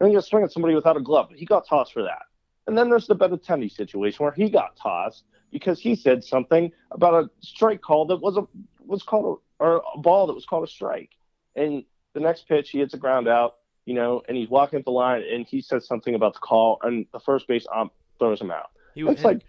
then 0.00 0.10
you 0.10 0.20
swing 0.20 0.42
at 0.42 0.50
somebody 0.50 0.74
without 0.74 0.96
a 0.96 1.00
glove. 1.00 1.28
He 1.32 1.44
got 1.44 1.68
tossed 1.68 1.92
for 1.92 2.02
that. 2.02 2.22
And 2.66 2.76
then 2.76 2.88
there's 2.88 3.06
the 3.06 3.16
Benintendi 3.16 3.70
situation 3.70 4.24
where 4.24 4.32
he 4.32 4.48
got 4.48 4.76
tossed 4.76 5.24
because 5.52 5.80
he 5.80 5.94
said 5.94 6.24
something 6.24 6.72
about 6.90 7.14
a 7.14 7.30
strike 7.40 7.80
call 7.80 8.06
that 8.06 8.16
was 8.16 8.36
a 8.36 8.46
was 8.86 9.02
called 9.02 9.38
a, 9.60 9.62
or 9.62 9.82
a 9.94 9.98
ball 9.98 10.26
that 10.26 10.34
was 10.34 10.46
called 10.46 10.64
a 10.64 10.70
strike. 10.70 11.10
And 11.56 11.84
the 12.14 12.20
next 12.20 12.48
pitch, 12.48 12.70
he 12.70 12.78
hits 12.78 12.94
a 12.94 12.98
ground 12.98 13.28
out, 13.28 13.56
you 13.86 13.94
know, 13.94 14.22
and 14.28 14.36
he's 14.36 14.48
walking 14.48 14.78
up 14.78 14.84
the 14.84 14.90
line 14.90 15.22
and 15.30 15.46
he 15.46 15.60
says 15.60 15.86
something 15.86 16.14
about 16.14 16.34
the 16.34 16.40
call, 16.40 16.78
and 16.82 17.06
the 17.12 17.20
first 17.20 17.46
base 17.46 17.66
ump 17.74 17.92
throws 18.18 18.40
him 18.40 18.50
out. 18.50 18.70
He, 18.94 19.02
It's 19.02 19.22
and 19.22 19.24
like, 19.24 19.42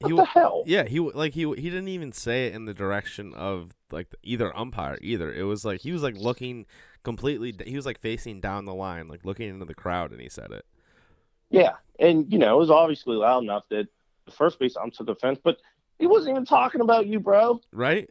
what 0.00 0.10
he 0.10 0.16
the 0.16 0.24
hell? 0.24 0.62
Yeah, 0.66 0.84
he 0.84 1.00
like 1.00 1.32
he 1.32 1.42
he 1.42 1.70
didn't 1.70 1.88
even 1.88 2.12
say 2.12 2.46
it 2.46 2.54
in 2.54 2.66
the 2.66 2.74
direction 2.74 3.32
of 3.34 3.72
like 3.90 4.14
either 4.22 4.56
umpire 4.56 4.98
either. 5.00 5.32
It 5.32 5.44
was 5.44 5.64
like 5.64 5.80
he 5.80 5.92
was 5.92 6.02
like 6.02 6.16
looking 6.16 6.66
completely. 7.02 7.54
He 7.64 7.76
was 7.76 7.86
like 7.86 7.98
facing 7.98 8.40
down 8.40 8.66
the 8.66 8.74
line, 8.74 9.08
like 9.08 9.24
looking 9.24 9.48
into 9.48 9.64
the 9.64 9.74
crowd, 9.74 10.12
and 10.12 10.20
he 10.20 10.28
said 10.28 10.50
it. 10.52 10.66
Yeah, 11.50 11.74
and 11.98 12.30
you 12.32 12.38
know, 12.38 12.56
it 12.56 12.58
was 12.58 12.70
obviously 12.70 13.16
loud 13.16 13.42
enough 13.42 13.64
that 13.70 13.88
the 14.24 14.32
first 14.32 14.58
base 14.58 14.76
ump 14.76 14.94
took 14.94 15.08
offense, 15.08 15.38
but 15.42 15.58
he 15.98 16.06
wasn't 16.06 16.30
even 16.30 16.44
talking 16.44 16.80
about 16.80 17.06
you, 17.06 17.20
bro. 17.20 17.60
Right? 17.72 18.10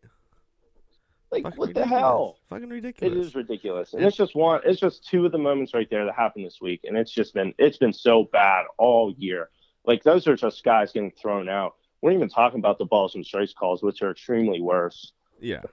Like, 1.31 1.43
Fucking 1.43 1.59
what 1.59 1.73
the 1.73 1.85
hell? 1.85 2.37
Fucking 2.49 2.69
ridiculous. 2.69 3.13
It 3.13 3.19
is 3.19 3.35
ridiculous, 3.35 3.93
and 3.93 4.05
it's 4.05 4.15
just 4.15 4.35
one. 4.35 4.61
It's 4.63 4.79
just 4.79 5.07
two 5.07 5.25
of 5.25 5.31
the 5.31 5.37
moments 5.37 5.73
right 5.73 5.89
there 5.89 6.05
that 6.05 6.15
happened 6.15 6.45
this 6.45 6.59
week, 6.61 6.81
and 6.83 6.97
it's 6.97 7.11
just 7.11 7.33
been 7.33 7.53
it's 7.57 7.77
been 7.77 7.93
so 7.93 8.29
bad 8.31 8.65
all 8.77 9.13
year. 9.17 9.49
Like 9.85 10.03
those 10.03 10.27
are 10.27 10.35
just 10.35 10.63
guys 10.63 10.91
getting 10.91 11.11
thrown 11.11 11.49
out. 11.49 11.75
We're 12.01 12.11
even 12.11 12.29
talking 12.29 12.59
about 12.59 12.77
the 12.77 12.85
balls 12.85 13.15
and 13.15 13.25
strikes 13.25 13.53
calls, 13.53 13.83
which 13.83 14.01
are 14.01 14.11
extremely 14.11 14.61
worse. 14.61 15.11
Yeah. 15.39 15.63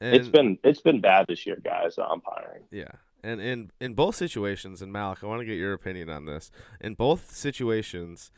it's 0.00 0.28
been 0.28 0.58
it's 0.64 0.80
been 0.80 1.00
bad 1.00 1.26
this 1.28 1.46
year, 1.46 1.58
guys. 1.62 1.96
The 1.96 2.08
umpiring. 2.08 2.64
Yeah. 2.70 2.92
And 3.22 3.40
in 3.40 3.70
in 3.80 3.94
both 3.94 4.14
situations, 4.14 4.82
and 4.82 4.92
Malik, 4.92 5.22
I 5.22 5.26
want 5.26 5.40
to 5.40 5.46
get 5.46 5.56
your 5.56 5.72
opinion 5.72 6.08
on 6.08 6.26
this. 6.26 6.50
In 6.80 6.94
both 6.94 7.34
situations, 7.34 8.30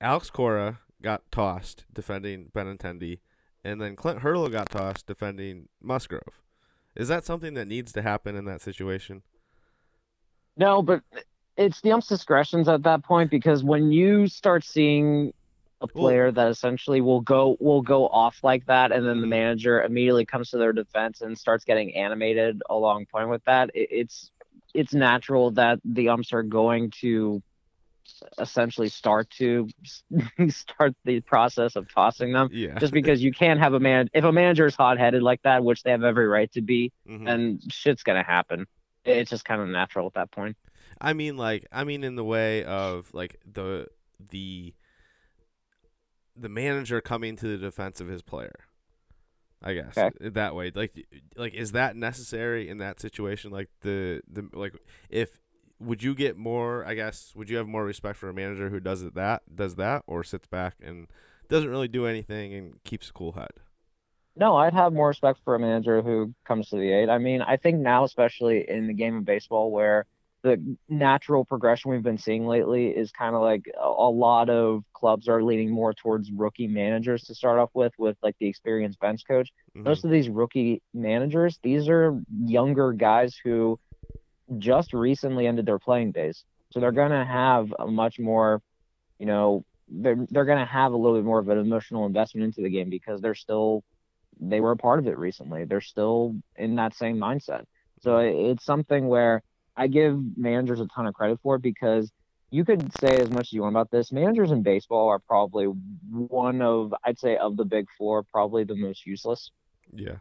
Alex 0.00 0.30
Cora 0.30 0.80
got 1.02 1.30
tossed 1.30 1.84
defending 1.92 2.50
Benintendi, 2.54 3.20
and 3.62 3.80
then 3.80 3.96
Clint 3.96 4.20
Hurdle 4.20 4.48
got 4.48 4.70
tossed 4.70 5.06
defending 5.06 5.68
Musgrove. 5.82 6.42
Is 6.96 7.08
that 7.08 7.24
something 7.24 7.54
that 7.54 7.68
needs 7.68 7.92
to 7.92 8.02
happen 8.02 8.36
in 8.36 8.44
that 8.44 8.62
situation? 8.62 9.22
No, 10.56 10.80
but 10.82 11.02
it's 11.56 11.80
the 11.80 11.92
ump's 11.92 12.06
discretions 12.06 12.68
at 12.68 12.82
that 12.84 13.02
point 13.04 13.30
because 13.30 13.64
when 13.64 13.90
you 13.90 14.26
start 14.26 14.64
seeing 14.64 15.32
a 15.80 15.88
player 15.88 16.30
that 16.32 16.48
essentially 16.48 17.00
will 17.00 17.20
go 17.20 17.56
will 17.60 17.82
go 17.82 18.06
off 18.08 18.38
like 18.42 18.64
that, 18.66 18.92
and 18.92 19.06
then 19.06 19.20
the 19.20 19.26
Mhm. 19.26 19.30
manager 19.30 19.82
immediately 19.82 20.24
comes 20.24 20.50
to 20.50 20.58
their 20.58 20.72
defense 20.72 21.20
and 21.20 21.36
starts 21.38 21.64
getting 21.64 21.94
animated 21.94 22.62
along 22.70 23.06
point 23.06 23.28
with 23.28 23.44
that, 23.44 23.70
it, 23.74 23.88
it's 23.90 24.30
it's 24.74 24.94
natural 24.94 25.50
that 25.52 25.80
the 25.84 26.08
umps 26.08 26.32
are 26.32 26.42
going 26.42 26.90
to 27.00 27.42
essentially 28.38 28.88
start 28.88 29.28
to 29.30 29.68
start 30.48 30.94
the 31.04 31.20
process 31.20 31.76
of 31.76 31.92
tossing 31.92 32.32
them 32.32 32.48
Yeah. 32.52 32.78
just 32.78 32.92
because 32.92 33.22
you 33.22 33.32
can't 33.32 33.60
have 33.60 33.74
a 33.74 33.80
man 33.80 34.08
if 34.12 34.24
a 34.24 34.32
manager 34.32 34.66
is 34.66 34.74
hot-headed 34.74 35.22
like 35.22 35.40
that 35.42 35.64
which 35.64 35.82
they 35.82 35.90
have 35.90 36.04
every 36.04 36.26
right 36.28 36.50
to 36.52 36.60
be 36.60 36.92
Mhm. 37.08 37.24
then 37.26 37.58
shit's 37.70 38.02
gonna 38.02 38.22
happen 38.22 38.66
it's 39.04 39.30
just 39.30 39.44
kind 39.44 39.60
of 39.60 39.68
natural 39.68 40.06
at 40.06 40.14
that 40.14 40.30
point 40.30 40.56
I 41.00 41.12
mean, 41.12 41.36
like, 41.36 41.66
I 41.72 41.84
mean, 41.84 42.04
in 42.04 42.14
the 42.16 42.24
way 42.24 42.64
of 42.64 43.12
like 43.12 43.40
the 43.50 43.88
the 44.30 44.74
the 46.36 46.48
manager 46.48 47.00
coming 47.00 47.36
to 47.36 47.46
the 47.46 47.58
defense 47.58 48.00
of 48.00 48.08
his 48.08 48.22
player. 48.22 48.54
I 49.62 49.72
guess 49.72 49.96
Okay. 49.96 50.10
that 50.20 50.54
way, 50.54 50.70
like, 50.74 51.06
like 51.36 51.54
is 51.54 51.72
that 51.72 51.96
necessary 51.96 52.68
in 52.68 52.76
that 52.78 53.00
situation? 53.00 53.50
Like 53.50 53.70
the 53.80 54.20
the 54.30 54.46
like 54.52 54.74
if 55.08 55.40
would 55.80 56.02
you 56.02 56.14
get 56.14 56.36
more? 56.36 56.84
I 56.84 56.94
guess 56.94 57.32
would 57.34 57.48
you 57.48 57.56
have 57.56 57.66
more 57.66 57.84
respect 57.84 58.18
for 58.18 58.28
a 58.28 58.34
manager 58.34 58.68
who 58.68 58.78
does 58.78 59.02
it 59.02 59.14
that 59.14 59.42
does 59.56 59.76
that 59.76 60.02
or 60.06 60.22
sits 60.22 60.46
back 60.46 60.74
and 60.82 61.06
doesn't 61.48 61.70
really 61.70 61.88
do 61.88 62.04
anything 62.06 62.52
and 62.52 62.82
keeps 62.84 63.08
a 63.08 63.12
cool 63.12 63.32
head? 63.32 63.52
No, 64.36 64.56
I'd 64.56 64.74
have 64.74 64.92
more 64.92 65.08
respect 65.08 65.40
for 65.44 65.54
a 65.54 65.60
manager 65.60 66.02
who 66.02 66.34
comes 66.44 66.68
to 66.70 66.76
the 66.76 66.90
aid. 66.92 67.08
I 67.08 67.18
mean, 67.18 67.40
I 67.40 67.56
think 67.56 67.78
now, 67.80 68.04
especially 68.04 68.68
in 68.68 68.86
the 68.88 68.92
game 68.94 69.16
of 69.16 69.24
baseball, 69.24 69.70
where 69.70 70.06
the 70.44 70.76
natural 70.90 71.42
progression 71.46 71.90
we've 71.90 72.02
been 72.02 72.18
seeing 72.18 72.46
lately 72.46 72.88
is 72.88 73.10
kind 73.10 73.34
of 73.34 73.40
like 73.40 73.62
a, 73.82 73.86
a 73.86 74.10
lot 74.10 74.50
of 74.50 74.84
clubs 74.92 75.26
are 75.26 75.42
leaning 75.42 75.70
more 75.70 75.94
towards 75.94 76.30
rookie 76.30 76.68
managers 76.68 77.22
to 77.24 77.34
start 77.34 77.58
off 77.58 77.70
with, 77.72 77.94
with 77.96 78.18
like 78.22 78.36
the 78.38 78.46
experienced 78.46 79.00
bench 79.00 79.22
coach. 79.26 79.50
Mhm. 79.74 79.84
Most 79.84 80.04
of 80.04 80.10
these 80.10 80.28
rookie 80.28 80.82
managers, 80.92 81.58
these 81.62 81.88
are 81.88 82.20
younger 82.44 82.92
guys 82.92 83.34
who 83.42 83.80
just 84.58 84.92
recently 84.92 85.46
ended 85.46 85.64
their 85.64 85.78
playing 85.78 86.12
days. 86.12 86.44
So 86.72 86.78
they're 86.78 86.92
going 86.92 87.10
to 87.10 87.24
have 87.24 87.74
a 87.78 87.86
much 87.86 88.18
more, 88.18 88.60
you 89.18 89.24
know, 89.24 89.64
they're, 89.88 90.26
they're 90.28 90.44
going 90.44 90.58
to 90.58 90.70
have 90.70 90.92
a 90.92 90.96
little 90.96 91.16
bit 91.16 91.24
more 91.24 91.38
of 91.38 91.48
an 91.48 91.56
emotional 91.56 92.04
investment 92.04 92.44
into 92.44 92.60
the 92.60 92.68
game 92.68 92.90
because 92.90 93.22
they're 93.22 93.34
still, 93.34 93.82
they 94.38 94.60
were 94.60 94.72
a 94.72 94.76
part 94.76 94.98
of 94.98 95.06
it 95.06 95.16
recently. 95.16 95.64
They're 95.64 95.80
still 95.80 96.36
in 96.56 96.76
that 96.76 96.94
same 96.94 97.16
mindset. 97.16 97.64
So 98.02 98.18
it's 98.18 98.66
something 98.66 99.08
where 99.08 99.42
I 99.76 99.86
give 99.88 100.18
managers 100.36 100.80
a 100.80 100.86
ton 100.86 101.06
of 101.06 101.14
credit 101.14 101.38
for 101.42 101.56
it 101.56 101.62
because 101.62 102.10
you 102.50 102.64
could 102.64 102.92
say 103.00 103.16
as 103.20 103.30
much 103.30 103.48
as 103.48 103.52
you 103.52 103.62
want 103.62 103.74
about 103.74 103.90
this. 103.90 104.12
Managers 104.12 104.50
in 104.52 104.62
baseball 104.62 105.08
are 105.08 105.18
probably 105.18 105.66
one 106.10 106.62
of, 106.62 106.94
I'd 107.04 107.18
say, 107.18 107.36
of 107.36 107.56
the 107.56 107.64
big 107.64 107.86
four, 107.98 108.22
probably 108.22 108.64
the 108.64 108.76
most 108.76 109.04
useless 109.06 109.50
Yeah. 109.92 110.16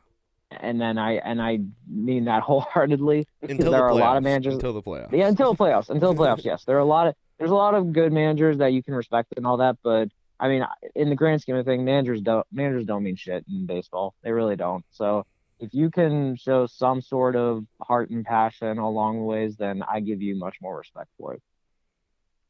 and 0.52 0.80
then 0.82 0.98
I 0.98 1.14
and 1.18 1.42
I 1.42 1.60
mean 1.88 2.26
that 2.26 2.42
wholeheartedly. 2.48 3.26
Until 3.42 3.72
there 3.72 3.80
the 3.82 3.86
are 3.86 3.90
a 3.90 3.96
lot 3.96 4.18
of 4.18 4.24
managers- 4.24 4.56
Until 4.56 4.74
the 4.74 4.82
playoffs. 4.82 5.12
Yeah, 5.12 5.28
until 5.28 5.54
the 5.54 5.58
playoffs. 5.64 5.90
Until 5.90 6.14
the 6.14 6.20
playoffs, 6.22 6.44
yes, 6.46 6.64
there 6.66 6.76
are 6.76 6.80
a 6.80 6.86
lot 6.86 7.08
of 7.08 7.16
there's 7.38 7.52
a 7.52 7.56
lot 7.56 7.74
of 7.76 7.92
good 7.94 8.14
managers 8.14 8.58
that 8.60 8.74
you 8.74 8.82
can 8.84 8.94
respect 8.96 9.34
and 9.38 9.46
all 9.46 9.58
that, 9.58 9.78
but 9.84 10.10
I 10.40 10.48
mean, 10.50 10.66
in 10.96 11.10
the 11.10 11.16
grand 11.16 11.42
scheme 11.42 11.56
of 11.56 11.66
things, 11.66 11.84
managers 11.84 12.22
don't 12.22 12.46
managers 12.52 12.86
don't 12.86 13.04
mean 13.04 13.16
shit 13.16 13.44
in 13.48 13.66
baseball. 13.66 14.14
They 14.24 14.32
really 14.32 14.56
don't. 14.56 14.84
So 14.92 15.26
if 15.64 15.74
you 15.74 15.90
can 15.90 16.36
show 16.36 16.68
some 16.68 17.02
sort 17.02 17.38
of 17.38 17.66
heart 17.82 18.10
and 18.10 18.26
passion 18.26 18.78
along 18.80 19.18
the 19.18 19.24
ways, 19.24 19.56
then 19.56 19.82
I 19.82 20.02
give 20.02 20.22
you 20.22 20.36
much 20.36 20.58
more 20.62 20.78
respect 20.78 21.10
for 21.18 21.36
it. 21.36 21.42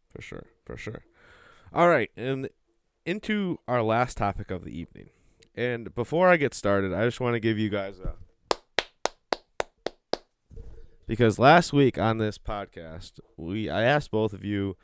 For 0.09 0.21
sure, 0.21 0.47
for 0.65 0.77
sure. 0.77 1.03
All 1.71 1.89
right, 1.89 2.09
and 2.17 2.49
into 3.05 3.59
our 3.67 3.83
last 3.83 4.17
topic 4.17 4.49
of 4.49 4.63
the 4.63 4.77
evening. 4.77 5.09
And 5.55 5.93
before 5.93 6.27
I 6.27 6.37
get 6.37 6.55
started, 6.55 6.91
I 6.91 7.05
just 7.05 7.19
want 7.19 7.35
to 7.35 7.39
give 7.39 7.59
you 7.59 7.69
guys 7.69 7.99
a 7.99 8.15
because 11.05 11.37
last 11.37 11.71
week 11.71 11.99
on 11.99 12.17
this 12.17 12.39
podcast, 12.39 13.19
we 13.37 13.69
I 13.69 13.83
asked 13.83 14.09
both 14.09 14.33
of 14.33 14.43
you 14.43 14.75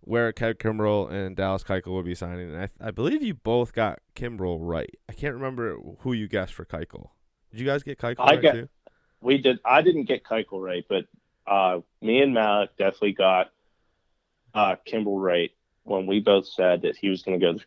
where 0.00 0.32
Kev 0.32 0.54
Kimbrel 0.54 1.12
and 1.12 1.36
Dallas 1.36 1.62
Keuchel 1.62 1.92
would 1.92 2.04
be 2.06 2.16
signing, 2.16 2.52
and 2.52 2.62
I, 2.80 2.88
I 2.88 2.90
believe 2.90 3.22
you 3.22 3.34
both 3.34 3.72
got 3.72 4.00
Kimbrel 4.16 4.58
right. 4.60 4.92
I 5.08 5.12
can't 5.12 5.34
remember 5.34 5.76
who 6.00 6.12
you 6.12 6.26
guessed 6.26 6.54
for 6.54 6.64
Keuchel. 6.64 7.10
Did 7.50 7.60
you 7.60 7.66
guys 7.66 7.82
get 7.82 7.98
Keuchel 7.98 8.16
I 8.20 8.24
right 8.34 8.42
got- 8.42 8.52
too? 8.54 8.68
We 9.20 9.38
did. 9.38 9.58
I 9.64 9.82
didn't 9.82 10.04
get 10.04 10.22
Keuchel 10.22 10.62
right, 10.62 10.84
but 10.88 11.06
uh, 11.46 11.80
me 12.00 12.20
and 12.22 12.32
Malik 12.32 12.70
definitely 12.78 13.12
got 13.14 13.50
uh, 14.54 14.76
Kimbrel 14.86 15.20
right 15.20 15.50
when 15.82 16.06
we 16.06 16.20
both 16.20 16.46
said 16.46 16.82
that 16.82 16.96
he 16.96 17.08
was 17.08 17.22
going 17.22 17.40
to 17.40 17.44
go 17.54 17.58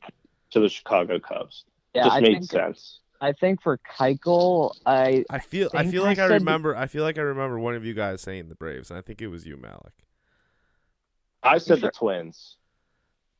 to 0.52 0.60
the 0.62 0.70
Chicago 0.70 1.20
Cubs. 1.20 1.66
Yeah, 1.94 2.04
Just 2.06 2.16
I 2.16 2.20
made 2.22 2.34
think 2.38 2.44
sense. 2.46 3.00
I 3.20 3.34
think 3.34 3.62
for 3.62 3.78
Keuchel, 3.80 4.74
I 4.86 5.26
I 5.30 5.40
feel 5.40 5.70
I 5.74 5.86
feel 5.88 6.04
like 6.04 6.20
I 6.20 6.28
said- 6.30 6.36
remember 6.42 6.74
I 6.76 6.88
feel 6.88 7.04
like 7.04 7.18
I 7.18 7.22
remember 7.22 7.60
one 7.60 7.76
of 7.76 7.84
you 7.86 7.94
guys 7.94 8.22
saying 8.22 8.48
the 8.48 8.56
Braves, 8.56 8.90
and 8.90 8.98
I 8.98 9.02
think 9.02 9.22
it 9.22 9.28
was 9.28 9.46
you, 9.46 9.58
Malik. 9.58 9.94
I 11.44 11.58
said 11.58 11.80
Sure. 11.80 11.90
the 11.90 11.92
Twins. 11.92 12.56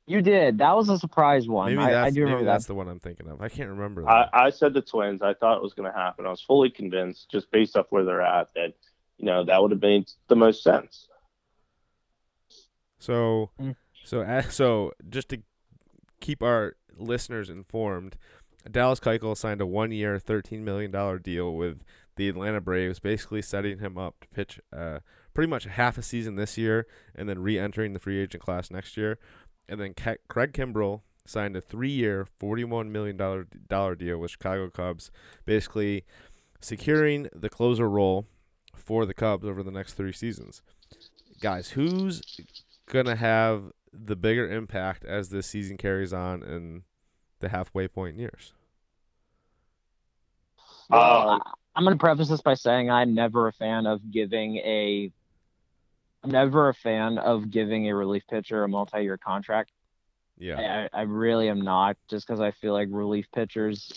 You 0.08 0.22
did. 0.22 0.58
That 0.58 0.76
was 0.76 0.90
a 0.90 0.98
surprise 0.98 1.48
one. 1.48 1.68
Maybe 1.76 1.84
I, 1.84 1.92
that's 1.92 2.08
I 2.08 2.10
do 2.10 2.20
maybe 2.22 2.26
remember 2.32 2.46
that's 2.46 2.66
that. 2.66 2.68
the 2.70 2.76
one 2.76 2.88
I'm 2.90 3.00
thinking 3.00 3.28
of. 3.30 3.42
I 3.42 3.50
can't 3.50 3.70
remember. 3.70 4.08
I. 4.10 4.28
I 4.34 4.50
said 4.50 4.74
the 4.74 4.82
Twins. 4.82 5.22
I 5.22 5.34
thought 5.34 5.58
it 5.58 5.64
was 5.64 5.74
going 5.74 5.92
to 5.92 5.98
happen. 5.98 6.26
I 6.26 6.30
was 6.30 6.42
fully 6.42 6.70
convinced, 6.70 7.30
just 7.32 7.50
based 7.52 7.78
off 7.78 7.86
where 7.90 8.04
they're 8.04 8.22
at, 8.22 8.54
that 8.56 8.74
you 9.18 9.26
know 9.26 9.44
that 9.46 9.62
would 9.62 9.72
have 9.72 9.82
made 9.82 10.10
the 10.28 10.36
most 10.36 10.64
sense. 10.64 11.08
So, 13.00 13.52
Mm. 13.60 13.76
so 14.04 14.42
so 14.50 14.92
just 15.10 15.30
to 15.30 15.42
keep 16.20 16.44
our 16.44 16.76
listeners 16.98 17.50
informed, 17.50 18.16
Dallas 18.70 19.00
Keuchel 19.00 19.36
signed 19.36 19.62
a 19.62 19.66
one-year, 19.66 20.20
thirteen 20.20 20.64
million 20.64 20.92
dollar 20.92 21.18
deal 21.20 21.56
with 21.56 21.82
the 22.18 22.30
Atlanta 22.30 22.62
Braves, 22.62 23.00
basically 23.00 23.42
setting 23.42 23.80
him 23.80 23.98
up 23.98 24.20
to 24.22 24.28
pitch 24.30 24.60
uh, 24.76 25.00
pretty 25.34 25.50
much 25.50 25.64
half 25.64 25.98
a 25.98 26.02
season 26.04 26.36
this 26.36 26.58
year, 26.58 26.86
and 27.16 27.28
then 27.28 27.40
re-entering 27.40 27.94
the 27.94 28.00
free 28.00 28.20
agent 28.22 28.44
class 28.44 28.70
next 28.70 28.98
year. 28.98 29.18
And 29.68 29.80
then 29.80 29.94
Craig 29.94 30.54
Kimbrel 30.54 31.02
signed 31.26 31.56
a 31.56 31.62
three-year, 31.62 32.28
forty-one 32.40 32.92
million 32.92 33.18
dollar 33.18 33.96
deal 33.96 34.18
with 34.18 34.32
Chicago 34.32 34.70
Cubs, 34.70 35.12
basically 35.46 36.04
securing 36.60 37.30
the 37.34 37.50
closer 37.50 37.90
role 37.90 38.28
for 38.76 39.06
the 39.06 39.14
Cubs 39.14 39.46
over 39.46 39.64
the 39.64 39.72
next 39.72 39.94
three 39.94 40.14
seasons. 40.14 40.62
Guys, 41.40 41.70
who's 41.72 42.22
gonna 42.88 43.16
have 43.16 43.72
the 43.94 44.16
bigger 44.16 44.50
impact 44.50 45.06
as 45.06 45.30
this 45.30 45.48
season 45.48 45.78
carries 45.78 46.14
on 46.14 46.44
in 46.44 46.84
the 47.40 47.50
halfway 47.50 47.88
point 47.88 48.18
years? 48.18 48.54
Um, 50.90 51.42
I'm 51.76 51.84
going 51.84 51.98
to 51.98 52.00
preface 52.00 52.30
this 52.30 52.42
by 52.42 52.54
saying 52.54 52.90
I'm 52.90 53.14
never 53.14 53.48
a 53.48 53.54
fan 53.54 53.86
of 53.86 54.12
giving 54.12 54.58
a. 54.58 55.12
I'm 56.24 56.32
never 56.32 56.70
a 56.70 56.74
fan 56.74 57.18
of 57.18 57.50
giving 57.50 57.90
a 57.90 57.96
relief 57.96 58.24
pitcher 58.30 58.64
a 58.64 58.68
multi-year 58.70 59.18
contract. 59.18 59.72
Yeah. 60.38 60.88
I, 60.94 61.00
I 61.00 61.02
really 61.04 61.50
am 61.50 61.62
not, 61.62 61.98
just 62.10 62.28
because 62.28 62.40
I 62.40 62.52
feel 62.52 62.74
like 62.74 62.88
relief 62.92 63.28
pitchers 63.34 63.92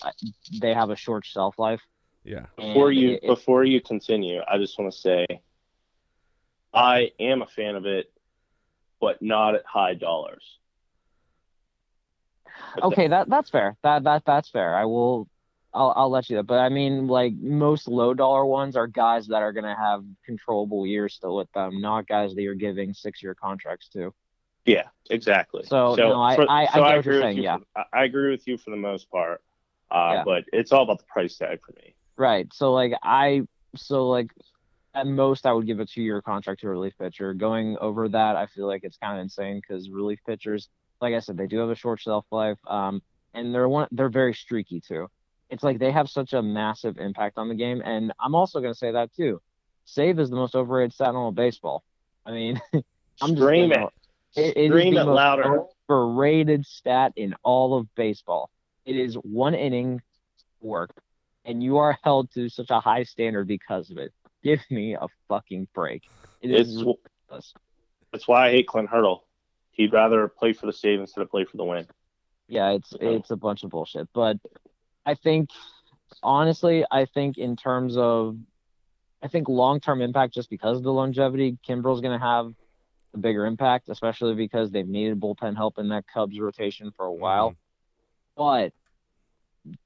they 0.61 0.75
have 0.75 0.91
a 0.91 0.97
short 0.97 1.25
shelf 1.25 1.59
life. 1.59 1.81
Yeah. 2.25 2.47
before 2.57 2.89
and 2.89 2.99
you 2.99 3.11
it- 3.13 3.21
it- 3.23 3.27
before 3.29 3.65
you 3.65 3.81
continue, 3.81 4.41
I 4.49 4.59
just 4.59 4.79
want 4.79 4.93
to 4.93 4.99
say 4.99 5.27
I 6.73 7.13
am 7.21 7.43
a 7.43 7.47
fan 7.47 7.77
of 7.77 7.87
it, 7.87 8.11
but 9.01 9.21
not 9.23 9.55
at 9.55 9.65
high 9.67 9.95
dollars. 9.95 10.43
But 12.75 12.85
okay, 12.85 13.09
that 13.09 13.29
that's 13.29 13.51
fair. 13.51 13.77
That 13.83 14.05
that 14.05 14.25
that's 14.25 14.49
fair. 14.49 14.75
I 14.75 14.85
will. 14.87 15.29
I'll 15.75 15.93
I'll 15.97 16.11
let 16.11 16.31
you. 16.31 16.37
Know. 16.37 16.43
But 16.43 16.61
I 16.61 16.69
mean, 16.69 17.07
like 17.09 17.35
most 17.35 17.89
low 17.89 18.15
dollar 18.15 18.47
ones 18.47 18.77
are 18.77 18.87
guys 18.87 19.27
that 19.29 19.43
are 19.43 19.53
gonna 19.53 19.77
have 19.77 20.05
controllable 20.25 20.87
years 20.87 21.15
still 21.15 21.35
with 21.37 21.51
them, 21.53 21.81
not 21.81 22.07
guys 22.07 22.35
that 22.35 22.43
you're 22.43 22.55
giving 22.55 22.95
six 22.95 23.23
year 23.23 23.35
contracts 23.35 23.89
to. 23.91 24.15
Yeah, 24.65 24.85
exactly. 25.11 25.65
So, 25.65 25.95
no, 25.97 26.23
I- 26.23 26.37
for- 26.37 26.51
I- 26.51 26.63
I 26.63 26.67
so 26.73 26.81
what 26.81 26.99
agree 26.99 27.15
you're 27.15 27.23
with 27.23 27.25
saying, 27.27 27.37
you 27.37 27.43
yeah. 27.43 27.57
for- 27.59 27.67
I- 27.95 28.01
I 28.01 28.05
agree 28.05 28.31
with 28.31 28.47
you 28.49 28.57
for 28.57 28.71
the 28.71 28.77
most 28.79 29.11
part, 29.11 29.43
uh, 29.91 30.11
Yeah. 30.15 30.25
but 30.25 30.45
it's 30.53 30.73
all 30.73 30.85
about 30.85 31.01
the 31.01 31.05
price 31.05 31.37
tag 31.37 31.61
for 31.67 31.73
me. 31.73 31.95
Right. 32.17 32.51
So 32.55 32.73
like 32.73 32.95
I 33.03 33.43
so 33.77 34.09
like 34.09 34.31
at 34.95 35.07
most 35.09 35.45
I 35.45 35.53
would 35.53 35.67
give 35.67 35.81
a 35.81 35.85
two 35.87 36.03
year 36.03 36.23
contract 36.23 36.61
to 36.61 36.69
a 36.69 36.71
relief 36.71 36.97
pitcher. 36.99 37.35
Going 37.35 37.77
over 37.79 38.09
that, 38.09 38.37
I 38.37 38.47
feel 38.47 38.67
like 38.69 38.85
it's 38.85 38.97
kind 38.97 39.19
of 39.19 39.23
insane 39.23 39.61
because 39.61 39.91
relief 39.91 40.21
pitchers, 40.25 40.69
like 41.01 41.13
I 41.15 41.19
said, 41.19 41.37
they 41.37 41.49
do 41.49 41.59
have 41.59 41.71
a 41.71 41.75
short 41.75 42.01
shelf 42.01 42.25
life. 42.31 42.59
Um, 42.67 43.03
and 43.35 43.53
they're 43.53 43.69
one 43.69 43.89
they're 43.91 44.09
very 44.09 44.33
streaky 44.33 44.81
too. 44.81 45.09
It's 45.51 45.63
like 45.63 45.79
they 45.79 45.91
have 45.93 46.09
such 46.09 46.33
a 46.33 46.43
massive 46.43 46.99
impact 46.99 47.39
on 47.39 47.49
the 47.49 47.55
game. 47.55 47.83
And 47.85 48.13
I'm 48.21 48.35
also 48.35 48.61
gonna 48.61 48.75
say 48.75 48.93
that 48.93 49.13
too. 49.15 49.41
Save 49.85 50.19
is 50.19 50.31
the 50.31 50.37
most 50.37 50.55
overrated 50.55 50.93
stat 50.95 51.11
in 51.11 51.17
all 51.17 51.29
of 51.29 51.35
baseball. 51.35 51.85
I 52.27 52.33
mean, 52.33 52.61
I'm 53.21 53.31
just 53.31 53.39
Scream 53.39 53.71
gonna- 53.71 53.87
it. 54.37 54.57
it, 54.57 54.69
Scream 54.71 54.95
the 54.95 55.03
it 55.03 55.05
louder. 55.05 55.65
overrated 55.91 56.65
stat 56.67 57.13
in 57.17 57.35
all 57.43 57.77
of 57.77 57.95
baseball. 57.95 58.51
It 58.87 58.97
is 58.97 59.15
one 59.17 59.55
inning 59.55 60.01
work, 60.61 60.91
and 61.45 61.63
you 61.63 61.77
are 61.79 61.99
held 62.03 62.31
to 62.33 62.49
such 62.49 62.71
a 62.71 62.81
high 62.81 63.05
standard 63.05 63.47
because 63.47 63.91
of 63.91 63.99
it. 63.99 64.13
Give 64.43 64.61
me 64.71 64.95
a 64.95 65.07
fucking 65.29 65.69
break. 65.75 66.03
It 66.41 66.51
is 66.51 66.69
It's 66.77 66.79
ridiculous. 66.85 67.55
that's 68.13 68.27
why 68.29 68.49
I 68.49 68.51
hate 68.51 68.67
Clint 68.67 68.89
Hurdle. 68.91 69.27
He'd 69.71 69.93
rather 69.93 70.29
play 70.29 70.53
for 70.53 70.67
the 70.67 70.73
save 70.73 71.01
instead 71.01 71.23
of 71.23 71.31
play 71.31 71.45
for 71.45 71.57
the 71.57 71.65
win. 71.65 71.87
Yeah, 72.49 72.73
it's 72.73 72.93
it's 73.01 73.31
a 73.31 73.37
bunch 73.37 73.65
of 73.65 73.71
bullshit. 73.71 74.09
But 74.13 74.37
I 75.07 75.15
think 75.15 75.51
honestly, 76.23 76.85
I 76.91 77.05
think 77.05 77.39
in 77.39 77.57
terms 77.57 77.97
of 77.97 78.37
I 79.23 79.29
think 79.29 79.49
long 79.49 79.81
term 79.81 80.03
impact 80.03 80.35
just 80.35 80.51
because 80.51 80.77
of 80.77 80.83
the 80.83 80.93
longevity, 80.93 81.59
Kimbrel's 81.67 82.01
gonna 82.01 82.19
have 82.19 82.53
a 83.15 83.19
bigger 83.19 83.47
impact, 83.47 83.89
especially 83.89 84.35
because 84.35 84.71
they've 84.71 84.89
needed 84.89 85.21
bullpen 85.21 85.57
help 85.57 85.79
in 85.79 85.89
that 85.89 86.05
Cubs 86.13 86.39
rotation 86.39 86.91
for 86.97 87.07
a 87.07 87.13
while. 87.13 87.53
Mhm. 87.53 87.57
But 88.37 88.73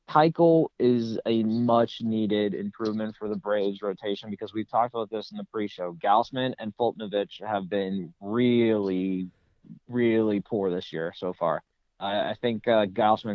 Keuchel 0.09 0.69
is 0.79 1.21
a 1.27 1.45
much 1.45 2.01
needed 2.01 2.55
improvement 2.55 3.15
for 3.17 3.29
the 3.29 3.37
Braves 3.37 3.81
rotation 3.83 4.31
because 4.31 4.53
we've 4.53 4.69
talked 4.69 4.95
about 4.95 5.11
this 5.11 5.31
in 5.31 5.37
the 5.37 5.45
pre-show. 5.45 5.93
Gausman 5.95 6.55
and 6.59 6.77
Foltynewicz 6.77 7.41
have 7.47 7.69
been 7.69 8.13
really, 8.21 9.31
really 9.87 10.41
poor 10.41 10.71
this 10.71 10.93
year 10.93 11.13
so 11.15 11.33
far. 11.33 11.63
I, 12.01 12.31
I 12.31 12.35
think 12.41 12.67
uh, 12.69 12.87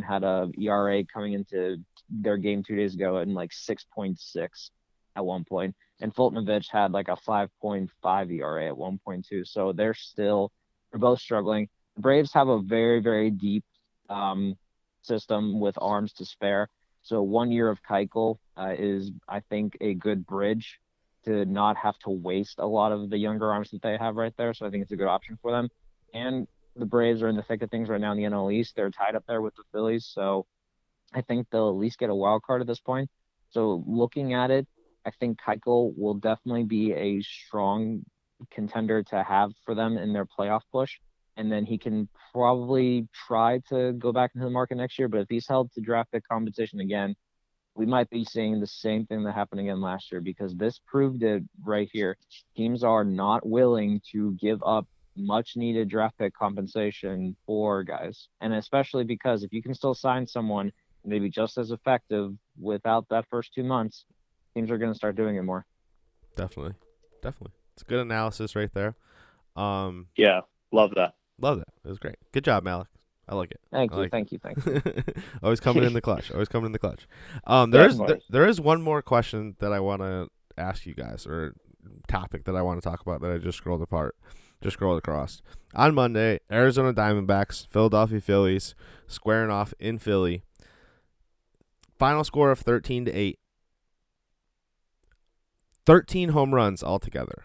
had 0.07 0.24
a 0.24 0.49
ERA 0.57 1.03
coming 1.05 1.34
into 1.34 1.78
their 2.09 2.38
game 2.38 2.64
two 2.64 2.76
days 2.76 2.95
ago 2.95 3.18
in 3.20 3.34
like 3.34 3.51
6.6 3.51 4.70
at 5.16 5.26
one 5.26 5.43
point, 5.43 5.76
and 6.01 6.14
Foltynewicz 6.14 6.70
had 6.70 6.91
like 6.91 7.07
a 7.07 7.18
5.5 7.18 8.32
ERA 8.32 8.68
at 8.68 8.74
1.2. 8.74 9.47
So 9.47 9.72
they're 9.74 9.93
still, 9.93 10.51
they're 10.91 10.99
both 10.99 11.20
struggling. 11.20 11.70
The 11.95 12.01
Braves 12.01 12.34
have 12.34 12.47
a 12.47 12.61
very, 12.61 12.99
very 12.99 13.30
deep 13.30 13.64
um, 14.09 14.55
system 15.01 15.59
with 15.59 15.76
arms 15.80 16.14
to 16.14 16.26
spare. 16.26 16.70
So 17.03 17.22
one 17.22 17.51
year 17.51 17.70
of 17.70 17.84
Keuchel 17.84 18.38
uh, 18.57 18.74
is, 18.78 19.11
I 19.28 19.41
think, 19.41 19.78
a 19.82 19.93
good 19.93 20.26
bridge 20.26 20.80
to 21.26 21.45
not 21.45 21.78
have 21.78 21.97
to 21.99 22.09
waste 22.09 22.59
a 22.59 22.66
lot 22.66 22.91
of 22.91 23.09
the 23.09 23.18
younger 23.18 23.51
arms 23.51 23.72
that 23.72 23.82
they 23.82 23.97
have 23.97 24.16
right 24.16 24.34
there. 24.38 24.53
So 24.53 24.66
I 24.66 24.70
think 24.70 24.84
it's 24.84 24.91
a 24.91 24.97
good 24.97 25.07
option 25.07 25.38
for 25.41 25.51
them. 25.51 25.70
And 26.14 26.47
the 26.76 26.86
Braves 26.86 27.21
are 27.21 27.28
in 27.28 27.36
the 27.36 27.43
thick 27.43 27.61
of 27.61 27.69
things 27.69 27.89
right 27.89 28.01
now 28.01 28.11
in 28.11 28.17
the 28.17 28.24
NL 28.24 28.53
East. 28.53 28.76
They're 28.76 28.89
tied 28.89 29.15
up 29.15 29.24
there 29.28 29.41
with 29.41 29.55
the 29.55 29.63
Phillies, 29.71 30.05
so 30.05 30.45
I 31.13 31.21
think 31.21 31.47
they'll 31.51 31.69
at 31.69 31.76
least 31.76 31.99
get 31.99 32.09
a 32.09 32.15
wild 32.15 32.43
card 32.43 32.61
at 32.61 32.67
this 32.67 32.80
point. 32.80 33.09
So 33.49 33.84
looking 33.88 34.34
at 34.34 34.51
it, 34.51 34.67
I 35.05 35.11
think 35.19 35.39
Keuchel 35.41 35.93
will 35.97 36.15
definitely 36.15 36.63
be 36.63 36.93
a 36.93 37.21
strong 37.21 38.03
contender 38.51 39.03
to 39.03 39.24
have 39.24 39.51
for 39.63 39.76
them 39.76 39.97
in 39.97 40.13
their 40.13 40.26
playoff 40.26 40.61
push 40.71 40.97
and 41.38 41.51
then 41.51 41.65
he 41.65 41.78
can 41.78 42.07
probably 42.32 43.07
try 43.28 43.59
to 43.69 43.93
go 43.93 44.11
back 44.11 44.32
into 44.36 44.45
the 44.45 44.51
market 44.51 44.76
next 44.76 44.99
year. 44.99 45.07
But 45.07 45.21
if 45.21 45.28
he's 45.30 45.47
held 45.47 45.71
to 45.74 45.82
draft 45.82 46.11
pick 46.11 46.28
competition 46.28 46.80
again, 46.80 47.15
we 47.76 47.86
might 47.86 48.09
be 48.09 48.24
seeing 48.24 48.59
the 48.59 48.67
same 48.67 49.05
thing 49.07 49.24
that 49.24 49.34
happened 49.34 49.61
again 49.61 49.82
last 49.82 50.11
year 50.11 50.21
because 50.21 50.53
this 50.55 50.80
proved 50.86 51.24
it 51.24 51.43
right 51.65 51.89
here. 51.91 52.17
Teams 52.55 52.84
are 52.84 53.03
not 53.03 53.47
willing 53.47 54.01
to 54.11 54.34
give 54.34 54.61
up 54.63 54.88
much 55.16 55.55
needed 55.55 55.89
draft 55.89 56.18
pick 56.18 56.34
compensation 56.36 57.36
for 57.45 57.84
guys. 57.84 58.28
And 58.41 58.53
especially 58.53 59.03
because 59.03 59.43
if 59.43 59.53
you 59.53 59.61
can 59.61 59.74
still 59.74 59.93
sign 59.93 60.26
someone 60.28 60.72
maybe 61.05 61.30
just 61.30 61.57
as 61.57 61.72
effective 61.72 62.34
without 62.59 63.07
that 63.09 63.26
first 63.30 63.53
two 63.53 63.64
months, 63.64 64.05
teams 64.55 64.72
are 64.72 64.78
going 64.78 64.91
to 64.91 64.97
start 64.97 65.16
doing 65.16 65.36
it 65.36 65.43
more. 65.43 65.66
Definitely. 66.36 66.74
Definitely. 67.22 67.53
It's 67.74 67.84
good 67.84 67.99
analysis 67.99 68.55
right 68.55 68.72
there. 68.74 68.95
Um, 69.55 70.07
Yeah, 70.18 70.41
love 70.72 70.91
that. 70.95 71.16
love 71.39 71.57
that. 71.59 71.68
It 71.86 71.89
was 71.89 71.99
great. 71.99 72.16
Good 72.32 72.43
job, 72.43 72.64
Malik. 72.64 72.88
I 73.28 73.36
like 73.36 73.51
it. 73.51 73.61
Thank 73.72 73.93
I 73.93 73.95
you, 73.95 74.01
like 74.01 74.11
thank 74.11 74.32
you, 74.32 74.39
thank 74.39 74.66
you. 74.66 75.03
always 75.41 75.59
coming 75.61 75.84
in 75.84 75.93
the 75.93 76.01
clutch. 76.01 76.30
Always 76.32 76.49
coming 76.49 76.66
in 76.66 76.72
the 76.74 76.80
clutch. 76.80 77.07
Um, 77.45 77.72
there 77.72 77.86
is 77.86 77.93
Definitely. 77.93 78.16
th- 78.16 78.26
there 78.30 78.45
is 78.47 78.59
one 78.59 78.82
more 78.82 79.01
question 79.01 79.55
that 79.59 79.72
I 79.72 79.80
want 79.80 80.01
to 80.01 80.28
ask 80.57 80.86
you 80.86 80.93
guys, 80.93 81.26
or 81.26 81.53
topic 82.07 82.43
that 82.45 82.55
I 82.55 82.61
want 82.61 82.82
to 82.82 82.88
talk 82.89 83.01
about 83.01 83.22
that 83.22 83.32
I 83.32 83.38
just 83.38 83.57
scrolled 83.57 83.82
apart, 83.82 84.16
just 84.64 84.74
scroll 84.76 84.97
across. 84.97 85.41
On 85.76 85.93
Monday, 85.93 86.39
Arizona 86.51 86.93
Diamondbacks, 86.93 87.68
Philadelphia 87.68 88.22
Phillies, 88.22 88.74
squaring 89.07 89.51
off 89.51 89.74
in 89.80 89.99
Philly. 89.99 90.43
Final 91.99 92.24
score 92.24 92.49
of 92.51 92.59
thirteen 92.59 93.05
to 93.05 93.11
eight. 93.11 93.39
Thirteen 95.86 96.30
home 96.30 96.53
runs 96.53 96.84
altogether. 96.84 97.43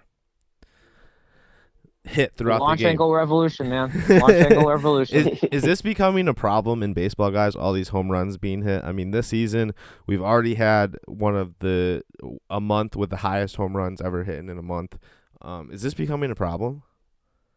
Hit 2.04 2.36
throughout 2.36 2.60
Launch 2.60 2.78
the 2.78 2.84
game. 2.84 2.90
angle 2.92 3.12
revolution, 3.12 3.68
man. 3.68 3.90
Launch 4.08 4.32
angle 4.32 4.66
revolution. 4.66 5.28
Is, 5.28 5.44
is 5.52 5.62
this 5.62 5.82
becoming 5.82 6.26
a 6.28 6.32
problem 6.32 6.82
in 6.82 6.94
baseball, 6.94 7.30
guys? 7.30 7.54
All 7.54 7.74
these 7.74 7.88
home 7.88 8.10
runs 8.10 8.38
being 8.38 8.62
hit. 8.62 8.82
I 8.82 8.92
mean, 8.92 9.10
this 9.10 9.26
season 9.26 9.74
we've 10.06 10.22
already 10.22 10.54
had 10.54 10.96
one 11.06 11.36
of 11.36 11.58
the 11.58 12.02
a 12.48 12.60
month 12.60 12.96
with 12.96 13.10
the 13.10 13.18
highest 13.18 13.56
home 13.56 13.76
runs 13.76 14.00
ever 14.00 14.24
hit 14.24 14.38
in 14.38 14.48
a 14.48 14.62
month. 14.62 14.96
Um, 15.42 15.70
is 15.70 15.82
this 15.82 15.94
becoming 15.94 16.30
a 16.30 16.34
problem? 16.34 16.82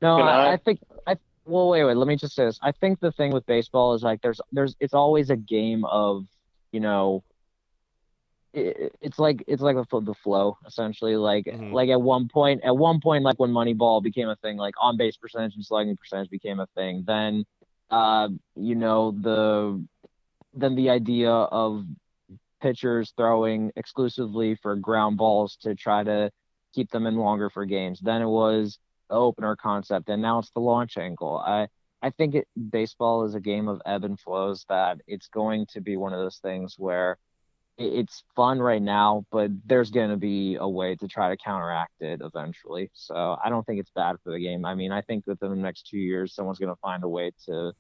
No, 0.02 0.18
I, 0.20 0.54
I- 0.54 0.58
think 0.58 0.80
I 1.08 1.16
well 1.46 1.70
wait 1.70 1.84
wait 1.84 1.98
let 1.98 2.08
me 2.08 2.16
just 2.16 2.36
say 2.36 2.46
this. 2.46 2.60
I 2.62 2.72
think 2.72 3.00
the 3.00 3.12
thing 3.12 3.32
with 3.32 3.46
baseball 3.46 3.94
is 3.94 4.04
like 4.04 4.22
there's 4.22 4.40
there's 4.52 4.76
it's 4.80 4.94
always 4.94 5.30
a 5.30 5.36
game 5.36 5.86
of 5.86 6.26
you 6.72 6.80
know 6.80 7.24
it, 8.54 8.94
it's 9.02 9.18
like 9.18 9.44
it's 9.48 9.62
like 9.62 9.76
a, 9.78 9.86
the 10.02 10.14
flow 10.14 10.58
essentially 10.68 11.16
like 11.16 11.46
Mhm. 11.46 11.72
like 11.72 11.90
at 11.90 12.02
one 12.02 12.28
point 12.28 12.62
at 12.64 12.76
one 12.76 13.00
point 13.00 13.24
like 13.24 13.40
when 13.40 13.52
Moneyball 13.52 14.04
became 14.04 14.28
a 14.30 14.36
thing 14.38 14.58
like 14.58 14.74
on 14.82 14.98
base 14.98 15.18
percentage 15.18 15.56
and 15.56 15.66
slugging 15.66 15.96
percentage 15.96 16.30
became 16.30 16.60
a 16.60 16.68
thing 16.76 17.04
then 17.08 17.46
uh 17.90 18.28
you 18.56 18.76
know 18.76 19.12
the 19.12 19.84
then 20.54 20.76
the 20.76 20.90
idea 20.90 21.32
of 21.32 21.86
pitchers 22.62 23.14
throwing 23.18 23.72
exclusively 23.76 24.56
for 24.56 24.76
ground 24.76 25.18
balls 25.18 25.56
to 25.62 25.74
try 25.74 26.04
to 26.04 26.30
keep 26.74 26.92
them 26.92 27.06
in 27.08 27.16
longer 27.16 27.50
for 27.50 27.66
games 27.66 28.00
then 28.02 28.22
it 28.22 28.28
was 28.28 28.78
opener 29.16 29.56
concept, 29.56 30.10
and 30.10 30.22
now 30.22 30.40
it's 30.40 30.52
the 30.52 30.60
launch 30.60 30.98
angle. 30.98 31.38
I 31.38 31.68
I 32.02 32.10
think 32.10 32.36
it, 32.36 32.48
baseball 32.70 33.26
is 33.26 33.36
a 33.36 33.40
game 33.40 33.68
of 33.68 33.82
ebb 33.86 34.04
and 34.04 34.20
flows. 34.20 34.66
That 34.70 35.02
it's 35.08 35.28
going 35.28 35.68
to 35.74 35.82
be 35.82 35.98
one 35.98 36.14
of 36.14 36.20
those 36.20 36.40
things 36.40 36.76
where 36.78 37.18
it, 37.78 37.94
it's 37.94 38.24
fun 38.36 38.60
right 38.60 38.82
now, 38.82 39.26
but 39.32 39.52
there's 39.66 39.92
going 39.92 40.10
to 40.10 40.18
be 40.18 40.58
a 40.60 40.68
way 40.68 40.96
to 40.96 41.08
try 41.08 41.30
to 41.30 41.38
counteract 41.38 42.02
it 42.02 42.22
eventually. 42.24 42.90
So 42.94 43.38
I 43.44 43.50
don't 43.50 43.66
think 43.66 43.80
it's 43.80 43.92
bad 43.92 44.18
for 44.24 44.32
the 44.32 44.40
game. 44.40 44.66
I 44.66 44.76
mean, 44.76 44.92
I 44.92 45.02
think 45.02 45.26
within 45.28 45.50
the 45.50 45.56
next 45.56 45.88
two 45.88 46.00
years, 46.00 46.34
someone's 46.34 46.60
going 46.60 46.74
to 46.74 46.82
find 46.82 47.04
a 47.04 47.10
way 47.10 47.32
to, 47.46 47.74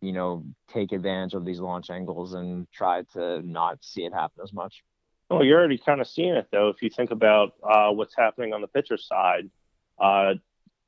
you 0.00 0.12
know, 0.12 0.44
take 0.72 0.92
advantage 0.92 1.34
of 1.34 1.44
these 1.44 1.60
launch 1.60 1.90
angles 1.90 2.34
and 2.34 2.70
try 2.72 3.02
to 3.14 3.42
not 3.42 3.78
see 3.82 4.04
it 4.04 4.12
happen 4.12 4.42
as 4.42 4.52
much. 4.52 4.82
Well, 5.28 5.42
you're 5.42 5.58
already 5.58 5.78
kind 5.78 6.00
of 6.00 6.06
seeing 6.06 6.34
it 6.34 6.46
though. 6.52 6.68
If 6.68 6.82
you 6.82 6.90
think 6.90 7.10
about 7.10 7.54
uh, 7.62 7.90
what's 7.90 8.14
happening 8.16 8.52
on 8.52 8.60
the 8.60 8.68
pitcher 8.68 8.96
side, 8.96 9.50
uh, 9.98 10.34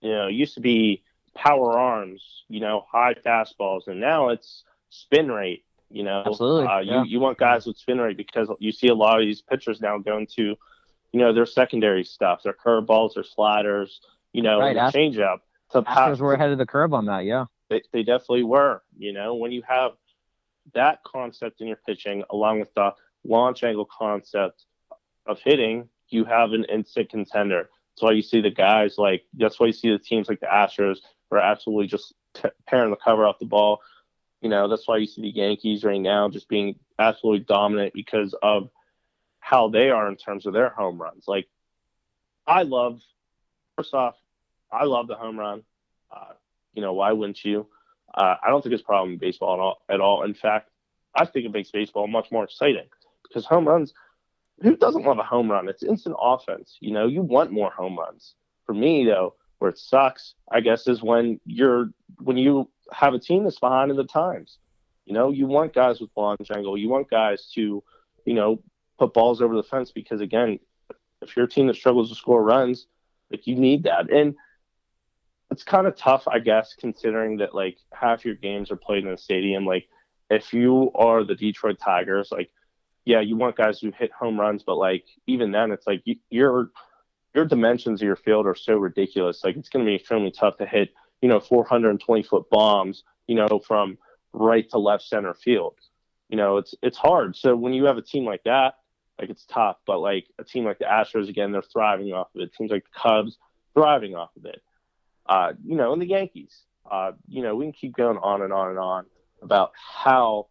you 0.00 0.10
know, 0.10 0.28
it 0.28 0.34
used 0.34 0.54
to 0.54 0.60
be 0.60 1.02
power 1.34 1.78
arms, 1.78 2.44
you 2.48 2.60
know, 2.60 2.84
high 2.90 3.14
fastballs, 3.14 3.86
and 3.86 4.00
now 4.00 4.28
it's 4.28 4.64
spin 4.90 5.30
rate. 5.30 5.64
You 5.90 6.02
know, 6.02 6.22
Absolutely, 6.26 6.66
Uh, 6.66 6.80
yeah. 6.80 7.02
You 7.02 7.12
you 7.12 7.20
want 7.20 7.38
guys 7.38 7.66
with 7.66 7.78
spin 7.78 7.98
rate 7.98 8.16
because 8.16 8.50
you 8.58 8.72
see 8.72 8.88
a 8.88 8.94
lot 8.94 9.20
of 9.20 9.26
these 9.26 9.40
pitchers 9.40 9.80
now 9.80 9.96
going 9.98 10.26
to, 10.36 10.54
you 11.12 11.20
know, 11.20 11.32
their 11.32 11.46
secondary 11.46 12.04
stuff, 12.04 12.42
their 12.42 12.52
curveballs, 12.52 13.14
their 13.14 13.24
sliders, 13.24 14.00
you 14.32 14.42
know, 14.42 14.60
Right, 14.60 14.76
and 14.76 14.92
changeup 14.92 15.38
to 15.72 15.82
Astros 15.82 16.20
were 16.20 16.34
ahead 16.34 16.50
of 16.50 16.58
the 16.58 16.66
curve 16.66 16.92
on 16.92 17.06
that. 17.06 17.24
Yeah. 17.24 17.46
They, 17.70 17.82
they 17.92 18.02
definitely 18.02 18.44
were. 18.44 18.82
You 18.96 19.12
know, 19.12 19.34
when 19.34 19.52
you 19.52 19.62
have 19.66 19.92
that 20.74 21.02
concept 21.04 21.60
in 21.60 21.68
your 21.68 21.78
pitching, 21.86 22.22
along 22.30 22.60
with 22.60 22.72
the 22.74 22.94
launch 23.24 23.64
angle 23.64 23.86
concept 23.86 24.64
of 25.26 25.38
hitting, 25.40 25.88
you 26.08 26.24
have 26.24 26.52
an 26.52 26.64
instant 26.64 27.10
contender. 27.10 27.68
That's 27.98 28.04
why 28.04 28.12
you 28.12 28.22
see 28.22 28.40
the 28.40 28.50
guys 28.50 28.96
like. 28.96 29.24
That's 29.34 29.58
why 29.58 29.66
you 29.66 29.72
see 29.72 29.90
the 29.90 29.98
teams 29.98 30.28
like 30.28 30.38
the 30.38 30.46
Astros 30.46 30.98
are 31.32 31.38
absolutely 31.38 31.88
just 31.88 32.14
t- 32.32 32.48
tearing 32.68 32.90
the 32.90 32.96
cover 32.96 33.26
off 33.26 33.40
the 33.40 33.44
ball. 33.44 33.80
You 34.40 34.48
know, 34.48 34.68
that's 34.68 34.86
why 34.86 34.98
you 34.98 35.06
see 35.06 35.22
the 35.22 35.30
Yankees 35.30 35.82
right 35.82 36.00
now 36.00 36.28
just 36.28 36.48
being 36.48 36.76
absolutely 36.96 37.44
dominant 37.44 37.94
because 37.94 38.36
of 38.40 38.70
how 39.40 39.68
they 39.70 39.90
are 39.90 40.06
in 40.08 40.14
terms 40.14 40.46
of 40.46 40.52
their 40.52 40.68
home 40.68 41.02
runs. 41.02 41.24
Like, 41.26 41.48
I 42.46 42.62
love. 42.62 43.00
First 43.74 43.94
off, 43.94 44.14
I 44.70 44.84
love 44.84 45.08
the 45.08 45.16
home 45.16 45.36
run. 45.36 45.64
Uh, 46.08 46.34
you 46.74 46.82
know, 46.82 46.92
why 46.92 47.10
wouldn't 47.10 47.44
you? 47.44 47.66
Uh, 48.14 48.36
I 48.40 48.48
don't 48.48 48.62
think 48.62 48.74
it's 48.74 48.82
a 48.82 48.86
problem 48.86 49.14
in 49.14 49.18
baseball 49.18 49.54
at 49.54 49.60
all, 49.60 49.78
at 49.88 50.00
all. 50.00 50.22
In 50.22 50.34
fact, 50.34 50.70
I 51.16 51.24
think 51.24 51.46
it 51.46 51.52
makes 51.52 51.72
baseball 51.72 52.06
much 52.06 52.30
more 52.30 52.44
exciting 52.44 52.86
because 53.24 53.44
home 53.44 53.66
runs. 53.66 53.92
Who 54.62 54.76
doesn't 54.76 55.04
love 55.04 55.18
a 55.18 55.22
home 55.22 55.50
run? 55.50 55.68
It's 55.68 55.82
instant 55.82 56.16
offense. 56.20 56.76
You 56.80 56.92
know, 56.92 57.06
you 57.06 57.22
want 57.22 57.52
more 57.52 57.70
home 57.70 57.96
runs. 57.96 58.34
For 58.66 58.74
me, 58.74 59.04
though, 59.04 59.34
where 59.58 59.70
it 59.70 59.78
sucks, 59.78 60.34
I 60.50 60.60
guess, 60.60 60.86
is 60.88 61.02
when 61.02 61.40
you're 61.44 61.90
when 62.18 62.36
you 62.36 62.70
have 62.92 63.14
a 63.14 63.18
team 63.18 63.44
that's 63.44 63.60
behind 63.60 63.90
in 63.90 63.96
the 63.96 64.04
times. 64.04 64.58
You 65.04 65.14
know, 65.14 65.30
you 65.30 65.46
want 65.46 65.74
guys 65.74 66.00
with 66.00 66.10
launch 66.16 66.50
angle. 66.54 66.76
You 66.76 66.88
want 66.88 67.08
guys 67.08 67.50
to, 67.54 67.82
you 68.26 68.34
know, 68.34 68.62
put 68.98 69.14
balls 69.14 69.40
over 69.40 69.54
the 69.54 69.62
fence 69.62 69.90
because 69.90 70.20
again, 70.20 70.58
if 71.22 71.34
you're 71.36 71.46
a 71.46 71.48
team 71.48 71.66
that 71.68 71.76
struggles 71.76 72.10
to 72.10 72.14
score 72.14 72.42
runs, 72.42 72.86
like 73.30 73.46
you 73.46 73.54
need 73.54 73.84
that. 73.84 74.10
And 74.10 74.34
it's 75.50 75.64
kind 75.64 75.86
of 75.86 75.96
tough, 75.96 76.28
I 76.28 76.40
guess, 76.40 76.74
considering 76.78 77.38
that 77.38 77.54
like 77.54 77.78
half 77.92 78.24
your 78.24 78.34
games 78.34 78.70
are 78.70 78.76
played 78.76 79.04
in 79.04 79.12
a 79.12 79.16
stadium. 79.16 79.64
Like 79.64 79.88
if 80.30 80.52
you 80.52 80.90
are 80.94 81.24
the 81.24 81.34
Detroit 81.34 81.78
Tigers, 81.78 82.28
like 82.30 82.50
yeah, 83.04 83.20
you 83.20 83.36
want 83.36 83.56
guys 83.56 83.80
who 83.80 83.90
hit 83.90 84.12
home 84.12 84.38
runs, 84.38 84.62
but 84.62 84.76
like 84.76 85.04
even 85.26 85.50
then, 85.50 85.72
it's 85.72 85.86
like 85.86 86.02
you, 86.04 86.16
your 86.30 86.70
your 87.34 87.44
dimensions 87.44 88.02
of 88.02 88.06
your 88.06 88.16
field 88.16 88.46
are 88.46 88.54
so 88.54 88.76
ridiculous. 88.76 89.42
Like 89.44 89.56
it's 89.56 89.68
going 89.68 89.84
to 89.84 89.88
be 89.88 89.96
extremely 89.96 90.30
tough 90.30 90.56
to 90.58 90.66
hit, 90.66 90.90
you 91.22 91.28
know, 91.28 91.40
420 91.40 92.22
foot 92.22 92.50
bombs, 92.50 93.04
you 93.26 93.34
know, 93.34 93.60
from 93.66 93.98
right 94.32 94.68
to 94.70 94.78
left 94.78 95.04
center 95.04 95.34
field. 95.34 95.76
You 96.28 96.36
know, 96.36 96.58
it's 96.58 96.74
it's 96.82 96.98
hard. 96.98 97.36
So 97.36 97.56
when 97.56 97.72
you 97.72 97.84
have 97.84 97.96
a 97.96 98.02
team 98.02 98.24
like 98.24 98.44
that, 98.44 98.74
like 99.18 99.30
it's 99.30 99.46
tough. 99.46 99.76
But 99.86 99.98
like 99.98 100.26
a 100.38 100.44
team 100.44 100.64
like 100.64 100.78
the 100.78 100.84
Astros, 100.84 101.28
again, 101.28 101.52
they're 101.52 101.62
thriving 101.62 102.12
off 102.12 102.28
of 102.34 102.42
it. 102.42 102.52
Teams 102.54 102.70
like 102.70 102.84
the 102.84 103.00
Cubs, 103.00 103.38
thriving 103.74 104.14
off 104.14 104.30
of 104.36 104.44
it. 104.44 104.62
Uh, 105.26 105.52
you 105.64 105.76
know, 105.76 105.92
and 105.92 106.02
the 106.02 106.06
Yankees. 106.06 106.62
Uh, 106.90 107.12
you 107.28 107.42
know, 107.42 107.54
we 107.54 107.66
can 107.66 107.72
keep 107.72 107.96
going 107.96 108.16
on 108.18 108.42
and 108.42 108.52
on 108.52 108.70
and 108.70 108.78
on 108.78 109.04
about 109.42 109.72
how 109.76 110.46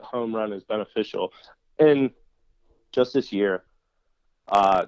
home 0.00 0.34
run 0.34 0.52
is 0.52 0.62
beneficial. 0.64 1.32
And 1.78 2.10
just 2.92 3.14
this 3.14 3.32
year, 3.32 3.64
uh, 4.48 4.86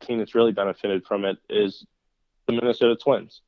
team 0.00 0.18
that's 0.18 0.34
really 0.34 0.52
benefited 0.52 1.04
from 1.06 1.24
it 1.24 1.38
is 1.48 1.86
the 2.46 2.52
Minnesota 2.52 2.96
Twins. 2.96 3.42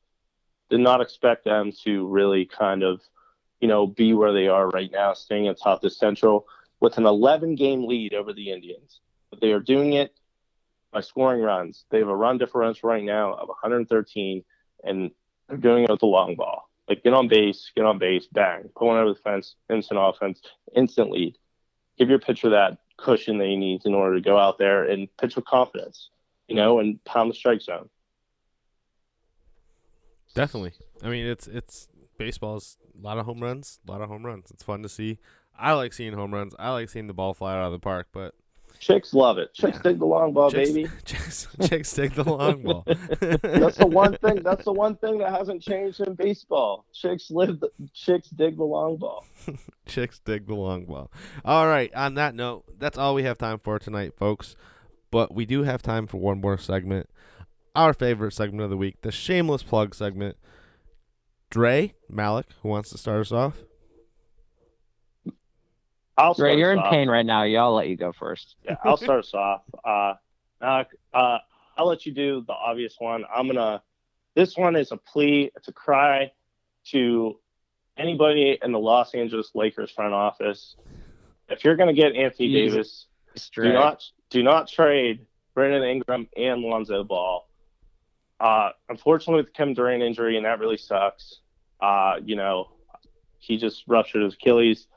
Did 0.69 0.79
not 0.79 1.01
expect 1.01 1.45
them 1.45 1.71
to 1.83 2.07
really 2.07 2.45
kind 2.45 2.83
of, 2.83 3.01
you 3.59 3.67
know, 3.67 3.87
be 3.87 4.13
where 4.13 4.33
they 4.33 4.47
are 4.47 4.67
right 4.69 4.91
now, 4.91 5.13
staying 5.13 5.47
atop 5.47 5.81
the 5.81 5.89
Central 5.89 6.45
with 6.79 6.97
an 6.97 7.05
11 7.05 7.55
game 7.55 7.87
lead 7.87 8.13
over 8.13 8.33
the 8.33 8.51
Indians. 8.51 9.01
But 9.29 9.41
they 9.41 9.51
are 9.51 9.59
doing 9.59 9.93
it 9.93 10.13
by 10.91 11.01
scoring 11.01 11.41
runs. 11.41 11.85
They 11.89 11.99
have 11.99 12.07
a 12.07 12.15
run 12.15 12.37
differential 12.37 12.89
right 12.89 13.03
now 13.03 13.33
of 13.33 13.47
113, 13.47 14.43
and 14.83 15.11
they're 15.47 15.57
doing 15.57 15.83
it 15.83 15.89
with 15.89 15.99
the 15.99 16.05
long 16.05 16.35
ball. 16.35 16.69
Like 16.87 17.03
get 17.03 17.13
on 17.13 17.27
base, 17.27 17.71
get 17.75 17.85
on 17.85 17.97
base, 17.97 18.27
bang, 18.31 18.69
put 18.75 18.85
one 18.85 18.97
over 18.97 19.13
the 19.13 19.19
fence, 19.19 19.55
instant 19.69 19.99
offense, 20.01 20.41
instant 20.75 21.11
lead. 21.11 21.37
Give 21.97 22.09
your 22.09 22.19
pitcher 22.19 22.49
that 22.49 22.77
cushion 22.97 23.37
that 23.37 23.47
he 23.47 23.55
needs 23.55 23.85
in 23.85 23.93
order 23.93 24.15
to 24.15 24.21
go 24.21 24.37
out 24.37 24.57
there 24.57 24.83
and 24.83 25.07
pitch 25.17 25.35
with 25.35 25.45
confidence, 25.45 26.09
you 26.47 26.55
know, 26.55 26.79
and 26.79 27.03
pound 27.05 27.29
the 27.31 27.35
strike 27.35 27.61
zone. 27.61 27.89
Definitely. 30.33 30.73
I 31.03 31.09
mean, 31.09 31.25
it's 31.25 31.47
it's 31.47 31.87
baseball's 32.17 32.77
a 32.97 33.03
lot 33.03 33.17
of 33.17 33.25
home 33.25 33.41
runs, 33.41 33.79
a 33.87 33.91
lot 33.91 34.01
of 34.01 34.09
home 34.09 34.25
runs. 34.25 34.51
It's 34.51 34.63
fun 34.63 34.83
to 34.83 34.89
see. 34.89 35.19
I 35.57 35.73
like 35.73 35.93
seeing 35.93 36.13
home 36.13 36.33
runs. 36.33 36.53
I 36.59 36.71
like 36.71 36.89
seeing 36.89 37.07
the 37.07 37.13
ball 37.13 37.33
fly 37.33 37.55
out 37.55 37.65
of 37.65 37.71
the 37.71 37.79
park, 37.79 38.09
but 38.11 38.35
Chicks 38.79 39.13
love 39.13 39.37
it. 39.37 39.53
Chicks 39.53 39.77
Yeah. 39.77 39.81
dig 39.91 39.99
the 39.99 40.05
long 40.05 40.33
ball, 40.33 40.51
chicks, 40.51 40.69
baby. 40.71 40.89
chicks, 41.05 41.47
chicks 41.67 41.93
take 41.93 42.13
the 42.13 42.23
long 42.23 42.61
ball. 42.63 42.83
That's 42.87 43.77
the 43.77 43.87
one 43.87 44.15
thing. 44.21 44.43
That's 44.43 44.63
the 44.65 44.73
one 44.73 44.95
thing 44.97 45.17
that 45.19 45.31
hasn't 45.31 45.61
changed 45.61 45.99
in 46.01 46.13
baseball. 46.15 46.85
Chicks 46.93 47.29
live. 47.31 47.59
The, 47.59 47.69
chicks 47.93 48.29
dig 48.29 48.57
the 48.57 48.63
long 48.63 48.97
ball. 48.97 49.25
Chicks 49.85 50.19
dig 50.19 50.47
the 50.47 50.55
long 50.55 50.85
ball. 50.85 51.11
All 51.43 51.67
right. 51.67 51.93
On 51.95 52.13
that 52.15 52.35
note, 52.35 52.65
that's 52.77 52.97
all 52.97 53.15
we 53.15 53.23
have 53.23 53.37
time 53.37 53.59
for 53.59 53.79
tonight, 53.79 54.13
folks. 54.17 54.55
But 55.11 55.33
we 55.33 55.45
do 55.45 55.63
have 55.63 55.81
time 55.81 56.05
for 56.07 56.17
one 56.17 56.41
more 56.41 56.57
segment. 56.57 57.09
Our 57.75 57.93
favorite 57.93 58.33
segment 58.33 58.63
of 58.63 58.69
the 58.69 58.77
week, 58.77 59.01
the 59.01 59.11
shameless 59.11 59.63
plug 59.63 59.95
segment. 59.95 60.37
Dre 61.49 61.93
Malik, 62.09 62.47
who 62.61 62.69
wants 62.69 62.89
to 62.89 62.97
start 62.97 63.21
us 63.21 63.31
off? 63.31 63.63
I'll 66.17 66.33
start 66.33 66.47
Ray, 66.47 66.57
you're 66.57 66.73
in 66.73 66.79
off. 66.79 66.91
pain 66.91 67.09
right 67.09 67.25
now. 67.25 67.43
Y'all 67.43 67.75
let 67.75 67.87
you 67.87 67.95
go 67.95 68.11
first. 68.11 68.55
Yeah, 68.63 68.75
I'll 68.83 68.97
start 68.97 69.19
us 69.19 69.33
off. 69.33 69.61
Uh, 69.83 70.13
uh, 70.61 70.83
uh, 71.13 71.37
I'll 71.77 71.87
let 71.87 72.05
you 72.05 72.11
do 72.11 72.43
the 72.47 72.53
obvious 72.53 72.95
one. 72.99 73.23
I'm 73.33 73.47
gonna. 73.47 73.83
This 74.35 74.57
one 74.57 74.75
is 74.75 74.91
a 74.91 74.97
plea. 74.97 75.51
It's 75.55 75.67
a 75.67 75.73
cry 75.73 76.31
to 76.91 77.39
anybody 77.97 78.57
in 78.61 78.71
the 78.71 78.79
Los 78.79 79.13
Angeles 79.13 79.51
Lakers 79.53 79.91
front 79.91 80.13
office. 80.13 80.75
If 81.49 81.63
you're 81.63 81.75
gonna 81.75 81.93
get 81.93 82.15
Anthony 82.15 82.49
Jesus. 82.49 83.07
Davis, 83.35 83.49
do 83.53 83.71
not 83.71 84.03
do 84.29 84.43
not 84.43 84.67
trade 84.67 85.25
Brandon 85.53 85.83
Ingram 85.83 86.27
and 86.35 86.61
Lonzo 86.61 87.03
Ball. 87.03 87.47
Uh, 88.39 88.69
unfortunately, 88.89 89.41
with 89.41 89.47
the 89.47 89.51
Kevin 89.51 89.73
Durant 89.73 90.03
injury, 90.03 90.37
and 90.37 90.45
that 90.45 90.59
really 90.59 90.77
sucks. 90.77 91.39
Uh, 91.79 92.15
you 92.23 92.35
know, 92.35 92.69
he 93.39 93.57
just 93.57 93.83
ruptured 93.87 94.23
his 94.23 94.33
Achilles. 94.33 94.87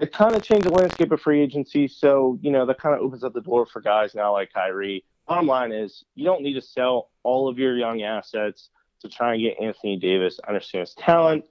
It 0.00 0.12
kind 0.12 0.34
of 0.34 0.42
changed 0.42 0.66
the 0.66 0.70
landscape 0.72 1.12
of 1.12 1.20
free 1.20 1.42
agency, 1.42 1.86
so 1.86 2.38
you 2.40 2.50
know 2.50 2.64
that 2.64 2.78
kind 2.78 2.94
of 2.94 3.02
opens 3.02 3.22
up 3.22 3.34
the 3.34 3.42
door 3.42 3.66
for 3.66 3.82
guys 3.82 4.14
now 4.14 4.32
like 4.32 4.50
Kyrie. 4.50 5.04
Bottom 5.28 5.46
line 5.46 5.72
is, 5.72 6.04
you 6.14 6.24
don't 6.24 6.42
need 6.42 6.54
to 6.54 6.62
sell 6.62 7.10
all 7.22 7.48
of 7.48 7.58
your 7.58 7.76
young 7.76 8.02
assets 8.02 8.70
to 9.02 9.10
try 9.10 9.34
and 9.34 9.42
get 9.42 9.60
Anthony 9.60 9.98
Davis. 9.98 10.40
I 10.42 10.48
understand 10.48 10.80
his 10.80 10.94
talent 10.94 11.44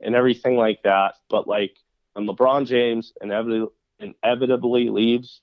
and 0.00 0.14
everything 0.14 0.56
like 0.56 0.82
that, 0.82 1.14
but 1.30 1.48
like 1.48 1.78
when 2.12 2.26
LeBron 2.26 2.66
James 2.66 3.14
inevitably 3.22 3.68
inevitably 3.98 4.90
leaves, 4.90 5.40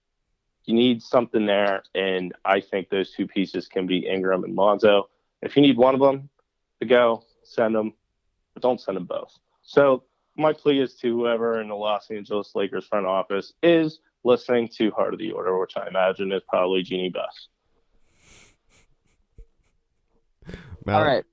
you 0.65 0.75
need 0.75 1.01
something 1.01 1.47
there, 1.47 1.81
and 1.95 2.33
I 2.45 2.61
think 2.61 2.89
those 2.89 3.11
two 3.13 3.25
pieces 3.25 3.67
can 3.67 3.87
be 3.87 4.07
Ingram 4.07 4.43
and 4.43 4.55
Lonzo. 4.55 5.09
If 5.41 5.55
you 5.55 5.63
need 5.63 5.75
one 5.75 5.95
of 5.95 6.01
them 6.01 6.29
to 6.81 6.87
go, 6.87 7.23
send 7.43 7.73
them, 7.73 7.93
but 8.53 8.61
don't 8.61 8.79
send 8.79 8.95
them 8.95 9.05
both. 9.05 9.39
So 9.63 10.03
my 10.37 10.53
plea 10.53 10.79
is 10.81 10.95
to 10.95 11.09
whoever 11.15 11.61
in 11.61 11.67
the 11.67 11.75
Los 11.75 12.09
Angeles 12.11 12.51
Lakers 12.55 12.85
front 12.85 13.05
office 13.05 13.53
is 13.61 13.99
listening 14.23 14.67
to 14.77 14.89
Heart 14.91 15.13
of 15.13 15.19
the 15.19 15.31
Order, 15.31 15.59
which 15.59 15.77
I 15.77 15.87
imagine 15.87 16.31
is 16.31 16.41
probably 16.47 16.81
Jeannie 16.83 17.09
Buss. 17.09 17.47
Malik. 20.85 20.97
All 20.99 21.05
right. 21.05 21.23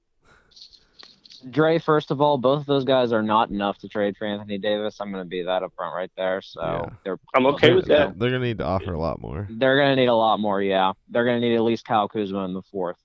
Dre, 1.51 1.79
first 1.79 2.11
of 2.11 2.21
all, 2.21 2.37
both 2.37 2.61
of 2.61 2.67
those 2.67 2.85
guys 2.85 3.13
are 3.13 3.23
not 3.23 3.49
enough 3.49 3.79
to 3.79 3.89
trade 3.89 4.15
for 4.19 4.27
Anthony 4.27 4.59
Davis. 4.59 5.01
I'm 5.01 5.11
going 5.11 5.25
to 5.25 5.29
be 5.29 5.43
that 5.43 5.63
up 5.63 5.73
front 5.75 5.95
right 5.95 6.11
there. 6.17 6.43
So 6.43 6.61
Yeah. 6.63 6.95
they're 7.03 7.19
I'm 7.35 7.47
okay 7.47 7.73
with 7.73 7.87
They're- 7.87 8.09
that. 8.09 8.19
They're 8.19 8.31
gonna 8.31 8.45
need 8.45 8.59
to 8.59 8.67
offer 8.67 8.93
a 8.93 9.01
lot 9.01 9.21
more. 9.23 9.47
they're 9.51 9.77
going 9.79 9.89
to 9.89 9.97
need 9.97 10.09
a 10.09 10.15
lot 10.15 10.39
more. 10.39 10.61
Yeah, 10.61 10.93
they're 11.09 11.25
going 11.25 11.41
to 11.41 11.49
need 11.49 11.55
at 11.57 11.63
least 11.63 11.87
Kyle 11.87 12.09
Kuzma 12.09 12.45
in 12.45 12.53
the 12.53 12.61
fourth, 12.63 12.99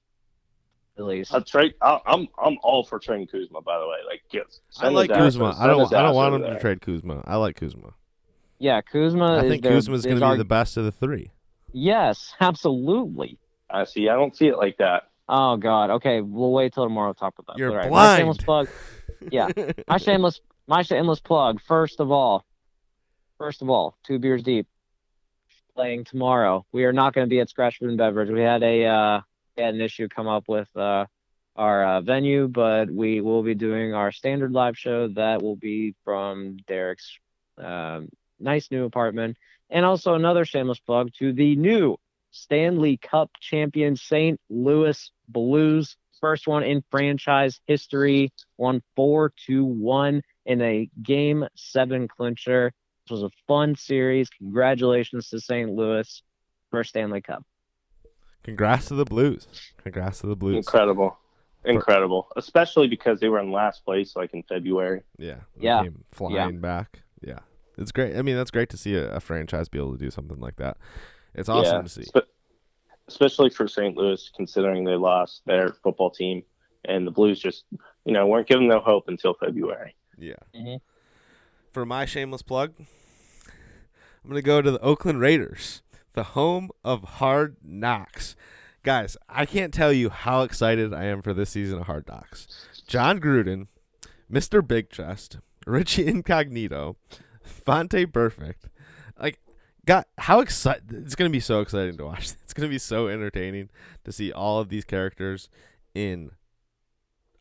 at 0.97 1.03
least. 1.05 1.33
I'll 1.33 1.41
trade. 1.41 1.73
I- 1.81 1.99
I'm 2.05 2.27
I'm 2.43 2.57
all 2.63 2.83
for 2.83 2.99
trading 2.99 3.27
Kuzma. 3.27 3.61
By 3.61 3.77
the 3.79 3.85
way, 3.87 3.97
like 4.07 4.21
yes, 4.31 4.59
I 4.79 4.89
like 4.89 5.09
Kuzma. 5.09 5.55
I 5.59 5.67
don't. 5.67 5.93
I 5.93 6.01
don't 6.03 6.15
want 6.15 6.33
over 6.33 6.45
him 6.45 6.53
to 6.53 6.59
trade 6.59 6.81
Kuzma. 6.81 7.23
I 7.25 7.35
like 7.37 7.55
Kuzma. 7.57 7.93
yeah, 8.59 8.81
Kuzma. 8.81 9.35
I 9.37 9.43
is 9.43 9.49
think 9.51 9.63
their- 9.63 9.73
Kuzma's 9.73 10.01
is 10.01 10.05
gonna 10.05 10.19
be 10.19 10.23
our- 10.23 10.37
the 10.37 10.45
best 10.45 10.77
of 10.77 10.85
the 10.85 10.91
three. 10.91 11.31
Yes, 11.73 12.33
absolutely. 12.39 13.37
I 13.69 13.83
see. 13.83 14.07
I 14.09 14.13
don't 14.15 14.35
see 14.35 14.47
it 14.47 14.57
like 14.57 14.77
that. 14.77 15.03
Oh 15.27 15.57
God. 15.57 15.89
Okay, 15.89 16.21
we'll 16.21 16.51
wait 16.53 16.73
till 16.73 16.83
tomorrow 16.85 17.11
to 17.13 17.19
talk 17.19 17.33
about 17.39 17.55
that. 17.55 17.59
You're 17.59 17.71
All 17.71 17.75
right, 17.77 17.85
My 17.85 17.89
blind. 17.89 18.19
shameless 18.19 18.37
plug. 18.37 18.67
Yeah. 19.31 19.49
My 19.87 19.97
shameless. 19.97 20.39
My 20.67 20.81
shameless 20.83 21.19
plug. 21.19 21.59
First 21.67 21.99
of 21.99 22.11
all, 22.11 22.45
first 23.37 23.61
of 23.61 23.69
all, 23.69 23.97
two 24.05 24.19
beers 24.19 24.41
deep. 24.43 24.67
Playing 25.75 26.05
tomorrow. 26.05 26.65
We 26.71 26.85
are 26.85 26.93
not 26.93 27.13
going 27.13 27.25
to 27.25 27.29
be 27.29 27.41
at 27.41 27.49
Scratch 27.49 27.79
Food 27.79 27.89
and 27.89 27.97
Beverage. 27.97 28.29
We 28.29 28.39
had 28.41 28.63
a 28.63 28.85
uh, 28.85 29.17
we 29.17 29.34
had 29.57 29.75
an 29.75 29.81
issue 29.81 30.07
come 30.07 30.27
up 30.27 30.45
with 30.47 30.67
uh, 30.75 31.05
our 31.55 31.85
uh, 31.85 32.01
venue, 32.01 32.47
but 32.47 32.91
we 32.91 33.21
will 33.21 33.43
be 33.43 33.55
doing 33.55 33.93
our 33.93 34.11
standard 34.11 34.51
live 34.51 34.77
show. 34.77 35.07
That 35.09 35.41
will 35.41 35.55
be 35.55 35.95
from 36.03 36.57
Derek's 36.67 37.17
Um, 37.57 38.09
nice 38.39 38.69
new 38.69 38.83
apartment. 38.85 39.37
And 39.69 39.85
also 39.85 40.13
another 40.13 40.45
shameless 40.45 40.79
plug 40.79 41.11
to 41.19 41.33
the 41.33 41.55
new 41.55 41.97
Stanley 42.31 42.97
Cup 42.97 43.31
champion 43.39 43.95
St. 43.95 44.39
Louis 44.49 45.11
Blues. 45.29 45.95
First 46.19 46.47
one 46.47 46.63
in 46.63 46.83
franchise 46.91 47.61
history, 47.65 48.31
won 48.57 48.81
4 48.95 49.31
to 49.47 49.63
1 49.65 50.21
in 50.45 50.61
a 50.61 50.89
game 51.01 51.47
seven 51.55 52.07
clincher. 52.07 52.73
This 53.05 53.11
was 53.11 53.23
a 53.23 53.29
fun 53.47 53.75
series. 53.75 54.29
Congratulations 54.29 55.29
to 55.29 55.39
St. 55.39 55.69
Louis 55.71 56.21
for 56.71 56.83
Stanley 56.83 57.21
Cup. 57.21 57.43
Congrats 58.45 58.87
to 58.89 58.93
the 58.95 59.05
Blues. 59.05 59.47
Congrats 59.83 60.19
to 60.21 60.27
the 60.27 60.35
Blues. 60.35 60.55
Incredible. 60.57 61.17
Incredible. 61.65 62.27
Especially 62.37 62.87
because 62.87 63.19
they 63.19 63.27
were 63.27 63.39
in 63.39 63.51
last 63.51 63.83
place 63.83 64.15
like 64.15 64.33
in 64.33 64.43
February. 64.43 65.01
Yeah. 65.17 65.37
Yeah. 65.59 65.81
came 65.83 66.05
flying 66.11 66.59
back. 66.61 67.01
Yeah. 67.21 67.39
It's 67.77 67.91
great. 67.91 68.15
I 68.15 68.21
mean, 68.21 68.35
that's 68.35 68.51
great 68.51 68.69
to 68.69 68.77
see 68.77 68.93
a, 68.95 69.15
a 69.15 69.19
franchise 69.19 69.67
be 69.67 69.79
able 69.79 69.93
to 69.93 69.97
do 69.97 70.11
something 70.11 70.39
like 70.39 70.57
that. 70.57 70.77
It's 71.33 71.49
awesome 71.49 71.77
Yeah, 71.77 71.81
to 71.81 71.89
see. 71.89 72.03
spe- 72.03 72.29
especially 73.07 73.49
for 73.49 73.67
St. 73.67 73.97
Louis, 73.97 74.31
considering 74.35 74.83
they 74.85 74.93
lost 74.95 75.41
their 75.45 75.69
football 75.83 76.11
team 76.11 76.43
and 76.85 77.05
the 77.05 77.11
Blues 77.11 77.39
just, 77.39 77.65
you 78.05 78.13
know, 78.13 78.27
weren't 78.27 78.47
given 78.47 78.67
no 78.67 78.79
hope 78.79 79.07
until 79.07 79.33
February. 79.33 79.95
Yeah. 80.19 80.35
Mhm. 80.55 80.81
For 81.71 81.83
my 81.83 82.05
shameless 82.05 82.43
plug, 82.43 82.73
I'm 82.77 84.29
going 84.29 84.35
to 84.35 84.45
go 84.45 84.61
to 84.61 84.71
the 84.71 84.79
Oakland 84.81 85.19
Raiders, 85.19 85.81
the 86.15 86.23
home 86.23 86.71
of 86.83 87.03
hard 87.03 87.57
knocks. 87.63 88.35
Guys, 88.83 89.17
I 89.29 89.45
can't 89.45 89.73
tell 89.73 89.93
you 89.93 90.09
how 90.09 90.41
excited 90.41 90.93
I 90.93 91.05
am 91.05 91.21
for 91.21 91.33
this 91.33 91.51
season 91.51 91.79
of 91.79 91.85
Hard 91.85 92.07
Knocks. 92.07 92.47
Jon 92.87 93.19
Gruden, 93.19 93.67
Mr. 94.31 94.65
Big 94.65 94.89
Chest, 94.89 95.39
Richie 95.65 96.07
Incognito, 96.07 96.95
Vontaze 97.65 98.11
Burfict. 98.11 98.69
Like, 99.19 99.39
God, 99.85 100.05
how 100.17 100.39
excited! 100.39 100.91
It's 100.91 101.15
gonna 101.15 101.29
be 101.29 101.39
so 101.39 101.61
exciting 101.61 101.97
to 101.97 102.05
watch. 102.05 102.31
It's 102.43 102.53
gonna 102.53 102.69
be 102.69 102.79
so 102.79 103.09
entertaining 103.09 103.69
to 104.05 104.13
see 104.13 104.31
all 104.31 104.59
of 104.59 104.69
these 104.69 104.85
characters 104.85 105.49
in 105.93 106.31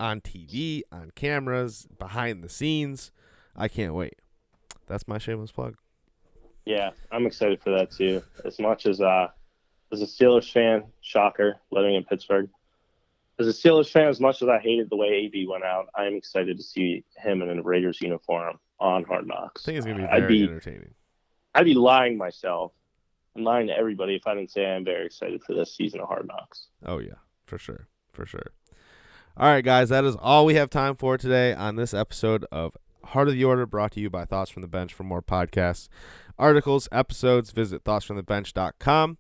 on 0.01 0.21
TV, 0.21 0.83
on 0.91 1.13
cameras, 1.15 1.87
behind 1.99 2.43
the 2.43 2.49
scenes. 2.49 3.13
I 3.55 3.69
can't 3.69 3.95
wait. 3.95 4.15
That's 4.89 5.07
my 5.07 5.19
shameless 5.19 5.53
plug. 5.53 5.77
Yeah, 6.65 6.91
I'm 7.11 7.27
excited 7.27 7.61
for 7.63 7.71
that 7.71 7.91
too. 7.91 8.23
As 8.45 8.59
much 8.59 8.87
as 8.87 9.01
uh 9.01 9.29
as 9.93 10.03
a 10.03 10.07
Steelers 10.07 10.51
fan, 10.51 10.85
shocker, 11.01 11.57
living 11.71 11.95
in 11.95 12.05
Pittsburgh. 12.05 12.49
As 13.39 13.47
a 13.49 13.51
Steelers 13.51 13.91
fan, 13.91 14.09
as 14.09 14.21
much 14.21 14.43
as 14.43 14.49
I 14.49 14.59
hated 14.59 14.89
the 14.91 14.97
way 14.97 15.09
AB 15.09 15.47
went 15.49 15.65
out, 15.65 15.87
I'm 15.95 16.15
excited 16.15 16.57
to 16.57 16.63
see 16.63 17.05
him 17.17 17.43
in 17.43 17.59
a 17.59 17.63
Raiders 17.63 18.01
uniform 18.01 18.59
on 18.79 19.05
Hard 19.05 19.27
Knocks. 19.27 19.63
I 19.65 19.67
think 19.67 19.79
it's 19.79 19.87
gonna 19.87 19.99
be 19.99 20.05
I'd 20.05 20.21
very 20.21 20.39
be 20.39 20.45
entertaining. 20.45 20.95
I'd 21.55 21.65
be 21.65 21.75
lying 21.75 22.17
myself. 22.17 22.73
I'm 23.37 23.43
lying 23.43 23.67
to 23.67 23.77
everybody 23.77 24.15
if 24.15 24.27
I 24.27 24.35
didn't 24.35 24.53
say 24.53 24.65
I'm 24.65 24.85
very 24.85 25.07
excited 25.07 25.43
for 25.43 25.55
this 25.55 25.75
season 25.75 26.01
of 26.01 26.09
Hard 26.09 26.29
Knocks. 26.29 26.69
Oh 26.87 26.99
yeah, 26.99 27.15
for 27.47 27.59
sure, 27.59 27.89
for 28.13 28.27
sure. 28.27 28.53
All 29.37 29.49
right, 29.49 29.65
guys, 29.65 29.89
that 29.89 30.05
is 30.05 30.17
all 30.21 30.47
we 30.47 30.55
have 30.55 30.71
time 30.71 30.95
for 30.95 31.19
today 31.19 31.53
on 31.53 31.75
this 31.75 31.93
episode 31.93 32.47
of 32.53 32.77
Heart 33.09 33.29
of 33.29 33.35
the 33.35 33.45
Order, 33.45 33.67
brought 33.67 33.93
to 33.93 34.01
you 34.01 34.11
by 34.11 34.25
Thoughts 34.25 34.51
from 34.51 34.63
the 34.63 34.69
Bench. 34.69 34.93
For 34.93 35.05
more 35.05 35.23
podcasts, 35.23 35.89
articles, 36.39 36.89
episodes, 36.91 37.51
visit 37.51 37.85
thoughtsfromthebench.com 37.85 39.19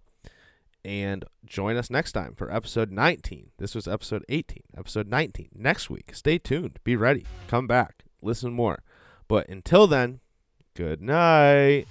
and 0.84 1.24
join 1.46 1.76
us 1.76 1.90
next 1.90 2.12
time 2.12 2.34
for 2.34 2.52
episode 2.52 2.90
19. 2.90 3.50
This 3.58 3.74
was 3.74 3.88
episode 3.88 4.24
18, 4.28 4.62
episode 4.76 5.08
19. 5.08 5.48
Next 5.54 5.88
week, 5.88 6.14
stay 6.14 6.38
tuned, 6.38 6.78
be 6.84 6.96
ready, 6.96 7.24
come 7.48 7.66
back, 7.66 8.04
listen 8.20 8.52
more. 8.52 8.82
But 9.28 9.48
until 9.48 9.86
then, 9.86 10.20
good 10.74 11.00
night. 11.00 11.86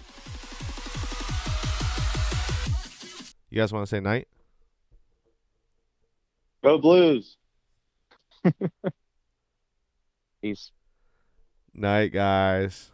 You 3.50 3.60
guys 3.60 3.72
want 3.72 3.88
to 3.88 3.90
say 3.90 4.00
night? 4.00 4.28
Go 6.64 6.78
Blues! 6.78 7.38
Peace. 10.42 10.72
Night, 11.76 12.14
guys. 12.14 12.92